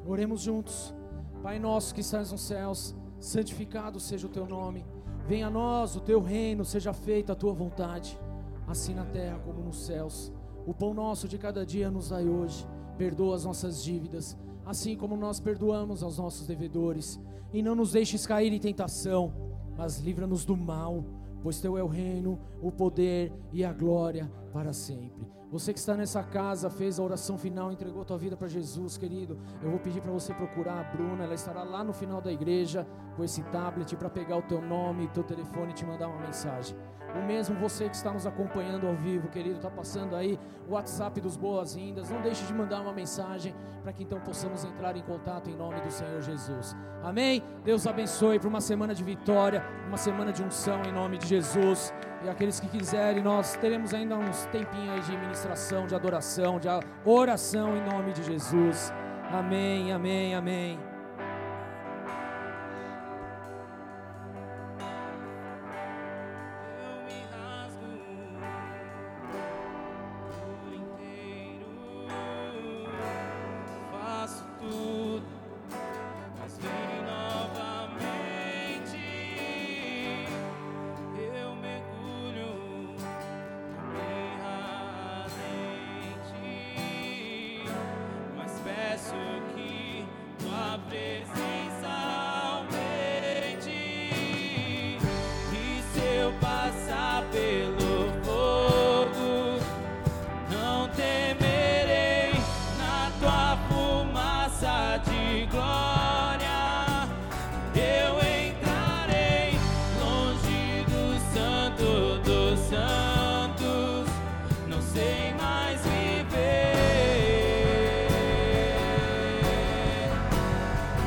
Oremos 0.05 0.41
juntos. 0.41 0.93
Pai 1.41 1.59
nosso 1.59 1.95
que 1.95 2.01
estás 2.01 2.29
nos 2.29 2.41
céus, 2.41 2.93
santificado 3.21 4.01
seja 4.01 4.27
o 4.27 4.29
teu 4.29 4.45
nome. 4.45 4.85
Venha 5.25 5.47
a 5.47 5.49
nós 5.49 5.95
o 5.95 6.01
teu 6.01 6.19
reino, 6.19 6.65
seja 6.65 6.91
feita 6.91 7.31
a 7.31 7.35
tua 7.37 7.53
vontade, 7.53 8.19
assim 8.67 8.93
na 8.93 9.05
terra 9.05 9.39
como 9.39 9.61
nos 9.61 9.85
céus. 9.85 10.31
O 10.65 10.73
pão 10.73 10.93
nosso 10.93 11.27
de 11.27 11.37
cada 11.37 11.65
dia 11.65 11.91
nos 11.91 12.09
dai 12.09 12.27
hoje. 12.27 12.67
Perdoa 12.97 13.35
as 13.35 13.45
nossas 13.45 13.83
dívidas, 13.83 14.37
assim 14.65 14.95
como 14.95 15.17
nós 15.17 15.39
perdoamos 15.39 16.03
aos 16.03 16.17
nossos 16.17 16.47
devedores. 16.47 17.19
E 17.51 17.61
não 17.61 17.75
nos 17.75 17.91
deixes 17.91 18.25
cair 18.25 18.51
em 18.53 18.59
tentação, 18.59 19.33
mas 19.77 19.99
livra-nos 19.99 20.45
do 20.45 20.55
mal, 20.55 21.03
pois 21.41 21.59
teu 21.59 21.77
é 21.77 21.83
o 21.83 21.87
reino, 21.87 22.39
o 22.61 22.71
poder 22.71 23.33
e 23.51 23.63
a 23.65 23.73
glória 23.73 24.31
para 24.51 24.73
sempre. 24.73 25.27
Você 25.51 25.71
que 25.71 25.77
está 25.77 25.95
nessa 25.95 26.23
casa, 26.23 26.67
fez 26.67 26.99
a 26.99 27.03
oração 27.03 27.37
final, 27.37 27.71
entregou 27.71 28.03
tua 28.03 28.17
vida 28.17 28.35
para 28.35 28.47
Jesus, 28.47 28.97
querido. 28.97 29.37
Eu 29.61 29.69
vou 29.69 29.79
pedir 29.79 30.01
para 30.01 30.11
você 30.11 30.33
procurar 30.33 30.79
a 30.79 30.83
Bruna, 30.83 31.25
ela 31.25 31.35
estará 31.35 31.63
lá 31.63 31.83
no 31.83 31.93
final 31.93 32.19
da 32.19 32.31
igreja 32.31 32.87
com 33.15 33.23
esse 33.23 33.43
tablet 33.43 33.95
para 33.95 34.09
pegar 34.09 34.37
o 34.37 34.41
teu 34.41 34.59
nome, 34.59 35.07
teu 35.09 35.23
telefone 35.23 35.69
e 35.69 35.75
te 35.75 35.85
mandar 35.85 36.07
uma 36.07 36.21
mensagem. 36.21 36.75
O 37.15 37.21
mesmo 37.21 37.55
você 37.55 37.87
que 37.87 37.95
está 37.95 38.11
nos 38.11 38.25
acompanhando 38.25 38.87
ao 38.87 38.95
vivo, 38.95 39.27
querido, 39.27 39.57
está 39.57 39.69
passando 39.69 40.15
aí 40.15 40.39
o 40.67 40.73
WhatsApp 40.73 41.21
dos 41.21 41.37
boas-vindas. 41.37 42.09
Não 42.09 42.21
deixe 42.21 42.43
de 42.45 42.53
mandar 42.53 42.81
uma 42.81 42.93
mensagem 42.93 43.53
para 43.83 43.93
que 43.93 44.03
então 44.03 44.19
possamos 44.19 44.65
entrar 44.65 44.95
em 44.95 45.03
contato 45.03 45.49
em 45.49 45.55
nome 45.55 45.79
do 45.81 45.91
Senhor 45.91 46.21
Jesus. 46.21 46.75
Amém? 47.03 47.43
Deus 47.63 47.85
abençoe 47.85 48.39
para 48.39 48.49
uma 48.49 48.61
semana 48.61 48.95
de 48.95 49.03
vitória, 49.03 49.63
uma 49.87 49.97
semana 49.97 50.31
de 50.31 50.41
unção 50.41 50.81
em 50.83 50.91
nome 50.91 51.17
de 51.17 51.27
Jesus. 51.27 51.93
E 52.23 52.29
aqueles 52.29 52.59
que 52.59 52.67
quiserem, 52.67 53.21
nós 53.21 53.55
teremos 53.57 53.93
ainda 53.93 54.15
uns 54.15 54.45
tempinhos 54.45 55.05
de 55.05 55.17
ministração, 55.17 55.85
de 55.85 55.93
adoração, 55.93 56.59
de 56.59 56.67
oração 57.05 57.75
em 57.75 57.81
nome 57.81 58.13
de 58.13 58.23
Jesus. 58.23 58.93
Amém, 59.29 59.91
amém, 59.91 60.33
amém. 60.33 60.92